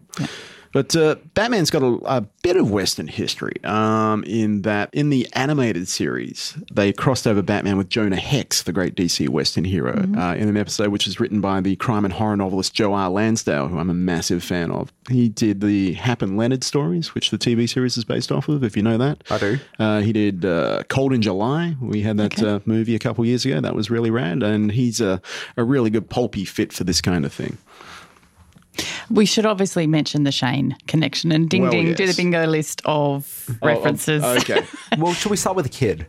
But 0.76 0.94
uh, 0.94 1.16
Batman's 1.36 1.70
got 1.70 1.84
a, 1.84 2.00
a 2.04 2.22
bit 2.44 2.58
of 2.58 2.70
Western 2.70 3.08
history 3.08 3.64
um, 3.64 4.26
in 4.26 4.64
that 4.64 4.90
in 4.92 5.10
the 5.10 5.26
animated 5.32 5.88
series, 5.88 6.58
they 6.70 6.92
crossed 6.92 7.26
over 7.26 7.42
Batman 7.42 7.78
with 7.78 7.88
Jonah 7.88 8.18
Hex, 8.18 8.64
the 8.64 8.74
great 8.74 8.94
DC 8.94 9.30
Western 9.30 9.64
hero, 9.64 9.94
uh, 10.18 10.36
in 10.36 10.50
an 10.50 10.58
episode 10.58 10.90
which 10.90 11.06
was 11.06 11.18
written 11.18 11.40
by 11.40 11.62
the 11.62 11.78
crime 11.78 12.04
and 12.04 12.14
horror 12.14 12.36
novelist 12.36 12.74
Joe 12.74 12.94
R. 12.94 13.10
Lansdale, 13.10 13.70
who 13.70 13.80
I'm 13.80 13.90
a 13.90 13.94
massive 13.94 14.44
fan 14.44 14.70
of. 14.70 14.92
He 15.10 15.30
did 15.30 15.62
the 15.62 15.94
Hap 15.94 16.22
and 16.22 16.36
Leonard 16.36 16.66
stories, 16.66 17.16
which 17.16 17.30
the 17.30 17.38
TV 17.38 17.70
series 17.70 17.96
is 17.96 18.04
based 18.04 18.30
off 18.30 18.50
of, 18.50 18.62
if 18.62 18.76
you 18.76 18.84
know 18.84 18.98
that. 18.98 19.24
I 19.30 19.38
do. 19.38 19.60
Uh, 19.80 20.02
he 20.02 20.12
did 20.12 20.44
uh, 20.44 20.84
Cold 20.90 21.14
in 21.14 21.22
July. 21.22 21.78
We 21.80 22.02
had 22.02 22.18
that 22.18 22.44
uh, 22.44 22.60
movie 22.66 22.96
a 22.96 23.00
couple 23.00 23.26
years 23.26 23.46
ago. 23.46 23.62
That 23.62 23.76
was 23.76 23.90
really 23.90 24.12
rad. 24.12 24.44
And 24.44 24.74
he's 24.74 25.00
a, 25.00 25.22
a 25.56 25.64
really 25.64 25.90
good 25.90 26.10
pulpy 26.10 26.44
fit 26.44 26.74
for 26.74 26.84
this 26.84 27.00
kind 27.00 27.26
of 27.26 27.32
thing. 27.32 27.60
We 29.10 29.26
should 29.26 29.46
obviously 29.46 29.88
mention 29.88 30.24
the 30.24 30.32
Shane 30.32 30.76
connection 30.88 31.32
and 31.32 31.50
ding 31.50 31.64
Well, 31.64 31.72
ding, 31.72 31.94
do 31.94 32.08
the 32.08 32.14
bingo 32.14 32.46
list 32.46 32.82
of 32.86 33.50
references. 33.62 34.24
Oh, 34.24 34.34
oh, 34.34 34.38
okay. 34.38 34.66
well, 34.98 35.14
should 35.14 35.32
we 35.32 35.38
start 35.38 35.56
with 35.56 35.66
a 35.66 35.70
kid? 35.70 36.08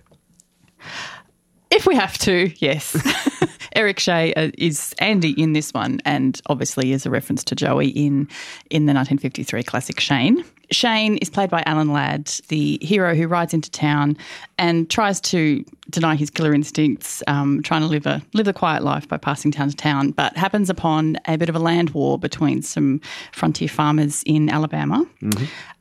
If 1.70 1.86
we 1.86 1.94
have 1.96 2.16
to, 2.18 2.52
yes. 2.58 2.94
Eric 3.76 4.00
Shea 4.00 4.32
uh, 4.34 4.50
is 4.56 4.94
Andy 4.98 5.30
in 5.40 5.52
this 5.52 5.72
one, 5.72 6.00
and 6.06 6.40
obviously 6.46 6.92
is 6.92 7.04
a 7.04 7.10
reference 7.10 7.44
to 7.44 7.54
Joey 7.54 7.88
in 7.88 8.26
in 8.70 8.86
the 8.86 8.94
1953 8.94 9.62
classic 9.62 10.00
Shane. 10.00 10.42
Shane 10.72 11.18
is 11.18 11.30
played 11.30 11.50
by 11.50 11.62
Alan 11.66 11.92
Ladd, 11.92 12.26
the 12.48 12.78
hero 12.82 13.14
who 13.14 13.28
rides 13.28 13.54
into 13.54 13.70
town 13.70 14.16
and 14.58 14.90
tries 14.90 15.20
to 15.20 15.64
deny 15.90 16.16
his 16.16 16.30
killer 16.30 16.52
instincts, 16.52 17.22
um, 17.28 17.62
trying 17.62 17.82
to 17.82 17.86
live 17.86 18.06
a 18.06 18.22
live 18.32 18.48
a 18.48 18.52
quiet 18.52 18.82
life 18.82 19.06
by 19.06 19.18
passing 19.18 19.52
town 19.52 19.68
to 19.68 19.76
town, 19.76 20.10
but 20.10 20.36
happens 20.36 20.70
upon 20.70 21.18
a 21.26 21.36
bit 21.36 21.50
of 21.50 21.54
a 21.54 21.60
land 21.60 21.90
war 21.90 22.18
between 22.18 22.62
some 22.62 23.00
frontier 23.32 23.68
farmers 23.68 24.22
in 24.24 24.48
Alabama, 24.48 25.06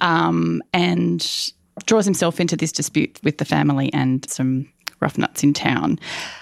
um, 0.01 0.61
and 0.73 1.51
draws 1.85 2.05
himself 2.05 2.39
into 2.39 2.55
this 2.57 2.71
dispute 2.71 3.19
with 3.23 3.37
the 3.37 3.45
family 3.45 3.91
and 3.93 4.29
some 4.29 4.67
rough 5.05 5.17
nuts 5.17 5.43
in 5.43 5.53
town, 5.53 5.99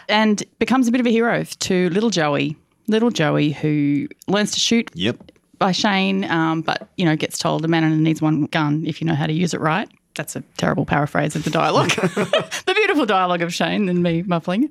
and 0.09 0.41
becomes 0.57 0.87
a 0.87 0.91
bit 0.91 1.01
of 1.01 1.05
a 1.07 1.11
hero 1.11 1.43
to 1.43 1.89
little 1.89 2.09
Joey. 2.09 2.55
Little 2.87 3.11
Joey, 3.11 3.51
who 3.51 4.07
learns 4.27 4.51
to 4.51 4.59
shoot 4.59 4.89
Yep. 4.93 5.31
by 5.57 5.71
Shane, 5.71 6.23
um, 6.31 6.61
but 6.61 6.87
you 6.97 7.05
know 7.05 7.15
gets 7.15 7.37
told 7.37 7.63
a 7.65 7.67
man 7.67 8.01
needs 8.03 8.21
one 8.21 8.45
gun 8.45 8.83
if 8.85 9.01
you 9.01 9.07
know 9.07 9.15
how 9.15 9.27
to 9.27 9.33
use 9.33 9.53
it 9.53 9.61
right. 9.61 9.89
That's 10.15 10.35
a 10.35 10.41
terrible 10.57 10.85
paraphrase 10.85 11.35
of 11.35 11.43
the 11.43 11.49
dialogue, 11.49 11.89
the 11.95 12.73
beautiful 12.75 13.05
dialogue 13.07 13.41
of 13.41 13.51
Shane 13.51 13.89
and 13.89 14.03
me 14.03 14.21
muffling. 14.21 14.69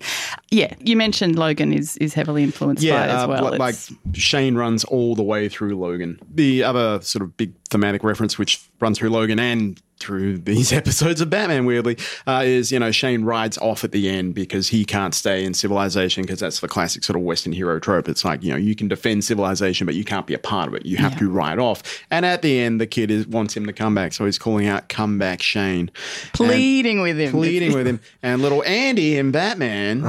Yeah, 0.53 0.73
you 0.79 0.97
mentioned 0.97 1.37
Logan 1.37 1.73
is 1.73 1.97
is 1.97 2.15
heavily 2.15 2.43
influenced 2.45 2.83
by 2.89 3.05
it 3.07 3.09
as 3.11 3.25
uh, 3.25 3.27
well. 3.29 3.43
like- 3.45 3.59
like 3.59 3.75
It's- 3.75 3.93
Shane 4.15 4.55
runs 4.55 4.85
all 4.85 5.15
the 5.17 5.25
way 5.25 5.49
through 5.49 5.77
Logan. 5.77 6.21
The 6.33 6.63
other 6.65 7.01
sort 7.03 7.23
of 7.25 7.37
big 7.37 7.53
thematic 7.71 8.05
reference, 8.05 8.39
which 8.39 8.61
runs 8.81 8.99
through 8.99 9.11
Logan 9.11 9.39
and 9.41 9.81
through 10.03 10.39
these 10.39 10.73
episodes 10.83 11.21
of 11.21 11.31
Batman, 11.31 11.65
weirdly, 11.65 11.97
uh, 12.27 12.43
is 12.45 12.73
you 12.73 12.79
know 12.79 12.91
Shane 12.91 13.25
rides 13.25 13.57
off 13.59 13.85
at 13.85 13.93
the 13.93 14.09
end 14.09 14.35
because 14.35 14.69
he 14.69 14.85
can't 14.85 15.15
stay 15.15 15.45
in 15.45 15.55
civilization 15.55 16.23
because 16.23 16.41
that's 16.41 16.61
the 16.61 16.69
classic 16.69 17.05
sort 17.05 17.17
of 17.17 17.23
Western 17.23 17.53
hero 17.53 17.79
trope. 17.79 18.09
It's 18.09 18.25
like 18.25 18.43
you 18.43 18.51
know 18.51 18.59
you 18.59 18.75
can 18.75 18.89
defend 18.89 19.25
civilization, 19.25 19.87
but 19.87 19.95
you 19.95 20.05
can't 20.05 20.27
be 20.27 20.35
a 20.35 20.39
part 20.39 20.69
of 20.69 20.75
it. 20.75 20.85
You 20.85 20.97
have 20.99 21.17
to 21.19 21.31
ride 21.31 21.59
off. 21.59 21.83
And 22.11 22.27
at 22.27 22.43
the 22.43 22.59
end, 22.61 22.81
the 22.81 22.87
kid 22.87 23.11
is, 23.11 23.27
wants 23.27 23.57
him 23.57 23.67
to 23.67 23.73
come 23.73 23.95
back, 23.95 24.13
so 24.13 24.25
he's 24.25 24.39
calling 24.39 24.67
out, 24.67 24.89
"Come 24.89 25.19
back, 25.19 25.41
Shane." 25.43 25.91
pleading 26.33 27.01
with 27.01 27.19
him. 27.19 27.31
pleading 27.31 27.73
with 27.73 27.87
him. 27.87 28.01
And 28.25 28.41
little 28.41 28.63
Andy 28.65 29.17
in 29.17 29.31
Batman 29.31 30.05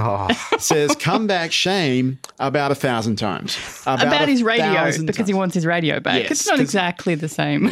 says, 0.60 0.96
"Come 0.96 1.28
back, 1.28 1.52
shame," 1.52 2.20
about 2.40 2.72
a 2.72 2.76
thousand 2.76 3.16
times 3.16 3.58
about 3.86 4.28
a 4.28 4.32
his 4.32 4.44
radio 4.44 4.92
because 5.06 5.28
he 5.28 5.34
wants 5.34 5.56
his 5.56 5.66
radio 5.66 6.00
back. 6.00 6.24
Yes, 6.24 6.32
it's 6.32 6.48
not 6.48 6.60
exactly 6.60 7.16
the 7.16 7.30
same. 7.30 7.70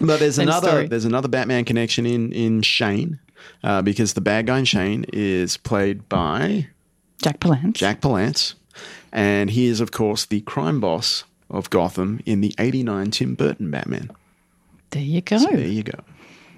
But 0.00 0.20
there's 0.20 0.38
another 0.38 0.68
story. 0.68 0.86
there's 0.88 1.04
another 1.04 1.28
Batman 1.28 1.64
connection 1.64 2.06
in 2.06 2.32
in 2.32 2.62
Shane 2.62 3.18
uh, 3.64 3.82
because 3.82 4.14
the 4.14 4.20
bad 4.20 4.46
guy 4.46 4.58
in 4.60 4.64
Shane 4.64 5.04
is 5.12 5.56
played 5.56 6.08
by 6.08 6.68
Jack 7.22 7.40
Palance. 7.40 7.74
Jack 7.74 8.00
Palance, 8.00 8.54
and 9.12 9.50
he 9.50 9.66
is 9.66 9.80
of 9.80 9.90
course 9.92 10.26
the 10.26 10.40
crime 10.42 10.80
boss 10.80 11.24
of 11.50 11.70
Gotham 11.70 12.20
in 12.26 12.40
the 12.40 12.54
'89 12.58 13.10
Tim 13.10 13.34
Burton 13.34 13.70
Batman. 13.70 14.10
There 14.90 15.02
you 15.02 15.20
go. 15.20 15.38
There 15.38 15.58
you 15.58 15.82
go. 15.82 15.98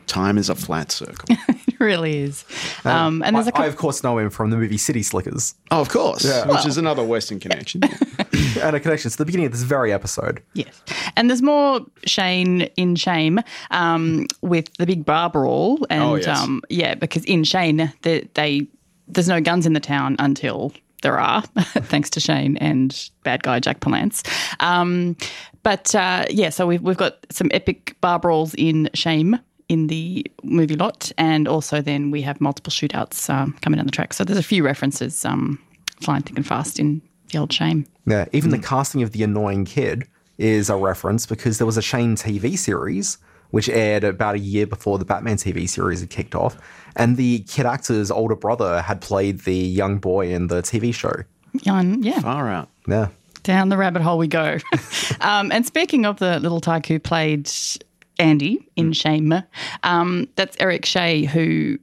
Time 0.06 0.38
is 0.38 0.48
a 0.48 0.54
flat 0.54 0.90
circle. 0.92 1.36
It 1.66 1.80
really 1.80 2.18
is. 2.20 2.44
Um, 2.84 3.22
and 3.24 3.34
there's 3.34 3.46
I, 3.46 3.48
a 3.48 3.52
couple, 3.52 3.64
I, 3.64 3.68
of 3.68 3.76
course, 3.76 4.04
know 4.04 4.16
him 4.18 4.30
from 4.30 4.50
the 4.50 4.56
movie 4.56 4.78
City 4.78 5.02
Slickers 5.02 5.56
oh, 5.72 5.80
of 5.80 5.88
course, 5.88 6.24
Yeah. 6.24 6.46
which 6.46 6.64
is 6.64 6.76
another 6.78 7.02
Western 7.02 7.40
connection. 7.40 7.80
and 8.60 8.76
a 8.76 8.78
connection 8.78 9.10
to 9.10 9.16
the 9.18 9.24
beginning 9.24 9.46
of 9.46 9.52
this 9.52 9.62
very 9.62 9.92
episode. 9.92 10.42
Yes. 10.54 10.80
And 11.16 11.28
there's 11.28 11.42
more 11.42 11.80
Shane 12.04 12.62
in 12.76 12.94
Shame 12.94 13.40
um, 13.72 14.26
with 14.42 14.72
the 14.76 14.86
big 14.86 15.04
bar 15.04 15.28
brawl. 15.28 15.84
And 15.90 16.02
Oh, 16.04 16.14
yes. 16.14 16.28
um, 16.28 16.62
yeah, 16.68 16.94
because 16.94 17.24
in 17.24 17.42
Shane, 17.42 17.92
they, 18.02 18.28
they 18.34 18.68
there's 19.08 19.28
no 19.28 19.40
guns 19.40 19.66
in 19.66 19.72
the 19.72 19.80
town 19.80 20.14
until 20.20 20.72
there 21.02 21.18
are, 21.18 21.42
thanks 21.64 22.10
to 22.10 22.20
Shane 22.20 22.56
and 22.58 23.10
bad 23.24 23.42
guy 23.42 23.58
Jack 23.58 23.80
Palance. 23.80 24.24
Um, 24.62 25.16
but 25.64 25.94
uh, 25.96 26.26
yeah, 26.30 26.50
so 26.50 26.66
we've, 26.66 26.82
we've 26.82 26.96
got 26.96 27.26
some 27.30 27.48
epic 27.52 27.96
bar 28.00 28.20
brawls 28.20 28.54
in 28.54 28.88
Shame 28.94 29.38
in 29.68 29.86
the 29.88 30.26
movie 30.42 30.76
lot. 30.76 31.10
And 31.18 31.48
also 31.48 31.80
then 31.80 32.10
we 32.10 32.22
have 32.22 32.40
multiple 32.40 32.70
shootouts 32.70 33.28
um, 33.30 33.54
coming 33.62 33.76
down 33.78 33.86
the 33.86 33.92
track. 33.92 34.12
So 34.12 34.24
there's 34.24 34.38
a 34.38 34.42
few 34.42 34.64
references 34.64 35.24
um, 35.24 35.58
flying 36.00 36.22
thick 36.22 36.36
and 36.36 36.46
fast 36.46 36.78
in 36.78 37.00
the 37.32 37.38
old 37.38 37.52
Shame. 37.52 37.86
Yeah, 38.06 38.26
even 38.32 38.50
Hmm. 38.50 38.56
the 38.60 38.66
casting 38.66 39.02
of 39.02 39.12
the 39.12 39.22
annoying 39.22 39.64
kid 39.64 40.06
is 40.38 40.68
a 40.68 40.76
reference 40.76 41.24
because 41.26 41.58
there 41.58 41.66
was 41.66 41.76
a 41.76 41.82
Shane 41.82 42.16
TV 42.16 42.58
series 42.58 43.18
which 43.50 43.68
aired 43.68 44.02
about 44.02 44.34
a 44.34 44.38
year 44.38 44.66
before 44.66 44.98
the 44.98 45.04
Batman 45.04 45.36
TV 45.36 45.68
series 45.68 46.00
had 46.00 46.08
kicked 46.08 46.34
off, 46.34 46.56
and 46.96 47.18
the 47.18 47.40
kid 47.40 47.66
actor's 47.66 48.10
older 48.10 48.34
brother 48.34 48.80
had 48.80 49.02
played 49.02 49.40
the 49.40 49.54
young 49.54 49.98
boy 49.98 50.30
in 50.30 50.46
the 50.46 50.62
TV 50.62 50.92
show. 50.92 51.12
Yeah, 51.62 51.82
yeah. 51.82 52.20
Far 52.20 52.48
out. 52.48 52.70
Yeah. 52.88 53.08
Down 53.42 53.68
the 53.68 53.76
rabbit 53.76 54.00
hole 54.00 54.16
we 54.16 54.26
go. 54.26 54.56
um, 55.20 55.52
and 55.52 55.66
speaking 55.66 56.06
of 56.06 56.18
the 56.18 56.40
little 56.40 56.60
tyke 56.62 56.86
who 56.86 56.98
played 56.98 57.50
Andy 58.22 58.68
in 58.76 58.92
Shame, 58.92 59.34
um, 59.82 60.28
that's 60.36 60.56
Eric 60.60 60.86
Shea, 60.86 61.24
who 61.24 61.78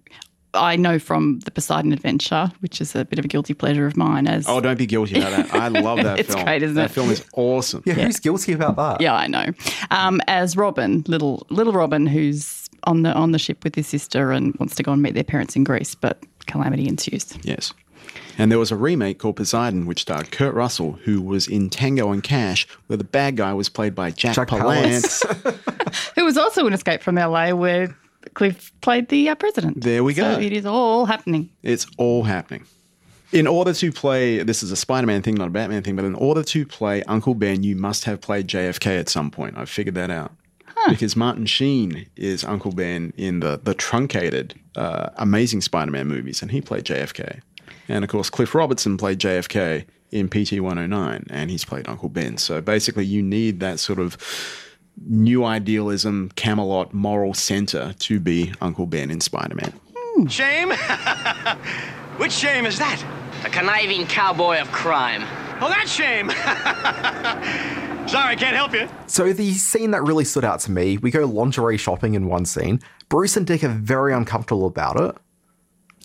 I 0.54 0.76
know 0.78 0.98
from 0.98 1.40
the 1.42 1.52
Poseidon 1.52 1.94
Adventure, 1.94 2.52
which 2.62 2.82
is 2.82 2.96
a 2.96 3.06
bit 3.06 3.20
of 3.20 3.26
a 3.26 3.28
guilty 3.28 3.54
pleasure 3.54 3.86
of 3.86 3.96
mine. 3.96 4.26
As 4.28 4.48
Oh, 4.48 4.60
don't 4.60 4.78
be 4.78 4.88
guilty 4.88 5.20
about 5.20 5.32
that. 5.50 5.54
I 5.54 5.68
love 5.68 6.02
that 6.04 6.20
It's 6.22 6.34
film. 6.34 6.46
great, 6.46 6.64
isn't 6.64 6.76
that 6.76 6.90
it? 6.90 6.94
film 6.94 7.12
is 7.12 7.24
awesome. 7.34 7.84
Yeah, 7.86 7.94
who's 7.96 8.20
guilty 8.20 8.54
about 8.54 8.76
that? 8.78 9.02
yeah, 9.02 9.14
I 9.14 9.28
know. 9.28 9.46
Um, 9.92 10.22
as 10.28 10.58
Robin, 10.58 11.04
little 11.08 11.46
little 11.50 11.74
Robin, 11.74 12.08
who's 12.08 12.68
on 12.86 13.04
the 13.04 13.14
on 13.14 13.32
the 13.32 13.40
ship 13.40 13.64
with 13.64 13.76
his 13.76 13.86
sister 13.88 14.32
and 14.32 14.56
wants 14.56 14.74
to 14.76 14.84
go 14.84 14.92
and 14.94 15.02
meet 15.04 15.14
their 15.14 15.24
parents 15.24 15.56
in 15.56 15.64
Greece, 15.66 15.94
but 15.94 16.24
calamity 16.48 16.88
ensues. 16.88 17.38
Yes. 17.44 17.74
And 18.38 18.52
there 18.52 18.60
was 18.60 18.72
a 18.72 18.76
remake 18.76 19.20
called 19.20 19.36
Poseidon, 19.36 19.86
which 19.86 20.02
starred 20.02 20.32
Kurt 20.32 20.54
Russell, 20.54 20.94
who 21.04 21.22
was 21.22 21.48
in 21.48 21.70
Tango 21.70 22.12
and 22.12 22.24
Cash, 22.24 22.68
where 22.88 22.98
the 22.98 23.04
bad 23.04 23.36
guy 23.36 23.54
was 23.54 23.68
played 23.68 23.94
by 23.94 24.12
Jack, 24.12 24.36
Jack 24.36 24.48
Palance. 24.48 25.26
Who 26.16 26.24
was 26.24 26.38
also 26.38 26.68
in 26.68 26.74
Escape 26.74 27.02
from 27.02 27.16
LA, 27.16 27.52
where 27.52 27.96
Cliff 28.36 28.72
played 28.82 29.10
the 29.10 29.30
uh, 29.30 29.36
president. 29.36 29.82
There 29.82 30.04
we 30.04 30.14
go. 30.14 30.36
So 30.36 30.40
it 30.40 30.54
is 30.54 30.66
all 30.66 31.06
happening. 31.06 31.50
it's 31.64 31.88
all 31.98 32.24
happening. 32.24 32.66
In 33.32 33.46
order 33.46 33.74
to 33.74 33.92
play, 33.92 34.42
this 34.42 34.64
is 34.64 34.72
a 34.72 34.76
Spider 34.76 35.06
Man 35.06 35.22
thing, 35.22 35.36
not 35.36 35.48
a 35.48 35.52
Batman 35.52 35.84
thing, 35.84 35.96
but 35.96 36.06
in 36.06 36.16
order 36.16 36.42
to 36.44 36.66
play 36.66 37.04
Uncle 37.04 37.36
Ben, 37.36 37.62
you 37.64 37.76
must 37.76 38.06
have 38.06 38.22
played 38.22 38.48
JFK 38.48 39.00
at 39.00 39.10
some 39.10 39.30
point. 39.30 39.58
I've 39.58 39.70
figured 39.70 39.96
that 39.96 40.10
out. 40.10 40.32
Because 40.88 41.16
Martin 41.16 41.46
Sheen 41.46 42.08
is 42.16 42.44
Uncle 42.46 42.72
Ben 42.72 43.14
in 43.18 43.42
the, 43.42 43.60
the 43.62 43.74
truncated, 43.74 44.56
uh, 44.78 45.10
amazing 45.18 45.62
Spider 45.62 45.92
Man 45.92 46.08
movies, 46.08 46.42
and 46.42 46.50
he 46.50 46.62
played 46.62 46.86
JFK. 46.86 47.42
And 47.90 48.06
of 48.06 48.10
course, 48.10 48.30
Cliff 48.30 48.56
Robertson 48.56 48.96
played 48.98 49.20
JFK 49.20 49.86
in 50.12 50.30
PT 50.30 50.62
109, 50.62 51.26
and 51.30 51.52
he's 51.52 51.66
played 51.66 51.90
Uncle 51.90 52.08
Ben. 52.08 52.38
So 52.38 52.62
basically, 52.62 53.06
you 53.06 53.22
need 53.22 53.60
that 53.60 53.80
sort 53.80 54.00
of 54.00 54.18
new 55.08 55.44
idealism, 55.44 56.32
Camelot 56.36 56.94
moral 56.94 57.34
center 57.34 57.94
to 58.00 58.20
be 58.20 58.54
Uncle 58.62 58.86
Ben 58.86 59.12
in 59.12 59.22
Spider 59.22 59.56
Man. 59.56 59.74
Hmm. 59.96 60.28
Shame? 60.28 60.70
Which 62.18 62.32
shame 62.32 62.66
is 62.66 62.78
that? 62.80 63.04
The 63.44 63.50
conniving 63.50 64.06
cowboy 64.08 64.60
of 64.60 64.72
crime. 64.72 65.24
Oh, 65.62 65.68
that 65.70 65.88
shame. 65.88 66.30
Sorry, 68.08 68.32
I 68.32 68.36
can't 68.36 68.56
help 68.56 68.74
you. 68.74 68.88
So 69.08 69.34
the 69.34 69.54
scene 69.54 69.92
that 69.92 70.04
really 70.04 70.26
stood 70.26 70.46
out 70.46 70.60
to 70.62 70.72
me, 70.72 70.98
we 70.98 71.12
go 71.12 71.26
lingerie 71.26 71.78
shopping 71.78 72.14
in 72.14 72.28
one 72.28 72.46
scene. 72.46 72.82
Bruce 73.08 73.38
and 73.38 73.46
Dick 73.46 73.64
are 73.64 73.70
very 73.70 74.14
uncomfortable 74.14 74.66
about 74.66 75.00
it. 75.00 75.16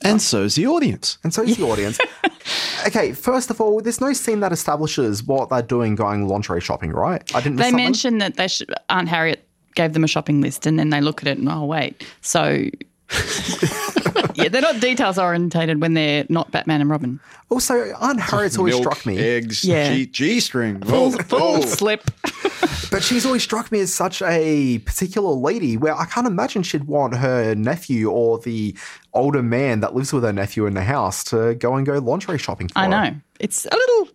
And 0.02 0.20
so's 0.20 0.54
the 0.56 0.66
audience. 0.66 1.18
And 1.24 1.32
so 1.32 1.42
is 1.42 1.56
the 1.56 1.64
audience. 1.64 1.98
okay, 2.86 3.12
first 3.12 3.48
of 3.50 3.60
all, 3.60 3.80
there's 3.80 4.00
no 4.00 4.12
scene 4.12 4.40
that 4.40 4.52
establishes 4.52 5.22
what 5.22 5.48
they're 5.48 5.62
doing 5.62 5.94
going 5.94 6.28
lingerie 6.28 6.60
shopping, 6.60 6.90
right? 6.92 7.22
I 7.34 7.40
didn't. 7.40 7.56
miss 7.56 7.66
They 7.66 7.70
something? 7.70 7.84
mentioned 7.84 8.20
that 8.20 8.36
they 8.36 8.48
should, 8.48 8.74
Aunt 8.90 9.08
Harriet 9.08 9.46
gave 9.74 9.92
them 9.92 10.04
a 10.04 10.08
shopping 10.08 10.40
list, 10.40 10.66
and 10.66 10.78
then 10.78 10.90
they 10.90 11.00
look 11.00 11.22
at 11.22 11.28
it 11.28 11.38
and 11.38 11.48
oh 11.48 11.64
wait, 11.64 12.06
so 12.20 12.64
yeah, 14.34 14.48
they're 14.48 14.62
not 14.62 14.80
details 14.80 15.18
orientated 15.18 15.80
when 15.80 15.94
they're 15.94 16.26
not 16.28 16.50
Batman 16.50 16.80
and 16.80 16.90
Robin. 16.90 17.20
Also, 17.50 17.92
Aunt 18.00 18.20
Harriet's 18.20 18.56
always 18.58 18.74
Milk, 18.74 18.82
struck 18.82 19.06
me. 19.06 19.18
Eggs, 19.18 19.64
Yeah. 19.64 19.92
G, 19.94 20.06
G-string. 20.06 20.80
Full, 20.82 21.14
oh, 21.14 21.18
full 21.22 21.56
oh. 21.56 21.60
slip. 21.62 22.10
But 22.90 23.02
she's 23.02 23.26
always 23.26 23.42
struck 23.42 23.72
me 23.72 23.80
as 23.80 23.92
such 23.92 24.22
a 24.22 24.78
particular 24.80 25.30
lady 25.30 25.76
where 25.76 25.96
I 25.96 26.04
can't 26.04 26.28
imagine 26.28 26.62
she'd 26.62 26.84
want 26.84 27.16
her 27.16 27.52
nephew 27.56 28.08
or 28.08 28.38
the 28.38 28.76
older 29.12 29.42
man 29.42 29.80
that 29.80 29.96
lives 29.96 30.12
with 30.12 30.22
her 30.22 30.32
nephew 30.32 30.66
in 30.66 30.74
the 30.74 30.84
house 30.84 31.24
to 31.24 31.56
go 31.56 31.74
and 31.74 31.84
go 31.84 31.98
lingerie 31.98 32.38
shopping 32.38 32.68
for 32.68 32.78
I 32.78 32.84
her. 32.84 32.88
know 32.90 33.16
it's 33.40 33.64
a 33.64 33.74
little 33.74 34.08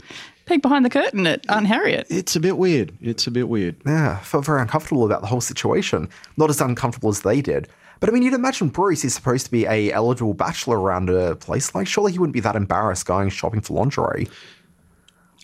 peek 0.46 0.62
behind 0.62 0.86
the 0.86 0.90
curtain 0.90 1.28
at 1.28 1.44
Aunt 1.50 1.68
Harriet. 1.68 2.08
It's 2.10 2.38
a 2.38 2.40
bit 2.40 2.58
weird. 2.58 2.94
It's 3.02 3.28
a 3.28 3.32
bit 3.32 3.50
weird. 3.50 3.76
Yeah, 3.86 4.18
I 4.22 4.24
felt 4.24 4.46
very 4.46 4.62
uncomfortable 4.62 5.04
about 5.06 5.20
the 5.22 5.28
whole 5.28 5.42
situation. 5.42 6.08
Not 6.38 6.50
as 6.50 6.62
uncomfortable 6.62 7.10
as 7.10 7.22
they 7.22 7.42
did. 7.42 7.68
But 8.00 8.10
I 8.10 8.14
mean, 8.14 8.24
you'd 8.24 8.34
imagine 8.34 8.70
Bruce 8.70 9.04
is 9.04 9.14
supposed 9.14 9.46
to 9.46 9.52
be 9.52 9.66
a 9.66 9.92
eligible 9.92 10.34
bachelor 10.34 10.80
around 10.80 11.10
a 11.10 11.36
place. 11.36 11.76
Like, 11.76 11.88
surely 11.88 12.12
he 12.12 12.20
wouldn't 12.20 12.34
be 12.34 12.40
that 12.40 12.56
embarrassed 12.56 13.06
going 13.06 13.30
shopping 13.30 13.62
for 13.62 13.74
lingerie. 13.74 14.28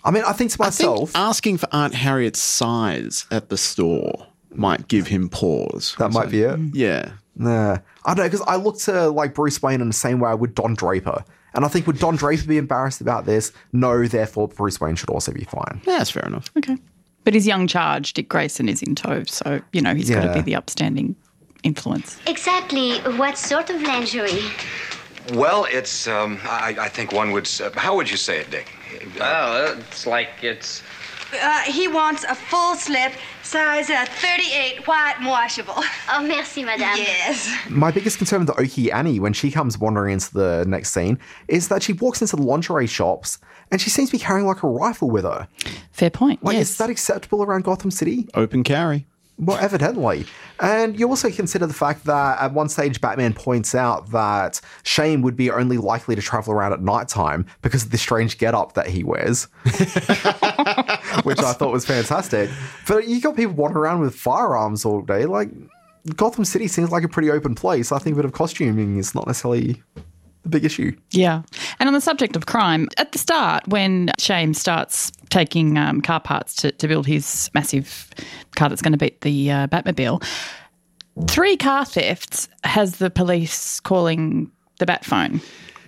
I 0.04 0.10
mean, 0.10 0.22
I 0.24 0.32
think 0.32 0.52
to 0.52 0.62
I 0.62 0.70
think 0.70 0.88
myself, 0.90 1.16
asking 1.16 1.58
for 1.58 1.68
Aunt 1.72 1.94
Harriet's 1.94 2.40
size 2.40 3.26
at 3.30 3.48
the 3.48 3.58
store 3.58 4.26
might 4.50 4.88
give 4.88 5.08
him 5.08 5.28
pause. 5.28 5.94
that 5.98 6.12
might 6.12 6.30
be 6.30 6.42
it. 6.42 6.58
Yeah. 6.72 7.12
Nah. 7.34 7.78
I 8.04 8.14
don't 8.14 8.18
know, 8.18 8.30
because 8.30 8.42
I 8.46 8.56
look 8.56 8.78
to 8.80 9.10
like 9.10 9.34
Bruce 9.34 9.60
Wayne 9.60 9.80
in 9.80 9.88
the 9.88 9.94
same 9.94 10.20
way 10.20 10.30
I 10.30 10.34
would 10.34 10.54
Don 10.54 10.74
Draper. 10.74 11.24
And 11.54 11.64
I 11.64 11.68
think 11.68 11.86
would 11.86 11.98
Don 11.98 12.16
Draper 12.16 12.46
be 12.46 12.56
embarrassed 12.56 13.00
about 13.00 13.26
this? 13.26 13.52
No, 13.72 14.06
therefore 14.06 14.48
Bruce 14.48 14.80
Wayne 14.80 14.94
should 14.94 15.10
also 15.10 15.32
be 15.32 15.44
fine. 15.44 15.80
Yeah, 15.86 15.98
that's 15.98 16.10
fair 16.10 16.24
enough. 16.24 16.50
Okay, 16.56 16.76
but 17.24 17.34
his 17.34 17.46
young 17.46 17.66
charge, 17.66 18.12
Dick 18.12 18.28
Grayson, 18.28 18.68
is 18.68 18.82
in 18.82 18.94
tow, 18.94 19.24
so 19.24 19.60
you 19.72 19.80
know 19.80 19.94
he's 19.94 20.08
got 20.08 20.22
to 20.22 20.32
be 20.32 20.40
the 20.42 20.54
upstanding 20.54 21.16
influence. 21.62 22.18
Exactly 22.26 22.98
what 23.18 23.36
sort 23.38 23.70
of 23.70 23.82
lingerie? 23.82 24.42
Well, 25.34 25.66
it's, 25.68 26.06
um, 26.06 26.38
I, 26.44 26.76
I 26.78 26.88
think 26.88 27.12
one 27.12 27.32
would, 27.32 27.46
s- 27.46 27.60
uh, 27.60 27.70
how 27.74 27.96
would 27.96 28.08
you 28.10 28.16
say 28.16 28.38
it, 28.38 28.50
Dick? 28.50 28.68
Oh, 29.20 29.76
it's 29.78 30.06
like 30.06 30.28
it's. 30.42 30.82
Uh, 31.42 31.60
he 31.62 31.88
wants 31.88 32.22
a 32.22 32.36
full 32.36 32.76
slip, 32.76 33.12
size 33.42 33.90
uh, 33.90 34.06
38, 34.08 34.86
white 34.86 35.14
and 35.18 35.26
washable. 35.26 35.74
Oh, 36.08 36.22
merci, 36.22 36.62
madame. 36.62 36.96
Yes. 36.98 37.52
My 37.68 37.90
biggest 37.90 38.16
concern 38.18 38.38
with 38.46 38.46
the 38.46 38.62
Okie 38.62 38.94
Annie 38.94 39.18
when 39.18 39.32
she 39.32 39.50
comes 39.50 39.76
wandering 39.76 40.12
into 40.12 40.32
the 40.32 40.64
next 40.68 40.92
scene 40.92 41.18
is 41.48 41.66
that 41.66 41.82
she 41.82 41.92
walks 41.94 42.22
into 42.22 42.36
the 42.36 42.42
lingerie 42.42 42.86
shops 42.86 43.38
and 43.72 43.80
she 43.80 43.90
seems 43.90 44.10
to 44.10 44.16
be 44.16 44.22
carrying 44.22 44.46
like 44.46 44.62
a 44.62 44.68
rifle 44.68 45.10
with 45.10 45.24
her. 45.24 45.48
Fair 45.90 46.10
point. 46.10 46.44
Like, 46.44 46.54
yes. 46.56 46.70
is 46.70 46.78
that 46.78 46.90
acceptable 46.90 47.42
around 47.42 47.64
Gotham 47.64 47.90
City? 47.90 48.28
Open 48.34 48.62
carry. 48.62 49.08
Well, 49.38 49.58
evidently. 49.58 50.24
And 50.60 50.98
you 50.98 51.08
also 51.08 51.30
consider 51.30 51.66
the 51.66 51.74
fact 51.74 52.04
that 52.04 52.40
at 52.40 52.54
one 52.54 52.70
stage, 52.70 53.00
Batman 53.02 53.34
points 53.34 53.74
out 53.74 54.10
that 54.12 54.60
Shane 54.82 55.20
would 55.22 55.36
be 55.36 55.50
only 55.50 55.76
likely 55.76 56.14
to 56.14 56.22
travel 56.22 56.54
around 56.54 56.72
at 56.72 56.80
nighttime 56.80 57.44
because 57.60 57.84
of 57.84 57.90
the 57.90 57.98
strange 57.98 58.38
getup 58.38 58.72
that 58.74 58.86
he 58.86 59.04
wears, 59.04 59.44
which 61.24 61.38
I 61.38 61.52
thought 61.52 61.72
was 61.72 61.84
fantastic. 61.84 62.48
But 62.88 63.08
you 63.08 63.20
got 63.20 63.36
people 63.36 63.54
wandering 63.54 63.82
around 63.82 64.00
with 64.00 64.14
firearms 64.14 64.86
all 64.86 65.02
day. 65.02 65.26
Like, 65.26 65.50
Gotham 66.14 66.46
City 66.46 66.68
seems 66.68 66.90
like 66.90 67.04
a 67.04 67.08
pretty 67.08 67.30
open 67.30 67.54
place. 67.54 67.92
I 67.92 67.98
think 67.98 68.14
a 68.14 68.16
bit 68.16 68.24
of 68.24 68.32
costuming 68.32 68.96
is 68.96 69.14
not 69.14 69.26
necessarily 69.26 69.82
the 70.46 70.50
big 70.50 70.64
issue. 70.64 70.96
Yeah. 71.10 71.42
And 71.78 71.88
on 71.88 71.92
the 71.92 72.00
subject 72.00 72.36
of 72.36 72.46
crime, 72.46 72.88
at 72.98 73.12
the 73.12 73.18
start, 73.18 73.66
when 73.68 74.10
Shame 74.18 74.54
starts 74.54 75.10
taking 75.28 75.76
um, 75.76 76.00
car 76.00 76.20
parts 76.20 76.54
to, 76.56 76.72
to 76.72 76.88
build 76.88 77.06
his 77.06 77.50
massive 77.52 78.10
car 78.54 78.68
that's 78.68 78.80
going 78.80 78.92
to 78.92 78.98
beat 78.98 79.20
the 79.22 79.50
uh, 79.50 79.66
Batmobile, 79.66 80.24
three 81.28 81.56
car 81.56 81.84
thefts 81.84 82.48
has 82.64 82.98
the 82.98 83.10
police 83.10 83.80
calling 83.80 84.50
the 84.78 84.86
Bat 84.86 85.04
phone. 85.04 85.40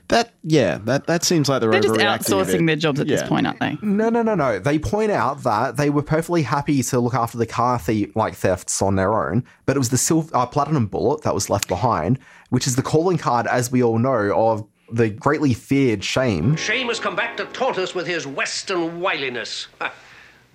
That 0.08 0.32
yeah, 0.42 0.78
that 0.84 1.06
that 1.06 1.22
seems 1.22 1.48
like 1.50 1.60
they're, 1.60 1.70
They're 1.70 1.82
just 1.82 1.94
overreacting 1.94 2.40
a 2.40 2.44
outsourcing 2.44 2.66
their 2.66 2.76
jobs 2.76 2.98
at 2.98 3.08
this 3.08 3.22
point, 3.22 3.46
aren't 3.46 3.60
they? 3.60 3.76
No, 3.82 4.08
no, 4.08 4.22
no, 4.22 4.34
no. 4.34 4.58
They 4.58 4.78
point 4.78 5.12
out 5.12 5.42
that 5.42 5.76
they 5.76 5.90
were 5.90 6.02
perfectly 6.02 6.42
happy 6.42 6.82
to 6.82 6.98
look 6.98 7.14
after 7.14 7.36
the 7.36 7.46
car 7.46 7.78
thief, 7.78 8.16
like 8.16 8.34
thefts 8.34 8.80
on 8.80 8.96
their 8.96 9.12
own, 9.14 9.44
but 9.66 9.76
it 9.76 9.78
was 9.78 9.90
the 9.90 9.98
silver, 9.98 10.34
uh, 10.34 10.46
platinum 10.46 10.86
bullet 10.86 11.22
that 11.22 11.34
was 11.34 11.50
left 11.50 11.68
behind, 11.68 12.18
which 12.48 12.66
is 12.66 12.76
the 12.76 12.82
calling 12.82 13.18
card, 13.18 13.46
as 13.46 13.70
we 13.70 13.82
all 13.82 13.98
know, 13.98 14.32
of 14.34 14.66
the 14.90 15.10
greatly 15.10 15.52
feared 15.52 16.02
Shame. 16.02 16.56
Shame 16.56 16.88
has 16.88 16.98
come 16.98 17.14
back 17.14 17.36
to 17.36 17.44
taunt 17.46 17.76
us 17.76 17.94
with 17.94 18.06
his 18.06 18.26
western 18.26 19.00
wiliness. 19.00 19.66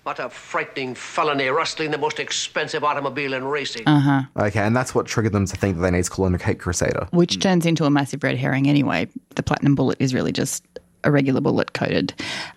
Ha. 0.03 0.09
What 0.09 0.19
a 0.19 0.29
frightening 0.29 0.95
felony 0.95 1.47
rustling 1.47 1.91
the 1.91 1.97
most 1.97 2.19
expensive 2.19 2.83
automobile 2.83 3.33
in 3.33 3.45
racing. 3.45 3.87
Uh 3.87 3.99
huh. 3.99 4.21
Okay, 4.47 4.59
and 4.59 4.75
that's 4.75 4.93
what 4.93 5.05
triggered 5.05 5.33
them 5.33 5.45
to 5.45 5.55
think 5.55 5.77
that 5.77 5.81
they 5.81 5.91
need 5.91 6.03
to 6.03 6.09
call 6.09 6.25
in 6.25 6.35
a 6.35 6.39
Cape 6.39 6.59
Crusader. 6.59 7.07
Which 7.11 7.39
turns 7.39 7.65
into 7.65 7.85
a 7.85 7.89
massive 7.89 8.23
red 8.23 8.37
herring 8.37 8.67
anyway. 8.67 9.07
The 9.35 9.43
platinum 9.43 9.75
bullet 9.75 9.97
is 9.99 10.13
really 10.13 10.31
just 10.31 10.65
a 11.03 11.11
regular 11.11 11.41
bullet 11.41 11.73
coated. 11.73 12.13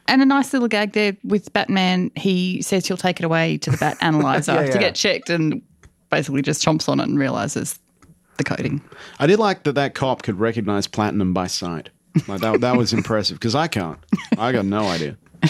And 0.08 0.22
a 0.22 0.24
nice 0.24 0.52
little 0.52 0.68
gag 0.68 0.92
there 0.92 1.16
with 1.24 1.52
Batman. 1.52 2.10
He 2.16 2.62
says 2.62 2.86
he'll 2.86 2.96
take 2.96 3.20
it 3.20 3.24
away 3.24 3.58
to 3.58 3.70
the 3.70 3.76
Bat 3.76 3.98
Analyzer 4.00 4.52
Yeah, 4.52 4.70
to 4.70 4.78
get 4.78 4.94
checked 4.94 5.30
and 5.30 5.62
basically 6.10 6.42
just 6.42 6.64
chomps 6.64 6.88
on 6.88 7.00
it 7.00 7.04
and 7.08 7.18
realizes 7.18 7.78
the 8.36 8.44
coating. 8.44 8.80
I 9.18 9.26
did 9.26 9.38
like 9.38 9.64
that 9.64 9.74
that 9.74 9.94
cop 9.94 10.22
could 10.22 10.38
recognize 10.38 10.86
platinum 10.86 11.32
by 11.32 11.46
sight. 11.46 11.90
Like 12.28 12.40
that, 12.40 12.60
that 12.60 12.76
was 12.76 12.92
impressive 12.92 13.38
because 13.38 13.54
I 13.54 13.68
can't. 13.68 13.98
I 14.38 14.52
got 14.52 14.64
no 14.64 14.86
idea. 14.86 15.16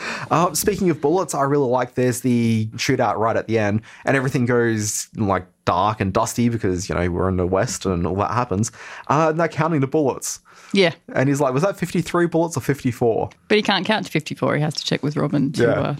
Uh, 0.30 0.54
speaking 0.54 0.90
of 0.90 1.00
bullets, 1.00 1.34
I 1.34 1.42
really 1.42 1.66
like 1.66 1.94
there's 1.94 2.20
the 2.20 2.66
shootout 2.76 3.16
right 3.16 3.36
at 3.36 3.48
the 3.48 3.58
end, 3.58 3.82
and 4.04 4.16
everything 4.16 4.46
goes 4.46 5.08
like 5.16 5.44
dark 5.64 6.00
and 6.00 6.12
dusty 6.12 6.48
because 6.48 6.88
you 6.88 6.94
know 6.94 7.10
we're 7.10 7.28
in 7.28 7.36
the 7.36 7.46
west 7.46 7.84
and 7.84 8.06
all 8.06 8.14
that 8.16 8.30
happens. 8.30 8.70
Uh, 9.08 9.28
and 9.30 9.40
they're 9.40 9.48
counting 9.48 9.80
the 9.80 9.88
bullets, 9.88 10.38
Yeah. 10.72 10.94
and 11.14 11.28
he's 11.28 11.40
like, 11.40 11.52
"Was 11.52 11.62
that 11.64 11.76
53 11.76 12.26
bullets 12.26 12.56
or 12.56 12.60
54?" 12.60 13.30
But 13.48 13.56
he 13.56 13.62
can't 13.62 13.84
count 13.84 14.06
to 14.06 14.12
54. 14.12 14.54
He 14.56 14.62
has 14.62 14.74
to 14.74 14.84
check 14.84 15.02
with 15.02 15.16
Robin 15.16 15.50
to, 15.52 15.62
Yeah. 15.62 15.68
uh, 15.70 15.96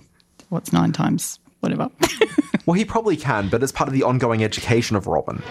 what's 0.49 0.73
nine 0.73 0.93
times, 0.93 1.39
whatever. 1.61 1.89
Well, 2.67 2.75
he 2.75 2.85
probably 2.85 3.17
can, 3.17 3.49
but 3.49 3.63
it's 3.65 3.73
part 3.73 3.89
of 3.89 3.95
the 3.95 4.03
ongoing 4.05 4.45
education 4.45 4.95
of 4.95 5.07
Robin. 5.09 5.43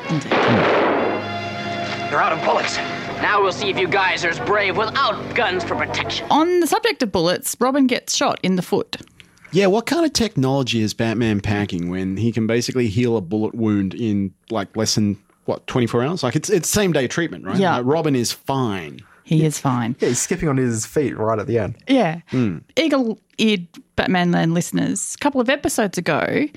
They're 2.10 2.22
out 2.22 2.32
of 2.32 2.42
bullets. 2.46 2.78
Now 3.22 3.42
we'll 3.42 3.52
see 3.52 3.70
if 3.70 3.78
you 3.78 3.88
guys 3.88 4.24
are 4.24 4.30
as 4.30 4.40
brave 4.40 4.78
without 4.78 5.36
guns 5.36 5.64
for 5.64 5.76
protection. 5.76 6.26
On 6.30 6.60
the 6.62 6.68
subject 6.68 7.04
of 7.04 7.12
bullets, 7.12 7.56
Robin 7.60 7.86
gets 7.86 8.16
shot 8.16 8.40
in 8.44 8.56
the 8.56 8.62
foot. 8.62 8.98
Yeah, 9.52 9.68
what 9.68 9.86
kind 9.86 10.06
of 10.06 10.14
technology 10.14 10.82
is 10.82 10.94
Batman 10.94 11.42
packing 11.42 11.90
when 11.90 12.18
he 12.18 12.32
can 12.32 12.48
basically 12.48 12.88
heal 12.88 13.18
a 13.18 13.22
bullet 13.22 13.56
wound 13.56 13.94
in 13.94 14.34
like 14.50 14.76
less 14.78 14.96
than 14.96 15.18
what 15.46 15.66
twenty 15.68 15.88
four 15.88 16.04
hours? 16.04 16.24
Like 16.24 16.36
it's 16.36 16.50
it's 16.50 16.70
same 16.70 16.92
day 16.92 17.08
treatment, 17.08 17.46
right? 17.46 17.58
Yeah. 17.58 17.78
Like, 17.78 17.86
Robin 17.86 18.16
is 18.16 18.32
fine. 18.32 19.00
He 19.24 19.46
is 19.46 19.60
fine. 19.60 19.96
Yeah, 20.00 20.10
he's 20.10 20.20
skipping 20.20 20.50
on 20.50 20.58
his 20.58 20.88
feet 20.88 21.16
right 21.16 21.38
at 21.38 21.46
the 21.46 21.60
end. 21.60 21.78
Yeah. 21.88 22.22
Hmm. 22.30 22.60
Eagle 22.76 23.20
eared 23.38 23.68
Batman 23.96 24.32
Land 24.32 24.54
listeners, 24.56 25.14
a 25.16 25.18
couple 25.20 25.40
of 25.40 25.50
episodes 25.50 25.98
ago, 26.00 26.48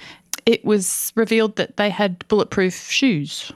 it 0.46 0.64
was 0.64 1.12
revealed 1.14 1.56
that 1.56 1.76
they 1.76 1.90
had 1.90 2.26
bulletproof 2.28 2.90
shoes. 2.90 3.52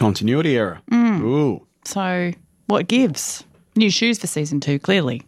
Continuity 0.00 0.56
error. 0.56 0.80
Mm. 0.90 1.20
Ooh. 1.20 1.66
So, 1.84 2.32
what 2.68 2.88
gives? 2.88 3.44
New 3.76 3.90
shoes 3.90 4.18
for 4.18 4.26
season 4.26 4.58
two, 4.58 4.78
clearly. 4.78 5.20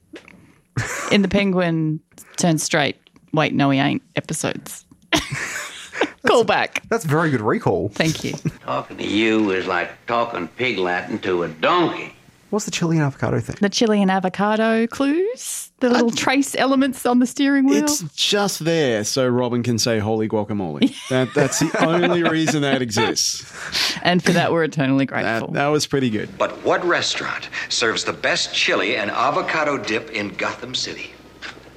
In 1.11 1.21
the 1.21 1.29
Penguin 1.29 2.01
turn 2.39 2.57
straight, 2.57 2.97
wait, 3.35 3.53
no, 3.53 3.69
he 3.69 3.79
ain't 3.79 4.01
episodes. 4.17 4.87
Call 6.27 6.45
back. 6.45 6.89
That's 6.89 7.05
very 7.05 7.31
good 7.31 7.43
recall. 7.43 7.91
Thank 7.91 8.25
you. 8.25 8.33
Talking 8.63 8.97
to 8.97 9.07
you 9.07 9.51
is 9.51 9.67
like 9.67 9.91
talking 10.07 10.49
pig 10.49 10.79
Latin 10.79 11.19
to 11.19 11.43
a 11.43 11.49
donkey. 11.49 12.17
What's 12.53 12.67
the 12.67 12.71
chili 12.71 12.99
and 12.99 13.07
avocado 13.07 13.41
thing? 13.41 13.57
The 13.63 13.71
chili 13.71 14.03
and 14.03 14.11
avocado 14.11 14.87
clues, 14.87 15.73
the 15.81 15.89
little 15.89 16.11
uh, 16.11 16.15
trace 16.15 16.55
elements 16.55 17.07
on 17.07 17.19
the 17.19 17.27
steering 17.27 17.65
wheel. 17.65 17.85
It's 17.85 18.03
just 18.15 18.63
there 18.67 19.05
so 19.05 19.27
Robin 19.27 19.63
can 19.63 19.79
say 19.79 19.99
holy 19.99 20.29
guacamole. 20.29 20.95
That 21.09 21.33
that's 21.33 21.61
the 21.61 21.83
only 21.83 22.23
reason 22.31 22.61
that 22.61 22.83
exists. 22.83 23.97
and 24.03 24.23
for 24.23 24.33
that, 24.33 24.53
we're 24.53 24.65
eternally 24.65 25.07
grateful. 25.07 25.49
That, 25.49 25.55
that 25.55 25.67
was 25.69 25.87
pretty 25.87 26.11
good. 26.11 26.37
But 26.37 26.53
what 26.63 26.85
restaurant 26.85 27.49
serves 27.71 28.05
the 28.05 28.13
best 28.13 28.55
chili 28.55 28.97
and 28.97 29.11
avocado 29.11 29.79
dip 29.79 30.11
in 30.11 30.29
Gotham 30.29 30.75
City? 30.75 31.15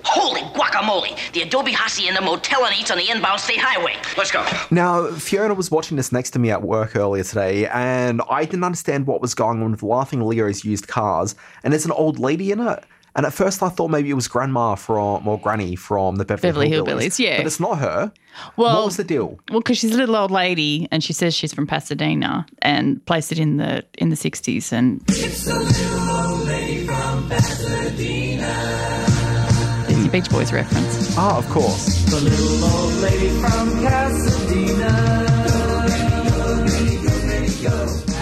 Holy 0.07 0.41
guacamole! 0.53 1.17
The 1.33 1.41
Adobe 1.41 1.71
Hacienda 1.71 2.19
in 2.19 2.25
motel 2.25 2.63
and 2.65 2.75
eats 2.79 2.91
on 2.91 2.97
the 2.97 3.09
inbound 3.09 3.39
state 3.41 3.59
highway. 3.59 3.95
Let's 4.17 4.31
go. 4.31 4.45
Now, 4.69 5.07
Fiona 5.11 5.53
was 5.55 5.71
watching 5.71 5.97
this 5.97 6.11
next 6.11 6.29
to 6.31 6.39
me 6.39 6.51
at 6.51 6.61
work 6.61 6.95
earlier 6.95 7.23
today, 7.23 7.67
and 7.67 8.21
I 8.29 8.45
didn't 8.45 8.63
understand 8.63 9.07
what 9.07 9.19
was 9.19 9.33
going 9.33 9.63
on 9.63 9.71
with 9.71 9.81
Laughing 9.83 10.21
Leo's 10.21 10.63
used 10.63 10.87
cars. 10.87 11.35
And 11.63 11.73
there's 11.73 11.85
an 11.85 11.91
old 11.91 12.19
lady 12.19 12.51
in 12.51 12.59
it, 12.59 12.83
And 13.15 13.25
at 13.25 13.33
first, 13.33 13.63
I 13.63 13.69
thought 13.69 13.87
maybe 13.89 14.09
it 14.09 14.13
was 14.13 14.27
Grandma 14.27 14.75
from 14.75 15.25
or 15.27 15.39
Granny 15.39 15.75
from 15.77 16.17
the 16.17 16.25
Beverly, 16.25 16.69
Beverly 16.69 16.69
Hillbillies. 16.69 17.05
Hillbillies, 17.07 17.19
yeah. 17.19 17.37
but 17.37 17.45
it's 17.45 17.59
not 17.61 17.79
her. 17.79 18.11
Well, 18.57 18.75
what 18.75 18.85
was 18.85 18.97
the 18.97 19.05
deal? 19.05 19.39
Well, 19.49 19.61
because 19.61 19.77
she's 19.77 19.93
a 19.93 19.97
little 19.97 20.17
old 20.17 20.31
lady, 20.31 20.89
and 20.91 21.01
she 21.01 21.13
says 21.13 21.33
she's 21.33 21.53
from 21.53 21.65
Pasadena, 21.65 22.45
and 22.61 23.03
placed 23.05 23.31
it 23.31 23.39
in 23.39 23.55
the 23.57 23.85
in 23.97 24.09
the 24.09 24.17
sixties, 24.17 24.73
and 24.73 25.01
It's 25.07 25.47
a 25.47 25.55
little 25.55 26.09
old 26.09 26.45
lady 26.45 26.85
from 26.85 27.29
Pasadena. 27.29 28.24
There's 30.15 30.31
your 30.31 30.41
Beach 30.41 30.49
Boys 30.49 30.53
reference. 30.53 31.17
Ah, 31.17 31.37
of 31.37 31.47
course. 31.49 32.05
The 32.05 32.21
little 32.21 32.63
old 32.63 32.93
lady 32.95 33.29
from 33.29 33.71
Pasadena. 33.83 35.25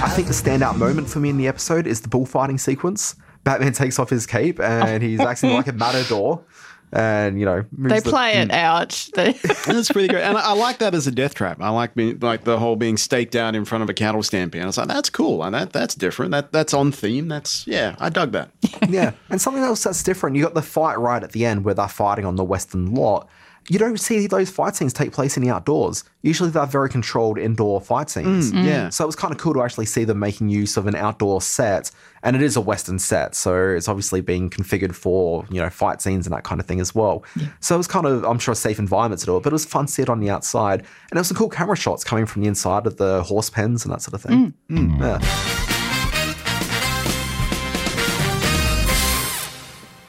I 0.03 0.09
think 0.09 0.27
the 0.27 0.33
standout 0.33 0.77
moment 0.77 1.09
for 1.09 1.19
me 1.19 1.29
in 1.29 1.37
the 1.37 1.47
episode 1.47 1.87
is 1.87 2.01
the 2.01 2.09
bullfighting 2.09 2.57
sequence. 2.57 3.15
Batman 3.43 3.73
takes 3.73 3.99
off 3.99 4.09
his 4.09 4.25
cape 4.25 4.59
and 4.59 5.01
he's 5.01 5.19
acting 5.19 5.53
like 5.53 5.67
a 5.67 5.73
matador, 5.73 6.43
and 6.93 7.39
you 7.39 7.45
know 7.45 7.65
moves 7.75 7.93
They 7.93 7.99
the- 7.99 8.09
play 8.09 8.33
it 8.33 8.49
mm. 8.49 8.53
out. 8.53 9.09
That's 9.65 9.91
pretty 9.91 10.07
great, 10.07 10.23
and 10.23 10.37
I, 10.37 10.51
I 10.51 10.53
like 10.53 10.77
that 10.79 10.93
as 10.93 11.07
a 11.07 11.11
death 11.11 11.33
trap. 11.33 11.59
I 11.59 11.69
like 11.69 11.95
being 11.95 12.19
like 12.19 12.43
the 12.43 12.59
whole 12.59 12.75
being 12.75 12.97
staked 12.97 13.35
out 13.35 13.55
in 13.55 13.65
front 13.65 13.83
of 13.83 13.89
a 13.89 13.93
cattle 13.93 14.23
stampede. 14.23 14.61
I 14.61 14.65
was 14.65 14.77
like, 14.77 14.87
that's 14.87 15.09
cool, 15.09 15.43
and 15.43 15.53
that 15.55 15.73
that's 15.73 15.95
different. 15.95 16.31
That 16.31 16.51
that's 16.51 16.73
on 16.73 16.91
theme. 16.91 17.27
That's 17.27 17.67
yeah, 17.67 17.95
I 17.99 18.09
dug 18.09 18.31
that. 18.33 18.51
yeah, 18.87 19.11
and 19.29 19.41
something 19.41 19.63
else 19.63 19.83
that's 19.83 20.03
different. 20.03 20.35
You 20.35 20.43
got 20.43 20.53
the 20.53 20.61
fight 20.61 20.99
right 20.99 21.23
at 21.23 21.31
the 21.31 21.45
end 21.45 21.65
where 21.65 21.73
they're 21.73 21.87
fighting 21.87 22.25
on 22.25 22.35
the 22.35 22.43
western 22.43 22.93
lot. 22.93 23.27
You 23.69 23.79
don't 23.79 23.99
see 23.99 24.27
those 24.27 24.49
fight 24.49 24.75
scenes 24.75 24.91
take 24.91 25.13
place 25.13 25.37
in 25.37 25.43
the 25.43 25.49
outdoors. 25.49 26.03
Usually, 26.21 26.49
they're 26.49 26.65
very 26.65 26.89
controlled 26.89 27.37
indoor 27.37 27.79
fight 27.79 28.09
scenes. 28.09 28.51
Mm, 28.51 28.61
mm. 28.61 28.65
yeah. 28.65 28.89
So 28.89 29.03
it 29.03 29.07
was 29.07 29.15
kind 29.15 29.33
of 29.33 29.37
cool 29.37 29.53
to 29.53 29.61
actually 29.63 29.85
see 29.85 30.03
them 30.03 30.19
making 30.19 30.49
use 30.49 30.75
of 30.75 30.87
an 30.87 30.95
outdoor 30.95 31.41
set, 31.41 31.91
and 32.23 32.35
it 32.35 32.41
is 32.41 32.55
a 32.55 32.61
western 32.61 32.99
set, 32.99 33.35
so 33.35 33.69
it's 33.69 33.87
obviously 33.87 34.21
being 34.21 34.49
configured 34.49 34.95
for 34.95 35.45
you 35.49 35.61
know 35.61 35.69
fight 35.69 36.01
scenes 36.01 36.25
and 36.25 36.33
that 36.35 36.43
kind 36.43 36.59
of 36.59 36.67
thing 36.67 36.79
as 36.79 36.93
well. 36.93 37.23
So 37.59 37.75
it 37.75 37.77
was 37.77 37.87
kind 37.87 38.05
of, 38.05 38.23
I'm 38.25 38.39
sure, 38.39 38.51
a 38.51 38.55
safe 38.55 38.79
environment 38.79 39.19
to 39.21 39.25
do 39.25 39.37
it, 39.37 39.43
but 39.43 39.51
it 39.51 39.53
was 39.53 39.65
fun 39.65 39.85
to 39.85 39.91
see 39.91 40.01
it 40.01 40.09
on 40.09 40.19
the 40.19 40.29
outside, 40.29 40.79
and 40.79 41.11
there 41.11 41.21
was 41.21 41.27
some 41.27 41.37
cool 41.37 41.49
camera 41.49 41.77
shots 41.77 42.03
coming 42.03 42.25
from 42.25 42.41
the 42.41 42.47
inside 42.47 42.85
of 42.85 42.97
the 42.97 43.23
horse 43.23 43.49
pens 43.49 43.85
and 43.85 43.93
that 43.93 44.01
sort 44.01 44.13
of 44.13 44.21
thing. 44.21 44.53
Mm. 44.69 44.97
Mm. 44.97 44.99
Yeah. 44.99 45.72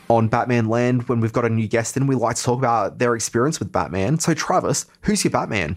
On 0.08 0.28
Batman 0.28 0.68
Land, 0.68 1.08
when 1.08 1.20
we've 1.20 1.32
got 1.32 1.44
a 1.44 1.48
new 1.48 1.66
guest 1.66 1.96
in, 1.96 2.06
we 2.06 2.14
like 2.14 2.36
to 2.36 2.42
talk 2.42 2.58
about 2.58 2.98
their 2.98 3.14
experience 3.14 3.58
with 3.58 3.72
Batman. 3.72 4.18
So, 4.18 4.34
Travis, 4.34 4.86
who's 5.02 5.24
your 5.24 5.30
Batman? 5.30 5.76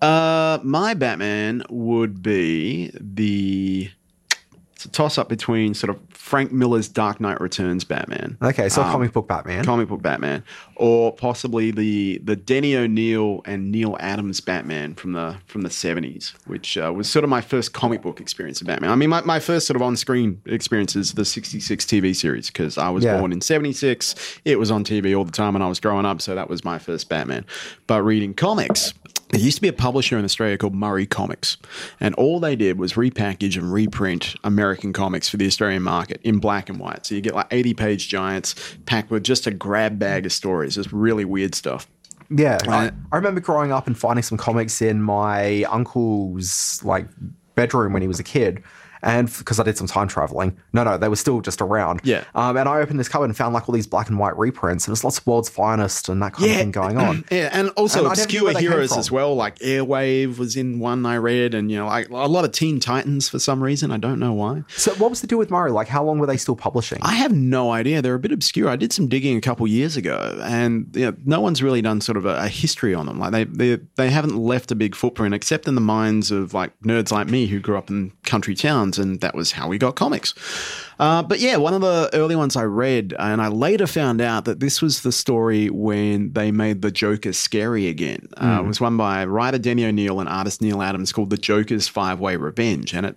Uh, 0.00 0.58
my 0.62 0.94
Batman 0.94 1.62
would 1.70 2.22
be 2.22 2.90
the. 2.94 3.90
It's 4.78 4.84
a 4.84 4.90
toss 4.90 5.18
up 5.18 5.28
between 5.28 5.74
sort 5.74 5.90
of 5.90 5.98
Frank 6.10 6.52
Miller's 6.52 6.86
Dark 6.88 7.20
Knight 7.20 7.40
Returns 7.40 7.82
Batman. 7.82 8.38
Okay, 8.40 8.68
so 8.68 8.80
Um, 8.80 8.92
comic 8.92 9.12
book 9.12 9.26
Batman. 9.26 9.64
comic 9.64 9.88
book 9.88 10.02
Batman, 10.02 10.44
or 10.76 11.12
possibly 11.12 11.72
the 11.72 12.18
the 12.22 12.36
Denny 12.36 12.76
O'Neil 12.76 13.42
and 13.44 13.72
Neal 13.72 13.96
Adams 13.98 14.40
Batman 14.40 14.94
from 14.94 15.14
the 15.14 15.34
from 15.46 15.62
the 15.62 15.70
seventies, 15.70 16.32
which 16.46 16.78
uh, 16.78 16.92
was 16.94 17.10
sort 17.10 17.24
of 17.24 17.28
my 17.28 17.40
first 17.40 17.72
comic 17.72 18.02
book 18.02 18.20
experience 18.20 18.60
of 18.60 18.68
Batman. 18.68 18.92
I 18.92 18.94
mean, 18.94 19.10
my, 19.10 19.20
my 19.22 19.40
first 19.40 19.66
sort 19.66 19.74
of 19.74 19.82
on 19.82 19.96
screen 19.96 20.40
experience 20.46 20.94
is 20.94 21.14
the 21.14 21.24
sixty 21.24 21.58
six 21.58 21.84
TV 21.84 22.14
series 22.14 22.46
because 22.46 22.78
I 22.78 22.88
was 22.88 23.02
Yeah. 23.02 23.18
born 23.18 23.32
in 23.32 23.40
seventy 23.40 23.72
six. 23.72 24.14
It 24.44 24.60
was 24.60 24.70
on 24.70 24.84
TV 24.84 25.12
all 25.18 25.24
the 25.24 25.32
time 25.32 25.54
when 25.54 25.62
I 25.62 25.68
was 25.68 25.80
growing 25.80 26.06
up, 26.06 26.22
so 26.22 26.36
that 26.36 26.48
was 26.48 26.64
my 26.64 26.78
first 26.78 27.08
Batman. 27.08 27.44
But 27.88 28.02
reading 28.04 28.32
comics. 28.32 28.94
There 29.30 29.40
used 29.40 29.56
to 29.56 29.62
be 29.62 29.68
a 29.68 29.72
publisher 29.72 30.16
in 30.16 30.24
Australia 30.24 30.56
called 30.56 30.74
Murray 30.74 31.06
Comics, 31.06 31.58
and 32.00 32.14
all 32.14 32.40
they 32.40 32.56
did 32.56 32.78
was 32.78 32.94
repackage 32.94 33.56
and 33.56 33.72
reprint 33.72 34.34
American 34.42 34.92
comics 34.92 35.28
for 35.28 35.36
the 35.36 35.46
Australian 35.46 35.82
market 35.82 36.20
in 36.24 36.38
black 36.38 36.68
and 36.68 36.78
white. 36.78 37.04
So 37.04 37.14
you 37.14 37.20
get 37.20 37.34
like 37.34 37.48
80 37.50 37.74
page 37.74 38.08
giants 38.08 38.54
packed 38.86 39.10
with 39.10 39.24
just 39.24 39.46
a 39.46 39.50
grab 39.50 39.98
bag 39.98 40.24
of 40.24 40.32
stories. 40.32 40.78
It's 40.78 40.92
really 40.92 41.24
weird 41.26 41.54
stuff. 41.54 41.86
Yeah, 42.30 42.58
I, 42.66 42.90
I 43.12 43.16
remember 43.16 43.40
growing 43.40 43.72
up 43.72 43.86
and 43.86 43.96
finding 43.96 44.22
some 44.22 44.38
comics 44.38 44.82
in 44.82 45.02
my 45.02 45.62
uncle's 45.64 46.82
like 46.84 47.06
bedroom 47.54 47.92
when 47.92 48.02
he 48.02 48.08
was 48.08 48.20
a 48.20 48.24
kid. 48.24 48.62
And 49.02 49.32
because 49.38 49.60
I 49.60 49.62
did 49.62 49.76
some 49.76 49.86
time 49.86 50.08
traveling, 50.08 50.56
no, 50.72 50.84
no, 50.84 50.98
they 50.98 51.08
were 51.08 51.16
still 51.16 51.40
just 51.40 51.60
around. 51.60 52.00
Yeah. 52.04 52.24
Um, 52.34 52.56
and 52.56 52.68
I 52.68 52.80
opened 52.80 52.98
this 52.98 53.08
cupboard 53.08 53.26
and 53.26 53.36
found 53.36 53.54
like 53.54 53.68
all 53.68 53.74
these 53.74 53.86
black 53.86 54.08
and 54.08 54.18
white 54.18 54.36
reprints, 54.36 54.86
and 54.86 54.92
there's 54.92 55.04
lots 55.04 55.18
of 55.18 55.26
world's 55.26 55.48
finest 55.48 56.08
and 56.08 56.22
that 56.22 56.34
kind 56.34 56.50
of 56.50 56.56
thing 56.56 56.70
going 56.70 56.96
on. 56.98 57.24
Yeah, 57.30 57.50
and 57.52 57.70
also 57.70 58.00
And 58.00 58.08
I 58.08 58.14
never 58.14 58.16
knew 58.16 58.22
obscure 58.22 58.44
where 58.44 58.54
they 58.54 58.60
came 58.60 58.70
heroes 58.70 58.96
as 58.96 59.10
well, 59.10 59.34
like 59.34 59.58
Airwave 59.58 60.38
was 60.38 60.56
in 60.56 60.78
one 60.78 61.04
I 61.06 61.16
read, 61.16 61.54
and 61.54 61.70
you 61.70 61.78
know, 61.78 61.86
like 61.86 62.08
a 62.08 62.14
lot 62.28 62.44
of 62.44 62.52
Teen 62.52 62.80
Titans 62.80 63.28
for 63.28 63.38
some 63.38 63.62
reason. 63.62 63.90
I 63.90 63.96
don't 63.96 64.18
know 64.18 64.32
why. 64.32 64.64
So, 64.68 64.92
what 64.94 65.10
was 65.10 65.20
the 65.20 65.26
deal 65.26 65.38
with 65.38 65.50
Murray? 65.50 65.70
Like, 65.70 65.88
how 65.88 66.04
long 66.04 66.18
were 66.18 66.26
they 66.26 66.36
still 66.36 66.56
publishing? 66.56 66.98
I 67.02 67.14
have 67.14 67.32
no 67.32 67.70
idea. 67.70 68.02
They're 68.02 68.14
a 68.14 68.18
bit 68.18 68.32
obscure. 68.32 68.68
I 68.68 68.76
did 68.76 68.92
some 68.92 69.08
digging 69.08 69.36
a 69.36 69.40
couple 69.40 69.66
years 69.66 69.96
ago, 69.96 70.38
and 70.42 70.90
you 70.94 71.06
know, 71.06 71.16
no 71.24 71.40
one's 71.40 71.62
really 71.62 71.82
done 71.82 72.00
sort 72.00 72.16
of 72.16 72.24
a, 72.24 72.36
a 72.38 72.48
history 72.48 72.94
on 72.94 73.06
them. 73.06 73.18
Like 73.18 73.32
they, 73.32 73.44
they 73.44 73.82
they 73.96 74.10
haven't 74.10 74.36
left 74.36 74.70
a 74.70 74.74
big 74.74 74.94
footprint, 74.94 75.34
except 75.34 75.68
in 75.68 75.74
the 75.74 75.80
minds 75.80 76.30
of 76.30 76.54
like 76.54 76.78
nerds 76.80 77.12
like 77.12 77.28
me 77.28 77.46
who 77.46 77.60
grew 77.60 77.76
up 77.76 77.90
in 77.90 78.12
country 78.24 78.54
towns, 78.54 78.87
and 78.96 79.20
that 79.20 79.34
was 79.34 79.52
how 79.52 79.68
we 79.68 79.76
got 79.76 79.96
comics. 79.96 80.32
Uh, 80.98 81.22
but 81.22 81.40
yeah, 81.40 81.56
one 81.56 81.74
of 81.74 81.80
the 81.82 82.08
early 82.14 82.34
ones 82.36 82.56
I 82.56 82.62
read, 82.64 83.14
and 83.18 83.42
I 83.42 83.48
later 83.48 83.86
found 83.86 84.20
out 84.20 84.46
that 84.46 84.60
this 84.60 84.80
was 84.80 85.02
the 85.02 85.12
story 85.12 85.68
when 85.68 86.32
they 86.32 86.50
made 86.50 86.80
the 86.80 86.90
Joker 86.90 87.32
scary 87.34 87.88
again. 87.88 88.28
Uh, 88.36 88.58
Mm. 88.60 88.64
it 88.64 88.66
was 88.68 88.80
one 88.80 88.96
by 88.96 89.24
writer 89.26 89.58
Denny 89.58 89.84
O'Neil 89.84 90.20
and 90.20 90.28
artist 90.28 90.62
Neal 90.62 90.80
Adams 90.80 91.12
called 91.12 91.30
The 91.30 91.36
Joker's 91.36 91.88
Five 91.88 92.18
Way 92.20 92.36
Revenge, 92.36 92.94
and 92.94 93.04
it 93.04 93.16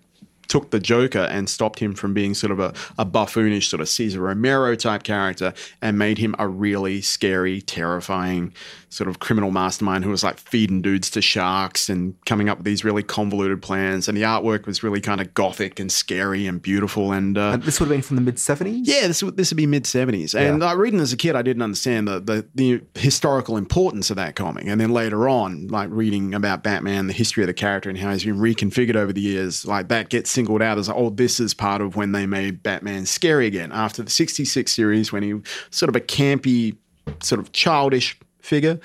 took 0.52 0.72
the 0.72 0.82
Joker 0.82 1.30
and 1.32 1.50
stopped 1.50 1.80
him 1.80 1.94
from 1.94 2.14
being 2.14 2.34
sort 2.34 2.52
of 2.52 2.60
a, 2.60 2.74
a 2.98 3.06
buffoonish 3.06 3.70
sort 3.70 3.80
of 3.80 3.88
Cesar 3.88 4.20
Romero 4.20 4.76
type 4.76 5.04
character 5.04 5.54
and 5.82 5.98
made 5.98 6.18
him 6.18 6.36
a 6.40 6.46
really 6.46 7.00
scary, 7.00 7.62
terrifying 7.62 8.54
sort 8.90 9.08
of 9.10 9.20
criminal 9.20 9.52
mastermind 9.52 10.04
who 10.04 10.10
was 10.10 10.26
like 10.26 10.38
feeding 10.38 10.82
dudes 10.82 11.10
to 11.12 11.22
sharks 11.22 11.88
and 11.88 12.14
coming 12.26 12.50
up 12.50 12.58
with 12.58 12.66
these 12.66 12.84
really 12.84 13.02
convoluted 13.02 13.62
plans. 13.62 14.10
And 14.10 14.18
the 14.18 14.24
artwork 14.24 14.66
was 14.66 14.84
really 14.84 15.00
kind 15.00 15.22
of 15.22 15.34
gothic 15.34 15.80
and 15.80 15.90
scary 15.90 16.46
and 16.46 16.62
beautiful. 16.62 17.14
And, 17.14 17.38
uh, 17.38 17.52
And 17.52 17.64
this 17.64 17.80
would 17.80 17.86
have 17.86 17.96
been 17.96 18.02
from 18.02 18.18
the 18.18 18.22
mid 18.22 18.36
70s? 18.36 18.82
yeah, 18.84 19.08
this 19.08 19.24
would 19.24 19.38
this 19.38 19.52
would 19.52 19.58
be 19.58 19.66
mid 19.66 19.86
seventies, 19.88 20.36
and 20.36 20.60
like, 20.60 20.78
reading 20.78 21.00
as 21.00 21.14
a 21.14 21.18
kid, 21.18 21.38
I 21.38 21.42
didn't 21.42 21.62
understand 21.62 22.10
the, 22.10 22.20
the 22.20 22.46
the 22.54 22.82
historical 22.96 23.56
importance 23.56 24.10
of 24.10 24.18
that 24.18 24.36
comic, 24.36 24.66
and 24.68 24.82
then 24.82 24.92
later 24.92 25.30
on, 25.30 25.68
like 25.68 25.88
reading 25.92 26.34
about 26.34 26.62
Batman, 26.62 27.08
the 27.08 27.14
history 27.14 27.44
of 27.44 27.48
the 27.48 27.54
character, 27.54 27.90
and 27.90 27.98
how 27.98 28.12
he's 28.12 28.26
been 28.26 28.38
reconfigured 28.38 28.98
over 28.98 29.14
the 29.14 29.22
years, 29.22 29.66
like 29.66 29.88
that 29.88 30.10
gets 30.10 30.30
singled 30.42 30.62
out 30.64 30.80
as 30.80 30.90
oh, 30.90 31.12
this 31.12 31.40
is 31.40 31.54
part 31.54 31.82
of 31.82 31.96
when 31.96 32.14
they 32.14 32.26
made 32.26 32.64
Batman 32.64 33.06
scary 33.06 33.46
again 33.46 33.72
after 33.72 34.02
the 34.02 34.10
sixty 34.10 34.44
six 34.44 34.72
series 34.72 35.12
when 35.12 35.22
he 35.22 35.40
sort 35.70 35.90
of 35.90 35.96
a 35.96 36.00
campy, 36.00 36.76
sort 37.22 37.40
of 37.40 37.52
childish 37.52 38.18
figure. 38.40 38.80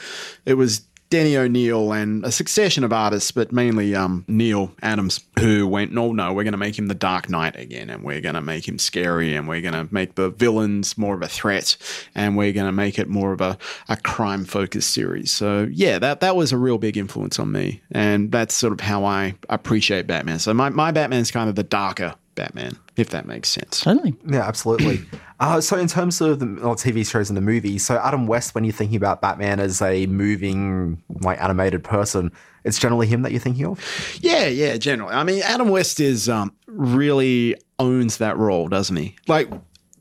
It 0.45 0.55
was 0.55 0.83
Denny 1.09 1.37
O'Neil 1.37 1.93
and 1.93 2.25
a 2.25 2.33
succession 2.33 2.85
of 2.85 2.93
artists, 2.93 3.31
but 3.31 3.53
mainly 3.53 3.95
um, 3.95 4.25
Neal 4.27 4.73
Adams, 4.83 5.21
who 5.39 5.67
went, 5.67 5.93
no, 5.93 6.13
no, 6.13 6.33
we're 6.33 6.45
going 6.45 6.53
to 6.53 6.59
make 6.59 6.79
him 6.79 6.89
the 6.89 6.95
Dark 6.95 7.29
Knight 7.29 7.57
again, 7.57 7.91
and 7.91 8.03
we're 8.03 8.21
going 8.21 8.35
to 8.35 8.41
make 8.41 8.67
him 8.67 8.79
scary, 8.79 9.35
and 9.35 9.47
we're 9.47 9.61
going 9.61 9.75
to 9.75 9.93
make 9.93 10.17
the 10.17 10.31
villains 10.31 10.99
more 10.99 11.15
of 11.15 11.23
a 11.23 11.29
threat, 11.29 11.77
and 12.15 12.37
we're 12.37 12.53
going 12.53 12.67
to 12.67 12.73
make 12.73 12.99
it 12.99 13.09
more 13.09 13.33
of 13.33 13.41
a, 13.41 13.57
a 13.89 13.97
crime 13.97 14.45
focused 14.45 14.93
series. 14.93 15.31
So, 15.31 15.69
yeah, 15.71 15.99
that, 15.99 16.21
that 16.21 16.37
was 16.37 16.53
a 16.53 16.59
real 16.59 16.79
big 16.79 16.97
influence 16.97 17.39
on 17.39 17.53
me, 17.53 17.83
and 17.93 18.33
that's 18.33 18.55
sort 18.55 18.73
of 18.73 18.81
how 18.81 19.05
I 19.05 19.37
appreciate 19.49 20.07
Batman. 20.07 20.39
So, 20.39 20.53
my, 20.55 20.71
my 20.71 20.91
Batman's 20.91 21.31
kind 21.31 21.49
of 21.49 21.55
the 21.55 21.63
darker 21.63 22.15
Batman, 22.37 22.77
if 22.97 23.11
that 23.11 23.27
makes 23.27 23.49
sense. 23.49 23.81
Totally. 23.81 24.15
Yeah, 24.25 24.47
absolutely. 24.47 25.05
uh, 25.41 25.61
so, 25.61 25.77
in 25.77 25.89
terms 25.89 26.21
of 26.21 26.39
the 26.39 26.47
well, 26.47 26.77
TV 26.77 27.05
shows 27.05 27.29
and 27.29 27.37
the 27.37 27.41
movies, 27.41 27.85
so 27.85 27.97
Adam 27.97 28.29
West, 28.29 28.55
when 28.55 28.63
you're 28.63 28.73
thinking 28.73 28.97
about 28.97 29.21
Batman 29.21 29.59
as 29.59 29.83
a 29.83 30.07
moving, 30.07 31.03
like 31.23 31.41
animated 31.43 31.83
person, 31.83 32.31
it's 32.65 32.79
generally 32.79 33.09
him 33.09 33.23
that 33.23 33.33
you're 33.33 33.41
thinking 33.41 33.67
of. 33.67 34.19
Yeah, 34.21 34.47
yeah, 34.47 34.77
generally. 34.77 35.15
I 35.15 35.25
mean, 35.25 35.43
Adam 35.43 35.69
West 35.71 35.99
is 35.99 36.29
um, 36.29 36.55
really 36.67 37.57
owns 37.79 38.19
that 38.19 38.37
role, 38.37 38.69
doesn't 38.69 38.97
he? 38.97 39.17
Like 39.27 39.51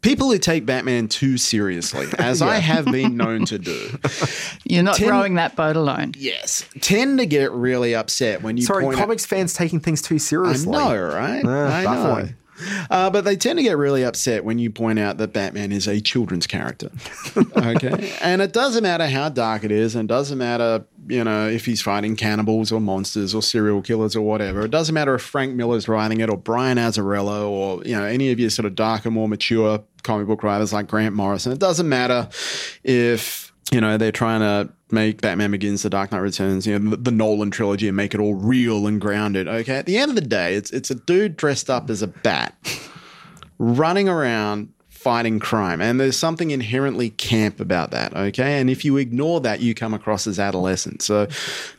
people 0.05 0.31
who 0.31 0.37
take 0.37 0.65
Batman 0.65 1.07
too 1.07 1.37
seriously, 1.37 2.07
as 2.19 2.41
I 2.41 2.57
have 2.57 2.85
been 2.85 3.17
known 3.17 3.45
to 3.45 3.57
do. 3.57 3.97
You're 4.63 4.83
not 4.83 4.97
Ten- 4.97 5.09
rowing 5.09 5.35
that 5.35 5.55
boat 5.55 5.75
alone. 5.75 6.13
Yes, 6.17 6.63
tend 6.81 7.19
to 7.19 7.25
get 7.25 7.51
really 7.51 7.95
upset 7.95 8.41
when 8.41 8.55
you 8.55 8.63
Sorry, 8.63 8.83
point 8.83 8.97
out- 8.97 9.01
comics 9.01 9.25
fans 9.25 9.53
taking 9.53 9.79
things 9.79 10.01
too 10.01 10.19
seriously. 10.19 10.73
I 10.75 10.95
know, 10.95 11.01
right? 11.07 11.43
Yeah, 11.43 11.67
I 11.67 11.83
know. 11.83 12.29
Uh, 12.89 13.09
but 13.09 13.25
they 13.25 13.35
tend 13.35 13.59
to 13.59 13.63
get 13.63 13.77
really 13.77 14.05
upset 14.05 14.45
when 14.45 14.59
you 14.59 14.69
point 14.69 14.97
out 14.97 15.17
that 15.17 15.33
Batman 15.33 15.71
is 15.73 15.87
a 15.87 15.99
children's 15.99 16.47
character. 16.47 16.89
okay. 17.57 18.13
and 18.21 18.41
it 18.41 18.53
doesn't 18.53 18.83
matter 18.83 19.07
how 19.07 19.29
dark 19.29 19.63
it 19.63 19.71
is, 19.71 19.95
and 19.95 20.09
it 20.09 20.13
doesn't 20.13 20.37
matter, 20.37 20.85
you 21.07 21.23
know, 21.23 21.49
if 21.49 21.65
he's 21.65 21.81
fighting 21.81 22.15
cannibals 22.15 22.71
or 22.71 22.79
monsters 22.79 23.35
or 23.35 23.41
serial 23.41 23.81
killers 23.81 24.15
or 24.15 24.21
whatever. 24.21 24.61
It 24.61 24.71
doesn't 24.71 24.93
matter 24.95 25.15
if 25.15 25.21
Frank 25.21 25.53
Miller's 25.55 25.87
writing 25.89 26.21
it 26.21 26.29
or 26.29 26.37
Brian 26.37 26.77
Azzarello 26.77 27.49
or, 27.49 27.83
you 27.83 27.95
know, 27.95 28.05
any 28.05 28.31
of 28.31 28.39
your 28.39 28.49
sort 28.49 28.65
of 28.65 28.75
darker, 28.75 29.11
more 29.11 29.27
mature 29.27 29.83
comic 30.05 30.27
book 30.27 30.43
writers 30.43 30.71
like 30.71 30.87
Grant 30.87 31.15
Morrison. 31.15 31.51
It 31.51 31.59
doesn't 31.59 31.89
matter 31.89 32.29
if, 32.83 33.51
you 33.71 33.81
know, 33.81 33.97
they're 33.97 34.11
trying 34.11 34.39
to 34.39 34.71
make 34.91 35.21
Batman 35.21 35.51
Begins, 35.51 35.81
The 35.81 35.89
Dark 35.89 36.11
Knight 36.11 36.19
Returns, 36.19 36.65
you 36.65 36.79
know, 36.79 36.91
the, 36.91 36.97
the 36.97 37.11
Nolan 37.11 37.51
trilogy 37.51 37.87
and 37.87 37.97
make 37.97 38.13
it 38.13 38.19
all 38.19 38.35
real 38.35 38.87
and 38.87 39.01
grounded. 39.01 39.47
Okay. 39.47 39.75
At 39.75 39.85
the 39.85 39.97
end 39.97 40.09
of 40.09 40.15
the 40.15 40.21
day, 40.21 40.55
it's 40.55 40.71
it's 40.71 40.89
a 40.89 40.95
dude 40.95 41.35
dressed 41.35 41.69
up 41.69 41.89
as 41.89 42.01
a 42.01 42.07
bat 42.07 42.55
running 43.57 44.07
around 44.07 44.71
fighting 44.89 45.39
crime. 45.39 45.81
And 45.81 45.99
there's 45.99 46.17
something 46.17 46.49
inherently 46.49 47.11
camp 47.11 47.59
about 47.59 47.91
that, 47.91 48.15
okay? 48.15 48.59
And 48.59 48.71
if 48.71 48.83
you 48.83 48.97
ignore 48.97 49.39
that, 49.41 49.59
you 49.59 49.75
come 49.75 49.93
across 49.93 50.25
as 50.25 50.39
adolescent. 50.39 51.03
So, 51.03 51.27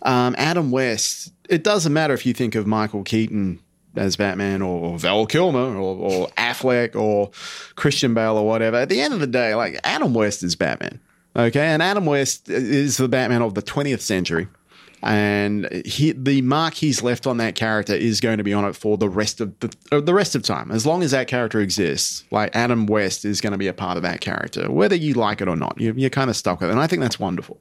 um, 0.03 0.37
Adam 0.39 0.71
West, 0.71 1.33
it 1.49 1.65
doesn't 1.65 1.93
matter 1.93 2.15
if 2.15 2.25
you 2.25 2.33
think 2.33 2.55
of 2.55 2.69
Michael 2.69 3.03
Keaton 3.03 3.59
as 3.97 4.17
Batman 4.17 4.63
or 4.63 4.99
Val 4.99 5.27
Kilmer 5.27 5.77
or, 5.77 5.97
or 5.97 6.29
Affleck 6.37 6.95
or 6.95 7.31
Christian 7.75 8.15
Bale 8.15 8.37
or 8.37 8.47
whatever. 8.47 8.77
At 8.77 8.89
the 8.89 9.01
end 9.01 9.15
of 9.15 9.21
the 9.21 9.27
day, 9.27 9.55
like 9.55 9.79
Adam 9.85 10.15
West 10.15 10.43
is 10.43 10.57
Batman. 10.57 11.01
Okay. 11.35 11.67
And 11.67 11.83
Adam 11.83 12.07
West 12.07 12.49
is 12.49 12.97
the 12.97 13.09
Batman 13.09 13.43
of 13.43 13.55
the 13.55 13.63
20th 13.63 14.01
century. 14.01 14.49
And 15.07 15.69
he, 15.87 16.11
the 16.11 16.43
mark 16.43 16.75
he's 16.75 17.01
left 17.01 17.29
on 17.29 17.37
that 17.37 17.55
character 17.55 17.95
is 17.95 18.21
going 18.21 18.39
to 18.39 18.45
be 18.45 18.53
on 18.53 18.65
it 18.65 18.75
for 18.75 18.99
the 18.99 19.09
rest 19.09 19.41
of 19.41 19.57
the 19.61 19.73
uh, 19.93 20.01
the 20.01 20.13
rest 20.13 20.35
of 20.35 20.43
time. 20.43 20.73
As 20.73 20.85
long 20.85 21.05
as 21.05 21.13
that 21.13 21.29
character 21.29 21.61
exists, 21.61 22.25
like 22.33 22.55
Adam 22.57 22.87
West 22.87 23.25
is 23.25 23.41
going 23.41 23.53
to 23.53 23.59
be 23.59 23.69
a 23.69 23.73
part 23.73 23.97
of 23.97 24.03
that 24.03 24.21
character, 24.21 24.69
whether 24.69 24.97
you 24.97 25.15
like 25.15 25.41
it 25.41 25.47
or 25.47 25.55
not. 25.55 25.81
You, 25.81 25.95
you're 25.97 26.11
kind 26.11 26.29
of 26.29 26.35
stuck 26.35 26.61
with 26.61 26.71
it, 26.71 26.73
and 26.73 26.81
I 26.81 26.89
think 26.89 27.03
that's 27.03 27.21
wonderful. 27.21 27.61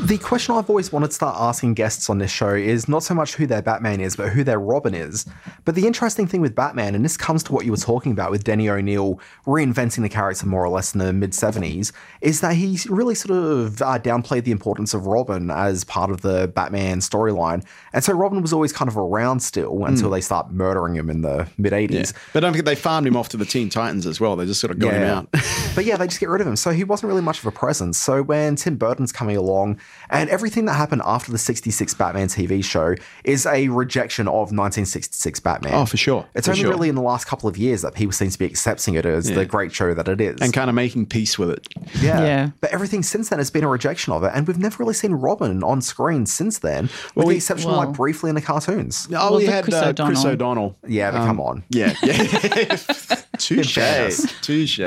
The 0.00 0.16
question 0.16 0.54
I've 0.54 0.70
always 0.70 0.90
wanted 0.90 1.08
to 1.08 1.12
start 1.12 1.36
asking 1.38 1.74
guests 1.74 2.08
on 2.08 2.16
this 2.16 2.30
show 2.30 2.54
is 2.54 2.88
not 2.88 3.02
so 3.02 3.12
much 3.12 3.34
who 3.34 3.46
their 3.46 3.60
Batman 3.60 4.00
is, 4.00 4.16
but 4.16 4.30
who 4.30 4.42
their 4.42 4.58
Robin 4.58 4.94
is. 4.94 5.26
But 5.66 5.74
the 5.74 5.86
interesting 5.86 6.26
thing 6.26 6.40
with 6.40 6.54
Batman, 6.54 6.94
and 6.94 7.04
this 7.04 7.18
comes 7.18 7.42
to 7.42 7.52
what 7.52 7.66
you 7.66 7.72
were 7.72 7.76
talking 7.76 8.12
about 8.12 8.30
with 8.30 8.44
Denny 8.44 8.70
O'Neil 8.70 9.20
reinventing 9.46 10.00
the 10.00 10.08
character 10.08 10.46
more 10.46 10.64
or 10.64 10.70
less 10.70 10.94
in 10.94 10.98
the 10.98 11.12
mid 11.12 11.32
70s, 11.32 11.92
is 12.22 12.40
that 12.40 12.54
he 12.54 12.78
really 12.88 13.14
sort 13.14 13.38
of 13.38 13.82
uh, 13.82 13.98
downplayed 13.98 14.44
the 14.44 14.50
importance 14.50 14.94
of 14.94 15.06
Robin 15.06 15.50
as 15.50 15.84
part 15.84 16.10
of 16.10 16.22
the 16.22 16.48
Batman 16.48 16.69
storyline. 16.74 17.64
And 17.92 18.02
so 18.04 18.12
Robin 18.12 18.40
was 18.42 18.52
always 18.52 18.72
kind 18.72 18.88
of 18.88 18.96
around 18.96 19.40
still 19.40 19.84
until 19.84 20.08
Mm. 20.08 20.12
they 20.12 20.20
start 20.20 20.52
murdering 20.52 20.94
him 20.96 21.10
in 21.10 21.22
the 21.22 21.46
mid 21.58 21.72
80s. 21.72 22.12
Yeah. 22.12 22.18
But 22.32 22.40
don't 22.40 22.52
forget, 22.52 22.64
they 22.64 22.74
farmed 22.74 23.06
him 23.06 23.16
off 23.16 23.28
to 23.30 23.36
the 23.36 23.44
Teen 23.44 23.68
Titans 23.68 24.06
as 24.06 24.20
well. 24.20 24.36
They 24.36 24.46
just 24.46 24.60
sort 24.60 24.70
of 24.70 24.78
got 24.78 24.94
him 24.94 25.02
out. 25.02 25.28
but 25.74 25.84
yeah, 25.84 25.96
they 25.96 26.06
just 26.06 26.20
get 26.20 26.28
rid 26.28 26.40
of 26.40 26.46
him. 26.46 26.56
So 26.56 26.70
he 26.70 26.84
wasn't 26.84 27.08
really 27.08 27.22
much 27.22 27.38
of 27.40 27.46
a 27.46 27.50
presence. 27.52 27.98
So 27.98 28.22
when 28.22 28.56
Tim 28.56 28.76
Burton's 28.76 29.12
coming 29.12 29.36
along, 29.36 29.78
and 30.10 30.28
everything 30.30 30.64
that 30.66 30.74
happened 30.74 31.02
after 31.04 31.30
the 31.32 31.38
66 31.38 31.94
Batman 31.94 32.28
TV 32.28 32.62
show 32.64 32.94
is 33.24 33.46
a 33.46 33.68
rejection 33.68 34.26
of 34.28 34.52
1966 34.52 35.40
Batman. 35.40 35.74
Oh, 35.74 35.84
for 35.86 35.96
sure. 35.96 36.26
It's 36.34 36.46
For 36.46 36.52
only 36.52 36.62
sure. 36.62 36.70
really 36.70 36.88
in 36.88 36.94
the 36.94 37.02
last 37.02 37.26
couple 37.26 37.48
of 37.48 37.56
years 37.56 37.82
that 37.82 37.94
people 37.94 38.12
seem 38.12 38.30
to 38.30 38.38
be 38.38 38.44
accepting 38.46 38.94
it 38.94 39.06
as 39.06 39.28
Yeah. 39.28 39.36
the 39.36 39.44
great 39.46 39.72
show 39.72 39.94
that 39.94 40.08
it 40.08 40.20
is. 40.20 40.40
and 40.40 40.52
kind 40.52 40.68
of 40.70 40.74
making 40.76 41.06
peace 41.06 41.38
with 41.38 41.50
it. 41.50 41.66
yeah. 42.00 42.20
Yeah. 42.20 42.50
But 42.60 42.70
everything 42.70 43.02
since 43.02 43.28
then 43.28 43.38
has 43.38 43.50
been 43.50 43.64
a 43.64 43.68
rejection 43.68 44.12
of 44.12 44.22
it. 44.24 44.32
And 44.34 44.46
we've 44.46 44.58
never 44.58 44.76
really 44.82 44.94
seen 44.94 45.12
Robin 45.12 45.62
on 45.62 45.80
screen 45.82 46.26
since 46.26 46.49
then, 46.58 46.82
with 46.84 47.12
Well, 47.14 47.26
the 47.28 47.36
exception 47.36 47.70
well- 47.70 47.80
of 47.80 47.88
like 47.88 47.96
briefly 47.96 48.28
in 48.28 48.34
the 48.34 48.42
cartoons. 48.42 49.06
Oh, 49.10 49.30
Well, 49.30 49.36
we 49.36 49.46
had 49.46 49.64
Chris 49.64 49.76
uh, 49.76 49.92
Chris 49.94 50.24
O'Donnell. 50.24 50.26
O'Donnell. 50.32 50.76
Yeah, 50.86 51.10
but 51.12 51.20
Um, 51.20 51.26
come 51.28 51.40
on. 51.40 51.64
Yeah, 51.70 51.94
yeah. 52.02 52.76
Touche. 53.38 53.74
fairness. 53.74 54.32
Touche. 54.42 54.80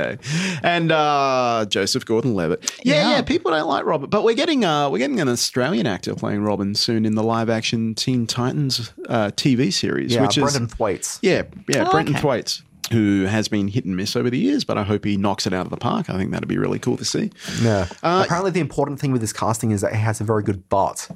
And 0.61 0.91
uh, 0.91 1.65
Joseph 1.69 2.05
Gordon-Levitt. 2.05 2.71
Yeah, 2.83 2.93
yeah, 2.95 3.09
Yeah. 3.15 3.21
People 3.23 3.51
don't 3.51 3.67
like 3.67 3.83
Robin, 3.85 4.09
but 4.09 4.23
we're 4.23 4.35
getting 4.35 4.63
uh, 4.63 4.89
we're 4.91 4.99
getting 4.99 5.19
an 5.19 5.27
Australian 5.29 5.87
actor 5.87 6.13
playing 6.13 6.43
Robin 6.43 6.75
soon 6.75 7.05
in 7.05 7.15
the 7.15 7.23
live-action 7.23 7.95
Teen 7.95 8.27
Titans 8.27 8.91
uh, 9.09 9.31
TV 9.31 9.73
series, 9.73 10.13
Yeah, 10.13 10.21
which 10.21 10.35
Brendan 10.35 10.65
is 10.65 10.73
Thwaites. 10.73 11.19
yeah, 11.23 11.43
yeah, 11.67 11.85
Oh, 11.87 11.91
Brenton 11.91 12.15
okay. 12.15 12.21
Thwaites. 12.21 12.61
Who 12.91 13.23
has 13.23 13.47
been 13.47 13.69
hit 13.69 13.85
and 13.85 13.95
miss 13.95 14.15
over 14.15 14.29
the 14.29 14.37
years, 14.37 14.65
but 14.65 14.77
I 14.77 14.83
hope 14.83 15.05
he 15.05 15.15
knocks 15.17 15.47
it 15.47 15.53
out 15.53 15.65
of 15.65 15.71
the 15.71 15.77
park. 15.77 16.09
I 16.09 16.17
think 16.17 16.31
that'd 16.31 16.49
be 16.49 16.57
really 16.57 16.79
cool 16.79 16.97
to 16.97 17.05
see. 17.05 17.31
Yeah. 17.61 17.87
Uh, 18.03 18.23
apparently, 18.25 18.51
the 18.51 18.59
important 18.59 18.99
thing 18.99 19.13
with 19.13 19.21
this 19.21 19.31
casting 19.33 19.71
is 19.71 19.81
that 19.81 19.93
he 19.93 19.99
has 20.01 20.19
a 20.19 20.25
very 20.25 20.43
good 20.43 20.67
butt. 20.69 21.09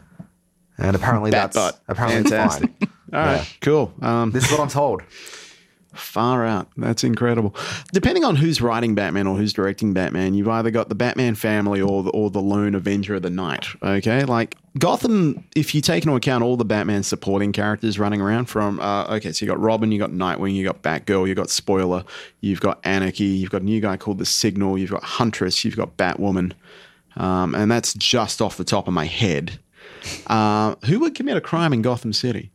And 0.77 0.95
apparently, 0.95 1.31
Bat 1.31 1.51
that's 1.53 1.57
butt. 1.57 1.81
apparently 1.87 2.21
it's 2.21 2.29
Fantastic. 2.29 2.69
fine. 2.79 2.89
All 3.13 3.19
right, 3.19 3.35
Yeah. 3.37 3.45
cool. 3.61 3.93
Um, 4.01 4.31
This 4.31 4.45
is 4.45 4.51
what 4.51 4.59
I'm 4.59 4.69
told. 4.69 5.01
Far 5.93 6.45
out. 6.45 6.67
That's 6.77 7.03
incredible. 7.03 7.55
Depending 7.91 8.23
on 8.23 8.35
who's 8.35 8.61
writing 8.61 8.93
Batman 8.93 9.25
or 9.25 9.35
who's 9.35 9.51
directing 9.51 9.93
Batman, 9.93 10.35
you've 10.35 10.47
either 10.47 10.69
got 10.69 10.89
the 10.89 10.95
Batman 10.95 11.33
family 11.33 11.81
or 11.81 12.03
the, 12.03 12.11
or 12.11 12.29
the 12.29 12.41
lone 12.41 12.75
Avenger 12.75 13.15
of 13.15 13.23
the 13.23 13.31
Night. 13.31 13.65
Okay, 13.81 14.23
like 14.23 14.55
Gotham. 14.77 15.43
If 15.55 15.73
you 15.73 15.81
take 15.81 16.03
into 16.03 16.15
account 16.15 16.43
all 16.43 16.55
the 16.55 16.65
Batman 16.65 17.01
supporting 17.01 17.51
characters 17.51 17.97
running 17.97 18.21
around, 18.21 18.45
from 18.45 18.79
uh, 18.79 19.05
okay, 19.15 19.31
so 19.31 19.43
you 19.43 19.49
got 19.51 19.59
Robin, 19.59 19.91
you 19.91 19.97
got 19.97 20.11
Nightwing, 20.11 20.53
you 20.53 20.63
got 20.63 20.83
Batgirl, 20.83 21.27
you 21.27 21.33
got 21.33 21.49
Spoiler, 21.49 22.03
you've 22.41 22.61
got 22.61 22.79
Anarchy, 22.83 23.23
you've 23.23 23.49
got 23.49 23.63
a 23.63 23.65
new 23.65 23.79
guy 23.81 23.97
called 23.97 24.19
the 24.19 24.25
Signal, 24.25 24.77
you've 24.77 24.91
got 24.91 25.03
Huntress, 25.03 25.65
you've 25.65 25.77
got 25.77 25.97
Batwoman, 25.97 26.51
um, 27.15 27.55
and 27.55 27.71
that's 27.71 27.95
just 27.95 28.39
off 28.39 28.57
the 28.57 28.63
top 28.65 28.87
of 28.87 28.93
my 28.93 29.05
head. 29.05 29.57
Uh, 30.27 30.75
who 30.85 30.99
would 30.99 31.15
commit 31.15 31.37
a 31.37 31.41
crime 31.41 31.73
in 31.73 31.81
Gotham 31.81 32.13
City? 32.13 32.51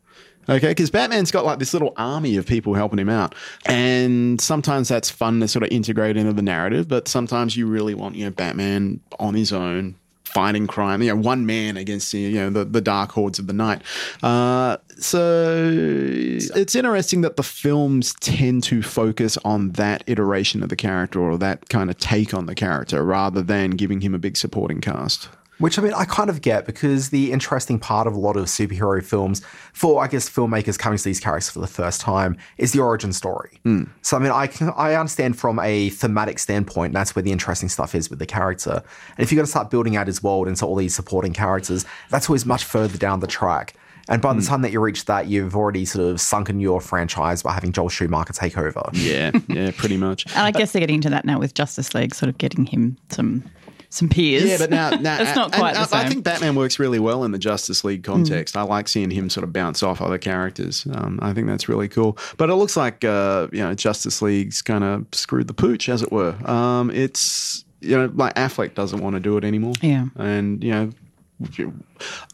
Okay, 0.49 0.69
because 0.69 0.91
Batman's 0.91 1.31
got 1.31 1.45
like 1.45 1.61
this 1.61 1.73
little 1.73 1.93
army 1.97 2.37
of 2.37 2.47
people 2.47 2.75
helping 2.75 2.99
him 2.99 3.09
out, 3.09 3.35
and 3.65 4.41
sometimes 4.41 4.89
that's 4.89 5.09
fun 5.09 5.39
to 5.41 5.47
sort 5.47 5.63
of 5.63 5.71
integrate 5.71 6.17
into 6.17 6.33
the 6.33 6.43
narrative. 6.43 6.89
But 6.89 7.07
sometimes 7.07 7.57
you 7.57 7.67
really 7.67 7.95
want 7.95 8.17
you 8.17 8.25
know 8.25 8.31
Batman 8.33 9.01
on 9.21 9.35
his 9.35 9.53
own 9.53 9.95
fighting 10.25 10.67
crime, 10.67 11.03
you 11.03 11.15
know, 11.15 11.21
one 11.21 11.47
man 11.47 11.77
against 11.77 12.11
the 12.11 12.19
you 12.19 12.41
know 12.41 12.51
the, 12.51 12.65
the 12.65 12.81
dark 12.81 13.13
hordes 13.13 13.39
of 13.39 13.47
the 13.47 13.53
night. 13.53 13.83
Uh, 14.23 14.79
so 14.99 15.71
it's 15.73 16.75
interesting 16.75 17.21
that 17.21 17.37
the 17.37 17.43
films 17.43 18.15
tend 18.15 18.65
to 18.65 18.83
focus 18.83 19.39
on 19.45 19.73
that 19.73 20.03
iteration 20.07 20.63
of 20.63 20.71
the 20.71 20.77
character 20.77 21.21
or 21.21 21.39
that 21.39 21.69
kind 21.69 21.91
of 21.91 21.99
take 21.99 22.35
on 22.35 22.47
the 22.47 22.55
character 22.55 23.05
rather 23.05 23.43
than 23.43 23.73
giving 23.73 24.01
him 24.01 24.15
a 24.15 24.19
big 24.19 24.37
supporting 24.37 24.81
cast. 24.81 25.29
Which 25.63 25.79
I 25.79 25.83
mean, 25.83 25.93
I 25.93 26.05
kind 26.07 26.29
of 26.29 26.41
get 26.41 26.67
because 26.67 27.11
the 27.11 27.31
interesting 27.31 27.79
part 27.79 28.09
of 28.09 28.15
a 28.15 28.19
lot 28.19 28.37
of 28.37 28.47
superhero 28.47 29.01
films, 29.01 29.43
for 29.73 30.03
I 30.03 30.09
guess 30.09 30.29
filmmakers 30.29 30.77
coming 30.77 30.99
to 30.99 31.05
these 31.05 31.21
characters 31.21 31.51
for 31.51 31.61
the 31.61 31.69
first 31.69 32.01
time, 32.01 32.37
is 32.59 32.73
the 32.73 32.81
origin 32.81 33.13
story. 33.13 33.61
Hmm. 33.63 33.85
So 34.01 34.17
I 34.17 34.21
mean, 34.21 34.33
I 34.33 34.49
can 34.49 34.73
I 34.77 34.95
understand 34.97 35.39
from 35.39 35.61
a 35.61 35.91
thematic 35.91 36.41
standpoint, 36.41 36.95
that's 36.95 37.15
where 37.15 37.23
the 37.23 37.31
interesting 37.31 37.69
stuff 37.69 37.95
is 37.95 38.11
with 38.11 38.19
the 38.19 38.27
character. 38.27 38.83
And 39.17 39.25
if 39.25 39.31
you're 39.31 39.37
going 39.37 39.47
to 39.47 39.51
start 39.51 39.71
building 39.71 39.95
out 39.95 40.09
his 40.09 40.21
world 40.21 40.49
into 40.49 40.67
all 40.67 40.75
these 40.75 40.97
supporting 40.97 41.33
characters, 41.33 41.85
that's 42.11 42.29
always 42.29 42.45
much 42.45 42.65
further 42.65 42.99
down 42.99 43.21
the 43.21 43.29
track. 43.29 43.77
And 44.09 44.21
by 44.21 44.33
the 44.33 44.41
hmm. 44.41 44.47
time 44.49 44.63
that 44.63 44.73
you 44.73 44.81
reach 44.81 45.05
that, 45.05 45.29
you've 45.29 45.55
already 45.55 45.85
sort 45.85 46.07
of 46.07 46.21
sunken 46.21 46.59
your 46.59 46.81
franchise 46.81 47.41
by 47.41 47.53
having 47.53 47.71
Joel 47.71 47.89
Schumacher 47.89 48.33
take 48.33 48.59
over. 48.59 48.83
Yeah, 48.95 49.31
yeah, 49.47 49.71
pretty 49.77 49.97
much. 49.97 50.27
And 50.35 50.45
I 50.45 50.51
guess 50.51 50.73
they're 50.73 50.81
getting 50.81 50.97
into 50.97 51.11
that 51.11 51.25
now 51.25 51.39
with 51.39 51.55
Justice 51.55 51.95
League, 51.95 52.17
sort 52.17 52.31
of 52.31 52.39
getting 52.39 52.67
him 52.67 52.97
some 53.11 53.45
some 53.93 54.09
peers. 54.09 54.45
Yeah, 54.45 54.59
but 54.59 54.71
now, 54.71 54.91
now 55.01 55.21
it's 55.21 55.37
not 55.37 55.53
and 55.53 55.55
quite 55.55 55.77
I, 55.77 55.81
the 55.81 55.87
same. 55.87 56.01
I 56.01 56.09
think 56.09 56.25
Batman 56.25 56.55
works 56.55 56.79
really 56.79 56.99
well 56.99 57.25
in 57.25 57.33
the 57.33 57.39
Justice 57.39 57.85
League 57.85 58.03
context. 58.03 58.57
I 58.57 58.63
like 58.63 58.89
seeing 58.89 59.11
him 59.11 59.29
sort 59.29 59.45
of 59.45 59.53
bounce 59.53 59.83
off 59.83 60.01
other 60.01 60.19
characters. 60.19 60.87
Um, 60.95 61.19
I 61.23 61.33
think 61.33 61.47
that's 61.47 61.69
really 61.69 61.89
cool. 61.89 62.17
But 62.39 62.51
it 62.51 62.55
looks 62.55 62.77
like 62.77 63.05
uh, 63.05 63.49
you 63.53 63.61
know 63.61 63.75
Justice 63.75 64.23
League's 64.23 64.63
kind 64.63 64.83
of 64.83 65.07
screwed 65.13 65.47
the 65.47 65.55
pooch, 65.55 65.89
as 65.89 66.03
it 66.03 66.11
were. 66.11 66.35
Um, 66.49 66.91
it's 66.91 67.65
you 67.81 67.97
know 67.97 68.11
like 68.15 68.35
Affleck 68.35 68.75
doesn't 68.75 69.01
want 69.01 69.15
to 69.15 69.21
do 69.21 69.37
it 69.37 69.45
anymore. 69.45 69.75
Yeah. 69.83 70.07
and 70.17 70.63
you 70.63 70.71
know. 70.71 70.91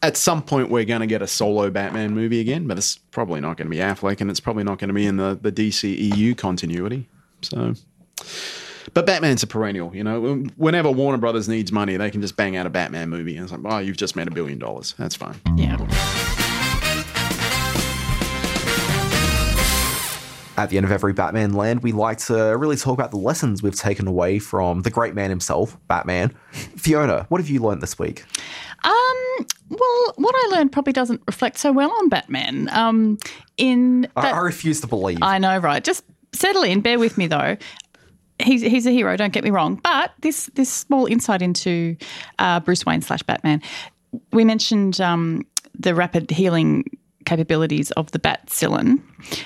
At 0.02 0.18
some 0.18 0.42
point, 0.42 0.68
we're 0.68 0.84
going 0.84 1.00
to 1.00 1.06
get 1.06 1.22
a 1.22 1.26
solo 1.26 1.70
Batman 1.70 2.14
movie 2.14 2.40
again, 2.40 2.66
but 2.66 2.76
it's 2.76 2.98
probably 3.10 3.40
not 3.40 3.56
going 3.56 3.64
to 3.64 3.70
be 3.70 3.78
Affleck, 3.78 4.20
and 4.20 4.30
it's 4.30 4.40
probably 4.40 4.64
not 4.64 4.78
going 4.78 4.88
to 4.88 4.94
be 4.94 5.06
in 5.06 5.16
the, 5.16 5.38
the 5.40 5.50
DC 5.50 6.14
EU 6.14 6.34
continuity. 6.34 7.08
So, 7.40 7.72
but 8.98 9.06
Batman's 9.06 9.44
a 9.44 9.46
perennial, 9.46 9.94
you 9.94 10.02
know. 10.02 10.42
Whenever 10.56 10.90
Warner 10.90 11.18
Brothers 11.18 11.48
needs 11.48 11.70
money, 11.70 11.96
they 11.96 12.10
can 12.10 12.20
just 12.20 12.34
bang 12.34 12.56
out 12.56 12.66
a 12.66 12.70
Batman 12.70 13.08
movie, 13.08 13.36
and 13.36 13.44
it's 13.44 13.52
like, 13.52 13.60
oh, 13.72 13.78
you've 13.78 13.96
just 13.96 14.16
made 14.16 14.26
a 14.26 14.30
billion 14.32 14.58
dollars. 14.58 14.96
That's 14.98 15.14
fine. 15.14 15.36
yeah. 15.54 15.76
At 20.56 20.70
the 20.70 20.78
end 20.78 20.84
of 20.84 20.90
every 20.90 21.12
Batman 21.12 21.52
land, 21.52 21.84
we 21.84 21.92
like 21.92 22.18
to 22.26 22.56
really 22.58 22.74
talk 22.74 22.94
about 22.94 23.12
the 23.12 23.18
lessons 23.18 23.62
we've 23.62 23.76
taken 23.76 24.08
away 24.08 24.40
from 24.40 24.82
the 24.82 24.90
great 24.90 25.14
man 25.14 25.30
himself, 25.30 25.78
Batman. 25.86 26.30
Fiona, 26.50 27.24
what 27.28 27.40
have 27.40 27.48
you 27.48 27.60
learned 27.60 27.80
this 27.80 28.00
week? 28.00 28.24
Um, 28.82 29.46
well, 29.68 30.12
what 30.16 30.34
I 30.36 30.56
learned 30.56 30.72
probably 30.72 30.92
doesn't 30.92 31.22
reflect 31.28 31.58
so 31.58 31.70
well 31.70 31.92
on 32.00 32.08
Batman. 32.08 32.68
Um, 32.72 33.18
in 33.58 34.08
I, 34.16 34.32
I 34.32 34.40
refuse 34.40 34.80
to 34.80 34.88
believe. 34.88 35.18
I 35.22 35.38
know, 35.38 35.56
right? 35.58 35.84
Just 35.84 36.02
settle 36.32 36.64
in. 36.64 36.80
Bear 36.80 36.98
with 36.98 37.16
me, 37.16 37.28
though. 37.28 37.56
He's 38.42 38.62
he's 38.62 38.86
a 38.86 38.90
hero. 38.90 39.16
Don't 39.16 39.32
get 39.32 39.44
me 39.44 39.50
wrong. 39.50 39.76
But 39.76 40.12
this 40.20 40.46
this 40.54 40.70
small 40.72 41.06
insight 41.06 41.42
into 41.42 41.96
uh, 42.38 42.60
Bruce 42.60 42.86
Wayne 42.86 43.02
slash 43.02 43.22
Batman. 43.22 43.62
We 44.32 44.44
mentioned 44.44 45.00
um, 45.00 45.46
the 45.78 45.94
rapid 45.94 46.30
healing 46.30 46.84
capabilities 47.26 47.90
of 47.92 48.10
the 48.12 48.18
Batcillin, 48.18 49.02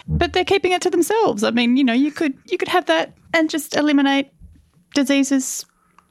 but 0.06 0.34
they're 0.34 0.44
keeping 0.44 0.72
it 0.72 0.82
to 0.82 0.90
themselves. 0.90 1.42
I 1.42 1.50
mean, 1.50 1.76
you 1.76 1.84
know, 1.84 1.92
you 1.92 2.12
could 2.12 2.34
you 2.46 2.58
could 2.58 2.68
have 2.68 2.86
that 2.86 3.14
and 3.34 3.50
just 3.50 3.76
eliminate 3.76 4.30
diseases 4.94 5.64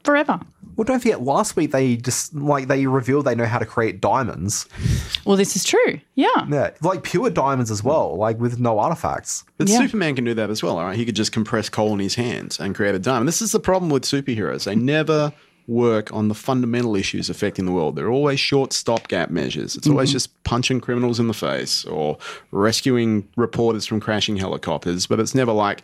forever. 0.03 0.39
Well, 0.75 0.85
don't 0.85 0.99
forget, 0.99 1.21
last 1.21 1.55
week 1.55 1.71
they 1.71 1.97
just 1.97 2.33
like 2.33 2.67
they 2.67 2.85
revealed 2.87 3.25
they 3.25 3.35
know 3.35 3.45
how 3.45 3.59
to 3.59 3.65
create 3.65 4.01
diamonds. 4.01 4.67
Well, 5.25 5.37
this 5.37 5.55
is 5.55 5.63
true. 5.63 5.99
Yeah. 6.15 6.27
Yeah, 6.49 6.71
like 6.81 7.03
pure 7.03 7.29
diamonds 7.29 7.69
as 7.71 7.83
well, 7.83 8.15
like 8.17 8.39
with 8.39 8.59
no 8.59 8.79
artifacts. 8.79 9.43
But 9.57 9.69
Yeah. 9.69 9.79
Superman 9.79 10.15
can 10.15 10.25
do 10.25 10.33
that 10.33 10.49
as 10.49 10.63
well, 10.63 10.77
all 10.79 10.85
right? 10.85 10.97
He 10.97 11.05
could 11.05 11.15
just 11.15 11.31
compress 11.31 11.69
coal 11.69 11.93
in 11.93 11.99
his 11.99 12.15
hands 12.15 12.59
and 12.59 12.73
create 12.75 12.95
a 12.95 12.99
diamond. 12.99 13.27
This 13.27 13.41
is 13.41 13.51
the 13.51 13.59
problem 13.59 13.89
with 13.91 14.03
superheroes. 14.03 14.63
They 14.63 14.75
never 14.75 15.33
work 15.67 16.11
on 16.11 16.27
the 16.27 16.33
fundamental 16.33 16.95
issues 16.95 17.29
affecting 17.29 17.65
the 17.65 17.71
world. 17.71 17.95
They're 17.95 18.09
always 18.09 18.39
short 18.39 18.73
stopgap 18.73 19.29
measures. 19.29 19.75
It's 19.75 19.87
always 19.87 20.09
Mhm. 20.09 20.13
just 20.13 20.43
punching 20.43 20.81
criminals 20.81 21.19
in 21.19 21.27
the 21.27 21.33
face 21.35 21.85
or 21.85 22.17
rescuing 22.51 23.27
reporters 23.37 23.85
from 23.85 23.99
crashing 23.99 24.37
helicopters, 24.37 25.05
but 25.07 25.19
it's 25.19 25.35
never 25.35 25.51
like 25.53 25.83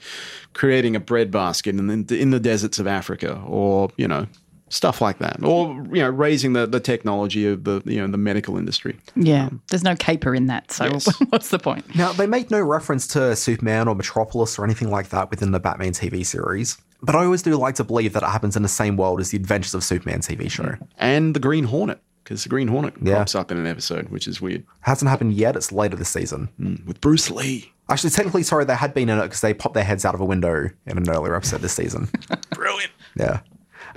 creating 0.53 0.95
a 0.95 0.99
breadbasket 0.99 1.75
in 1.77 1.88
the, 2.05 2.19
in 2.19 2.31
the 2.31 2.39
deserts 2.39 2.79
of 2.79 2.88
Africa 2.88 3.39
or, 3.45 3.89
you 3.97 4.07
know, 4.07 4.25
stuff 4.70 5.01
like 5.01 5.20
that. 5.20 5.43
Or, 5.43 5.74
you 5.91 6.01
know, 6.01 6.09
raising 6.09 6.53
the, 6.53 6.65
the 6.65 6.80
technology 6.80 7.47
of 7.47 7.63
the, 7.63 7.82
you 7.86 8.01
know, 8.01 8.07
the 8.07 8.18
medical 8.18 8.57
industry. 8.57 8.97
Yeah, 9.15 9.47
um, 9.47 9.61
there's 9.70 9.84
no 9.84 9.95
caper 9.95 10.36
in 10.36 10.47
that. 10.47 10.72
So 10.72 10.89
what's 11.30 11.49
the 11.49 11.59
point? 11.59 11.95
Now, 11.95 12.11
they 12.11 12.28
make 12.28 12.51
no 12.51 12.61
reference 12.61 13.07
to 13.07 13.36
Superman 13.36 13.88
or 13.88 13.95
Metropolis 13.95 14.57
or 14.59 14.63
anything 14.63 14.89
like 14.89 15.09
that 15.09 15.30
within 15.30 15.51
the 15.51 15.59
Batman 15.59 15.91
TV 15.91 16.26
series. 16.26 16.78
But 17.01 17.15
I 17.15 17.26
always 17.26 17.43
do 17.43 17.55
like 17.55 17.76
to 17.76 17.84
believe 17.84 18.13
that 18.13 18.24
it 18.24 18.30
happens 18.30 18.55
in 18.55 18.63
the 18.63 18.70
same 18.70 18.97
world 18.97 19.20
as 19.20 19.30
the 19.30 19.38
Adventures 19.38 19.76
of 19.76 19.84
Superman 19.84 20.20
TV 20.20 20.49
show. 20.49 20.76
And 20.97 21.36
the 21.36 21.39
Green 21.39 21.65
Hornet, 21.65 22.01
because 22.24 22.43
the 22.43 22.49
Green 22.49 22.68
Hornet 22.68 23.03
pops 23.05 23.36
up 23.36 23.51
in 23.51 23.57
an 23.57 23.68
episode, 23.68 24.09
which 24.09 24.28
is 24.28 24.41
weird. 24.41 24.65
Hasn't 24.82 25.09
happened 25.09 25.34
yet. 25.34 25.55
It's 25.55 25.72
later 25.72 25.95
this 25.95 26.09
season. 26.09 26.47
Hmm, 26.57 26.76
with 26.86 26.99
Bruce 26.99 27.30
Lee. 27.30 27.72
Actually, 27.89 28.09
technically, 28.09 28.43
sorry, 28.43 28.65
they 28.65 28.76
had 28.76 28.93
been 28.93 29.09
in 29.09 29.18
it 29.18 29.24
because 29.24 29.41
they 29.41 29.53
popped 29.53 29.76
their 29.76 29.84
heads 29.84 30.03
out 30.03 30.13
of 30.13 30.20
a 30.20 30.26
window 30.26 30.70
in 30.86 30.97
an 30.97 31.09
earlier 31.09 31.36
episode 31.36 31.61
this 31.61 31.74
season. 31.74 32.09
Brilliant. 32.49 32.91
Yeah. 33.15 33.39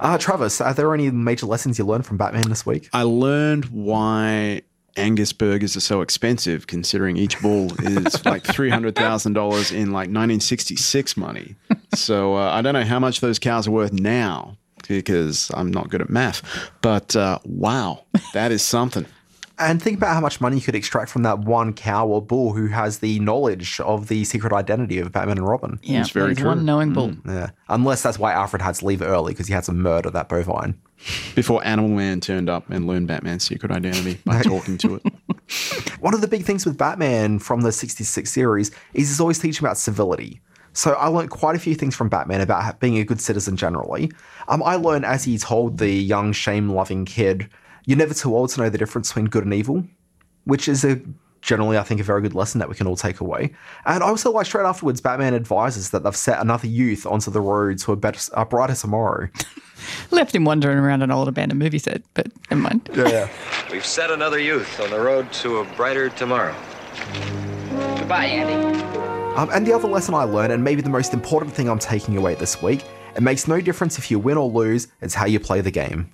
Uh, 0.00 0.16
Travis, 0.16 0.60
are 0.60 0.72
there 0.72 0.94
any 0.94 1.10
major 1.10 1.46
lessons 1.46 1.78
you 1.78 1.84
learned 1.84 2.06
from 2.06 2.16
Batman 2.16 2.48
this 2.48 2.64
week? 2.64 2.88
I 2.92 3.02
learned 3.02 3.66
why 3.66 4.62
Angus 4.96 5.32
burgers 5.32 5.76
are 5.76 5.80
so 5.80 6.00
expensive, 6.00 6.66
considering 6.66 7.16
each 7.16 7.40
bull 7.40 7.70
is 7.80 8.24
like 8.24 8.42
three 8.44 8.70
hundred 8.70 8.96
thousand 8.96 9.34
dollars 9.34 9.70
in 9.70 9.92
like 9.92 10.08
nineteen 10.08 10.40
sixty 10.40 10.76
six 10.76 11.16
money. 11.16 11.54
So 11.94 12.34
uh, 12.36 12.50
I 12.50 12.62
don't 12.62 12.74
know 12.74 12.84
how 12.84 12.98
much 12.98 13.20
those 13.20 13.38
cows 13.38 13.68
are 13.68 13.72
worth 13.72 13.92
now 13.92 14.56
because 14.88 15.50
I'm 15.54 15.70
not 15.70 15.90
good 15.90 16.00
at 16.00 16.08
math. 16.08 16.42
But 16.80 17.14
uh, 17.14 17.38
wow, 17.44 18.04
that 18.32 18.52
is 18.52 18.62
something. 18.62 19.06
And 19.60 19.80
think 19.82 19.98
about 19.98 20.14
how 20.14 20.20
much 20.20 20.40
money 20.40 20.56
you 20.56 20.62
could 20.62 20.74
extract 20.74 21.10
from 21.10 21.22
that 21.24 21.40
one 21.40 21.72
cow 21.74 22.06
or 22.06 22.22
bull 22.22 22.54
who 22.54 22.68
has 22.68 22.98
the 23.00 23.20
knowledge 23.20 23.78
of 23.80 24.08
the 24.08 24.24
secret 24.24 24.52
identity 24.52 24.98
of 24.98 25.12
Batman 25.12 25.38
and 25.38 25.46
Robin. 25.46 25.78
Yeah, 25.82 26.00
It's 26.00 26.10
very 26.10 26.34
true. 26.34 26.48
one 26.48 26.64
knowing 26.64 26.92
bull. 26.92 27.12
Yeah. 27.26 27.50
Unless 27.68 28.02
that's 28.02 28.18
why 28.18 28.32
Alfred 28.32 28.62
had 28.62 28.76
to 28.76 28.86
leave 28.86 29.02
early 29.02 29.32
because 29.32 29.46
he 29.48 29.52
had 29.52 29.64
to 29.64 29.72
murder 29.72 30.10
that 30.10 30.28
bovine. 30.28 30.80
Before 31.34 31.64
Animal 31.64 31.90
Man 31.90 32.20
turned 32.20 32.48
up 32.50 32.68
and 32.70 32.86
learned 32.86 33.08
Batman's 33.08 33.44
secret 33.44 33.70
identity 33.70 34.18
by 34.24 34.42
talking 34.42 34.78
to 34.78 34.96
it. 34.96 35.02
One 36.00 36.14
of 36.14 36.20
the 36.20 36.28
big 36.28 36.44
things 36.44 36.64
with 36.64 36.76
Batman 36.78 37.38
from 37.38 37.60
the 37.60 37.72
66 37.72 38.30
series 38.30 38.68
is 38.94 39.08
he's 39.08 39.20
always 39.20 39.38
teaching 39.38 39.64
about 39.64 39.76
civility. 39.78 40.40
So 40.72 40.92
I 40.92 41.08
learned 41.08 41.30
quite 41.30 41.56
a 41.56 41.58
few 41.58 41.74
things 41.74 41.96
from 41.96 42.08
Batman 42.08 42.40
about 42.40 42.78
being 42.80 42.96
a 42.98 43.04
good 43.04 43.20
citizen 43.20 43.56
generally. 43.56 44.10
Um, 44.48 44.62
I 44.62 44.76
learned 44.76 45.04
as 45.04 45.24
he 45.24 45.36
told 45.36 45.78
the 45.78 45.90
young 45.90 46.32
shame-loving 46.32 47.06
kid, 47.06 47.48
"You're 47.90 47.98
never 47.98 48.14
too 48.14 48.36
old 48.36 48.50
to 48.50 48.60
know 48.60 48.68
the 48.70 48.78
difference 48.78 49.08
between 49.08 49.26
good 49.26 49.42
and 49.42 49.52
evil," 49.52 49.82
which 50.44 50.68
is 50.68 50.84
a 50.84 51.00
generally 51.42 51.76
I 51.76 51.82
think 51.82 52.00
a 52.00 52.04
very 52.04 52.22
good 52.22 52.34
lesson 52.34 52.58
that 52.60 52.68
we 52.68 52.76
can 52.76 52.86
all 52.86 52.94
take 52.96 53.20
away. 53.20 53.52
And 53.84 54.04
I 54.04 54.06
also 54.06 54.30
like 54.30 54.46
straight 54.46 54.64
afterwards, 54.64 55.00
Batman 55.00 55.34
advises 55.34 55.90
that 55.90 56.04
they've 56.04 56.14
set 56.14 56.40
another 56.40 56.68
youth 56.68 57.04
onto 57.04 57.30
the 57.30 57.40
road 57.40 57.78
to 57.78 57.92
a 57.92 57.96
better, 57.96 58.20
a 58.34 58.44
brighter 58.44 58.74
tomorrow. 58.74 59.28
Left 60.10 60.34
him 60.34 60.44
wandering 60.44 60.78
around 60.78 61.02
an 61.02 61.10
old 61.10 61.26
abandoned 61.26 61.58
movie 61.58 61.78
set, 61.78 62.02
but 62.14 62.28
never 62.50 62.62
mind. 62.62 62.88
Yeah. 62.94 63.28
We've 63.72 63.84
set 63.84 64.10
another 64.10 64.38
youth 64.38 64.78
on 64.80 64.90
the 64.90 65.00
road 65.00 65.32
to 65.34 65.58
a 65.58 65.64
brighter 65.74 66.10
tomorrow. 66.10 66.54
Goodbye, 67.96 68.26
Andy. 68.26 68.80
Um, 69.36 69.48
and 69.52 69.66
the 69.66 69.72
other 69.72 69.88
lesson 69.88 70.14
I 70.14 70.24
learned, 70.24 70.52
and 70.52 70.62
maybe 70.62 70.82
the 70.82 70.90
most 70.90 71.14
important 71.14 71.54
thing 71.54 71.68
I'm 71.68 71.78
taking 71.78 72.16
away 72.16 72.34
this 72.34 72.60
week, 72.60 72.84
it 73.16 73.22
makes 73.22 73.48
no 73.48 73.60
difference 73.60 73.98
if 73.98 74.10
you 74.10 74.18
win 74.18 74.36
or 74.36 74.50
lose, 74.50 74.88
it's 75.00 75.14
how 75.14 75.24
you 75.24 75.40
play 75.40 75.62
the 75.62 75.70
game. 75.70 76.12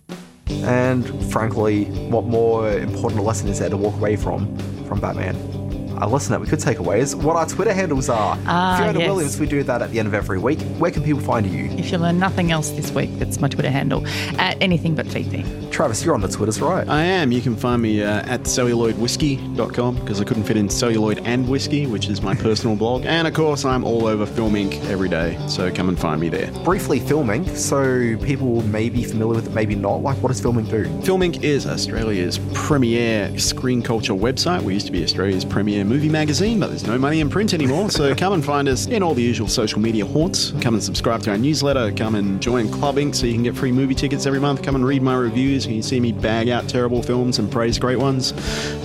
And 0.48 1.04
frankly, 1.32 1.84
what 2.08 2.24
more 2.24 2.70
important 2.70 3.20
a 3.20 3.24
lesson 3.24 3.48
is 3.48 3.58
there 3.58 3.68
to 3.68 3.76
walk 3.76 3.94
away 3.94 4.16
from 4.16 4.56
from 4.86 5.00
Batman? 5.00 5.55
A 5.98 6.06
lesson 6.08 6.32
that 6.32 6.40
we 6.40 6.46
could 6.46 6.60
take 6.60 6.78
away 6.78 7.00
is 7.00 7.16
what 7.16 7.36
our 7.36 7.46
Twitter 7.46 7.72
handles 7.72 8.08
are. 8.08 8.38
Ah, 8.46 8.78
Fiona 8.78 8.98
yes. 8.98 9.08
Williams, 9.08 9.40
we 9.40 9.46
do 9.46 9.62
that 9.62 9.80
at 9.82 9.90
the 9.90 9.98
end 9.98 10.08
of 10.08 10.14
every 10.14 10.38
week. 10.38 10.60
Where 10.78 10.90
can 10.90 11.02
people 11.02 11.22
find 11.22 11.46
you? 11.46 11.64
If 11.78 11.90
you 11.90 11.98
learn 11.98 12.18
nothing 12.18 12.52
else 12.52 12.70
this 12.70 12.90
week, 12.92 13.10
that's 13.18 13.40
my 13.40 13.48
Twitter 13.48 13.70
handle 13.70 14.06
at 14.38 14.60
anything 14.62 14.94
but 14.94 15.06
Fifi. 15.06 15.44
Travis, 15.70 16.04
you're 16.04 16.14
on 16.14 16.20
the 16.20 16.28
Twitters, 16.28 16.60
right? 16.60 16.88
I 16.88 17.02
am. 17.02 17.32
You 17.32 17.40
can 17.40 17.56
find 17.56 17.82
me 17.82 18.02
uh, 18.02 18.22
at 18.26 18.42
celluloidwhiskey.com 18.42 19.96
because 19.96 20.20
I 20.20 20.24
couldn't 20.24 20.44
fit 20.44 20.56
in 20.56 20.68
celluloid 20.68 21.20
and 21.24 21.48
whiskey, 21.48 21.86
which 21.86 22.08
is 22.08 22.22
my 22.22 22.34
personal 22.34 22.76
blog. 22.82 23.04
And 23.04 23.26
of 23.26 23.34
course, 23.34 23.64
I'm 23.64 23.84
all 23.84 24.06
over 24.06 24.26
Filmink. 24.26 24.84
every 24.88 25.08
day, 25.08 25.38
so 25.48 25.72
come 25.72 25.88
and 25.88 25.98
find 25.98 26.20
me 26.20 26.28
there. 26.28 26.50
Briefly, 26.64 27.00
Filmink, 27.00 27.56
so 27.56 28.16
people 28.24 28.62
may 28.68 28.88
be 28.88 29.04
familiar 29.04 29.34
with 29.36 29.46
it, 29.48 29.52
maybe 29.54 29.74
not. 29.74 30.02
Like, 30.02 30.16
what 30.22 30.28
does 30.28 30.40
Filmink 30.40 30.70
do? 30.70 30.84
Filmink. 31.06 31.42
is 31.42 31.66
Australia's 31.66 32.38
premier 32.54 33.36
screen 33.38 33.82
culture 33.82 34.14
website. 34.14 34.62
We 34.62 34.74
used 34.74 34.86
to 34.86 34.92
be 34.92 35.02
Australia's 35.04 35.44
premier 35.44 35.84
movie 35.86 36.08
magazine, 36.08 36.58
but 36.60 36.68
there's 36.68 36.86
no 36.86 36.98
money 36.98 37.20
in 37.20 37.30
print 37.30 37.54
anymore. 37.54 37.90
So 37.90 38.14
come 38.14 38.32
and 38.32 38.44
find 38.44 38.68
us 38.68 38.86
in 38.86 39.02
all 39.02 39.14
the 39.14 39.22
usual 39.22 39.48
social 39.48 39.80
media 39.80 40.04
haunts. 40.04 40.52
Come 40.60 40.74
and 40.74 40.82
subscribe 40.82 41.22
to 41.22 41.30
our 41.30 41.38
newsletter. 41.38 41.92
Come 41.92 42.14
and 42.14 42.40
join 42.42 42.68
Club 42.70 42.96
Inc. 42.96 43.14
so 43.14 43.26
you 43.26 43.32
can 43.32 43.42
get 43.42 43.56
free 43.56 43.72
movie 43.72 43.94
tickets 43.94 44.26
every 44.26 44.40
month. 44.40 44.62
Come 44.62 44.74
and 44.74 44.84
read 44.84 45.02
my 45.02 45.14
reviews. 45.14 45.66
You 45.66 45.74
can 45.74 45.82
see 45.82 46.00
me 46.00 46.12
bag 46.12 46.48
out 46.48 46.68
terrible 46.68 47.02
films 47.02 47.38
and 47.38 47.50
praise 47.50 47.78
great 47.78 47.98
ones. 47.98 48.32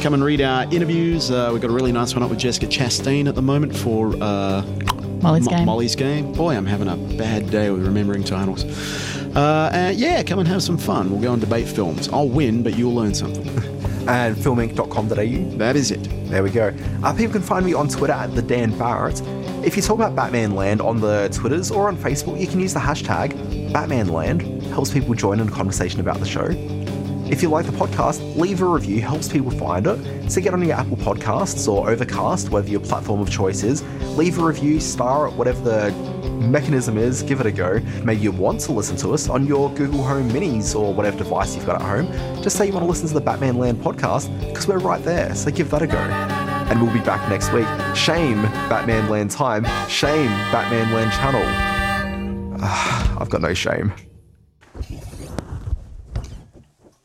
Come 0.02 0.14
and 0.14 0.24
read 0.24 0.42
our 0.42 0.64
interviews. 0.74 1.32
Uh, 1.32 1.50
we've 1.52 1.62
got 1.62 1.72
a 1.72 1.74
really 1.74 1.92
nice 1.92 2.14
one 2.14 2.24
up 2.24 2.30
with 2.30 2.40
Jessica 2.40 2.68
Chastain 2.68 3.28
at 3.28 3.36
the 3.36 3.42
moment 3.42 3.76
for 3.76 4.14
uh, 4.22 4.62
Molly's 5.22 5.46
Mo- 5.46 5.58
Game. 5.58 5.66
Molly's 5.66 5.96
Game. 5.96 6.32
Boy, 6.34 6.56
I'm 6.56 6.66
having 6.66 6.88
a 6.88 6.96
bad 7.18 7.50
day 7.50 7.70
with 7.72 7.86
remembering 7.86 8.24
titles. 8.24 8.64
Uh, 9.36 9.70
and 9.74 9.98
yeah, 9.98 10.22
come 10.24 10.40
and 10.40 10.48
have 10.48 10.62
some 10.62 10.78
fun. 10.78 11.10
We'll 11.10 11.22
go 11.22 11.32
and 11.34 11.42
debate 11.42 11.68
films. 11.68 12.10
I'll 12.10 12.28
win, 12.30 12.64
but 12.64 12.78
you'll 12.78 12.94
learn 12.94 13.14
something. 13.14 13.46
and 14.12 14.36
filmink.com.au. 14.36 15.58
That 15.58 15.76
is 15.78 15.90
it. 15.90 16.04
There 16.30 16.44
we 16.44 16.50
go. 16.52 16.74
Uh, 17.02 17.14
people 17.14 17.32
can 17.32 17.42
find 17.42 17.66
me 17.66 17.74
on 17.74 17.88
Twitter 17.88 18.12
at 18.12 18.36
the 18.36 18.42
Dan 18.42 18.78
Barrett. 18.78 19.22
If 19.66 19.78
you 19.78 19.82
talk 19.82 19.96
about 19.96 20.16
Batman 20.16 20.54
Land 20.54 20.82
on 20.82 21.00
the 21.00 21.30
Twitters 21.32 21.72
or 21.72 21.88
on 21.88 21.96
Facebook, 21.96 22.40
you 22.40 22.46
can 22.46 22.60
use 22.60 22.74
the 22.74 22.80
hashtag 22.80 23.72
Batman 23.72 24.10
Land. 24.10 24.64
Helps 24.64 24.92
people 24.92 25.16
join 25.16 25.40
in 25.40 25.48
a 25.48 25.52
conversation 25.52 26.02
about 26.02 26.20
the 26.20 26.26
show. 26.26 26.48
If 27.32 27.42
you 27.42 27.48
like 27.48 27.66
the 27.66 27.72
podcast, 27.72 28.36
leave 28.36 28.62
a 28.62 28.66
review, 28.66 29.00
helps 29.00 29.30
people 29.30 29.52
find 29.52 29.88
it. 29.88 30.30
So 30.30 30.42
get 30.42 30.54
on 30.54 30.62
your 30.62 30.74
Apple 30.76 30.98
Podcasts 30.98 31.72
or 31.72 31.90
Overcast, 31.90 32.50
whatever 32.50 32.70
your 32.70 32.82
platform 32.82 33.22
of 33.22 33.30
choice 33.30 33.64
is. 33.64 33.82
Leave 34.18 34.38
a 34.38 34.44
review, 34.44 34.82
star 34.82 35.28
it, 35.28 35.34
whatever 35.36 35.62
the 35.62 36.21
mechanism 36.42 36.98
is, 36.98 37.22
give 37.24 37.40
it 37.40 37.46
a 37.46 37.52
go. 37.52 37.80
Maybe 38.04 38.22
you 38.22 38.32
want 38.32 38.60
to 38.62 38.72
listen 38.72 38.96
to 38.98 39.14
us 39.14 39.30
on 39.30 39.46
your 39.46 39.70
Google 39.74 40.04
Home 40.04 40.30
Minis 40.30 40.76
or 40.76 40.94
whatever 40.94 41.18
device 41.18 41.56
you've 41.56 41.66
got 41.66 41.82
at 41.82 41.88
home. 41.88 42.08
Just 42.42 42.58
say 42.58 42.66
you 42.68 42.74
want 42.74 42.84
to 42.84 42.90
listen 42.90 43.08
to 43.08 43.14
the 43.14 43.22
Batman 43.22 43.58
Land 43.58 43.80
podcast 43.80 44.30
because 44.48 44.68
we're 44.68 44.80
right 44.80 45.04
there, 45.04 45.34
so 45.36 45.52
give 45.52 45.70
that 45.72 45.82
a 45.82 45.88
go. 45.88 45.98
And 45.98 46.82
we'll 46.82 46.94
be 46.94 47.00
back 47.02 47.30
next 47.30 47.52
week. 47.52 47.68
Shame 47.96 48.42
Batman 48.70 49.10
Land 49.10 49.30
time. 49.32 49.66
Shame 49.90 50.30
Batman 50.52 50.92
Land 50.94 51.12
channel. 51.12 51.44
Ah, 52.64 53.18
I've 53.20 53.30
got 53.30 53.42
no 53.42 53.54
shame. 53.54 53.92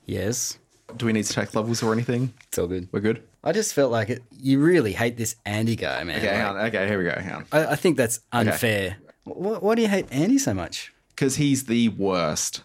Yes. 0.05 0.59
Do 0.97 1.07
we 1.07 1.13
need 1.13 1.25
to 1.25 1.33
check 1.33 1.55
levels 1.55 1.83
or 1.83 1.93
anything? 1.93 2.33
It's 2.49 2.59
all 2.59 2.69
good. 2.69 2.89
We're 2.93 3.01
good. 3.01 3.23
I 3.45 3.53
just 3.53 3.75
felt 3.75 3.91
like 3.93 4.09
it. 4.09 4.23
You 4.31 4.61
really 4.61 4.93
hate 4.93 5.17
this 5.17 5.37
Andy 5.45 5.77
guy, 5.77 6.03
man. 6.05 6.19
Okay, 6.19 6.27
Like, 6.29 6.37
hang 6.37 6.47
on. 6.47 6.57
Okay, 6.67 6.87
here 6.89 6.99
we 6.99 7.05
go. 7.05 7.21
Hang 7.21 7.33
on. 7.35 7.47
I, 7.53 7.67
I 7.73 7.77
think 7.77 7.97
that's 7.97 8.21
unfair. 8.33 8.97
Why, 9.27 9.59
why 9.59 9.75
do 9.75 9.83
you 9.83 9.89
hate 9.89 10.07
Andy 10.11 10.39
so 10.39 10.55
much? 10.55 10.95
Because 11.09 11.37
he's 11.37 11.65
the 11.65 11.89
worst. 11.89 12.63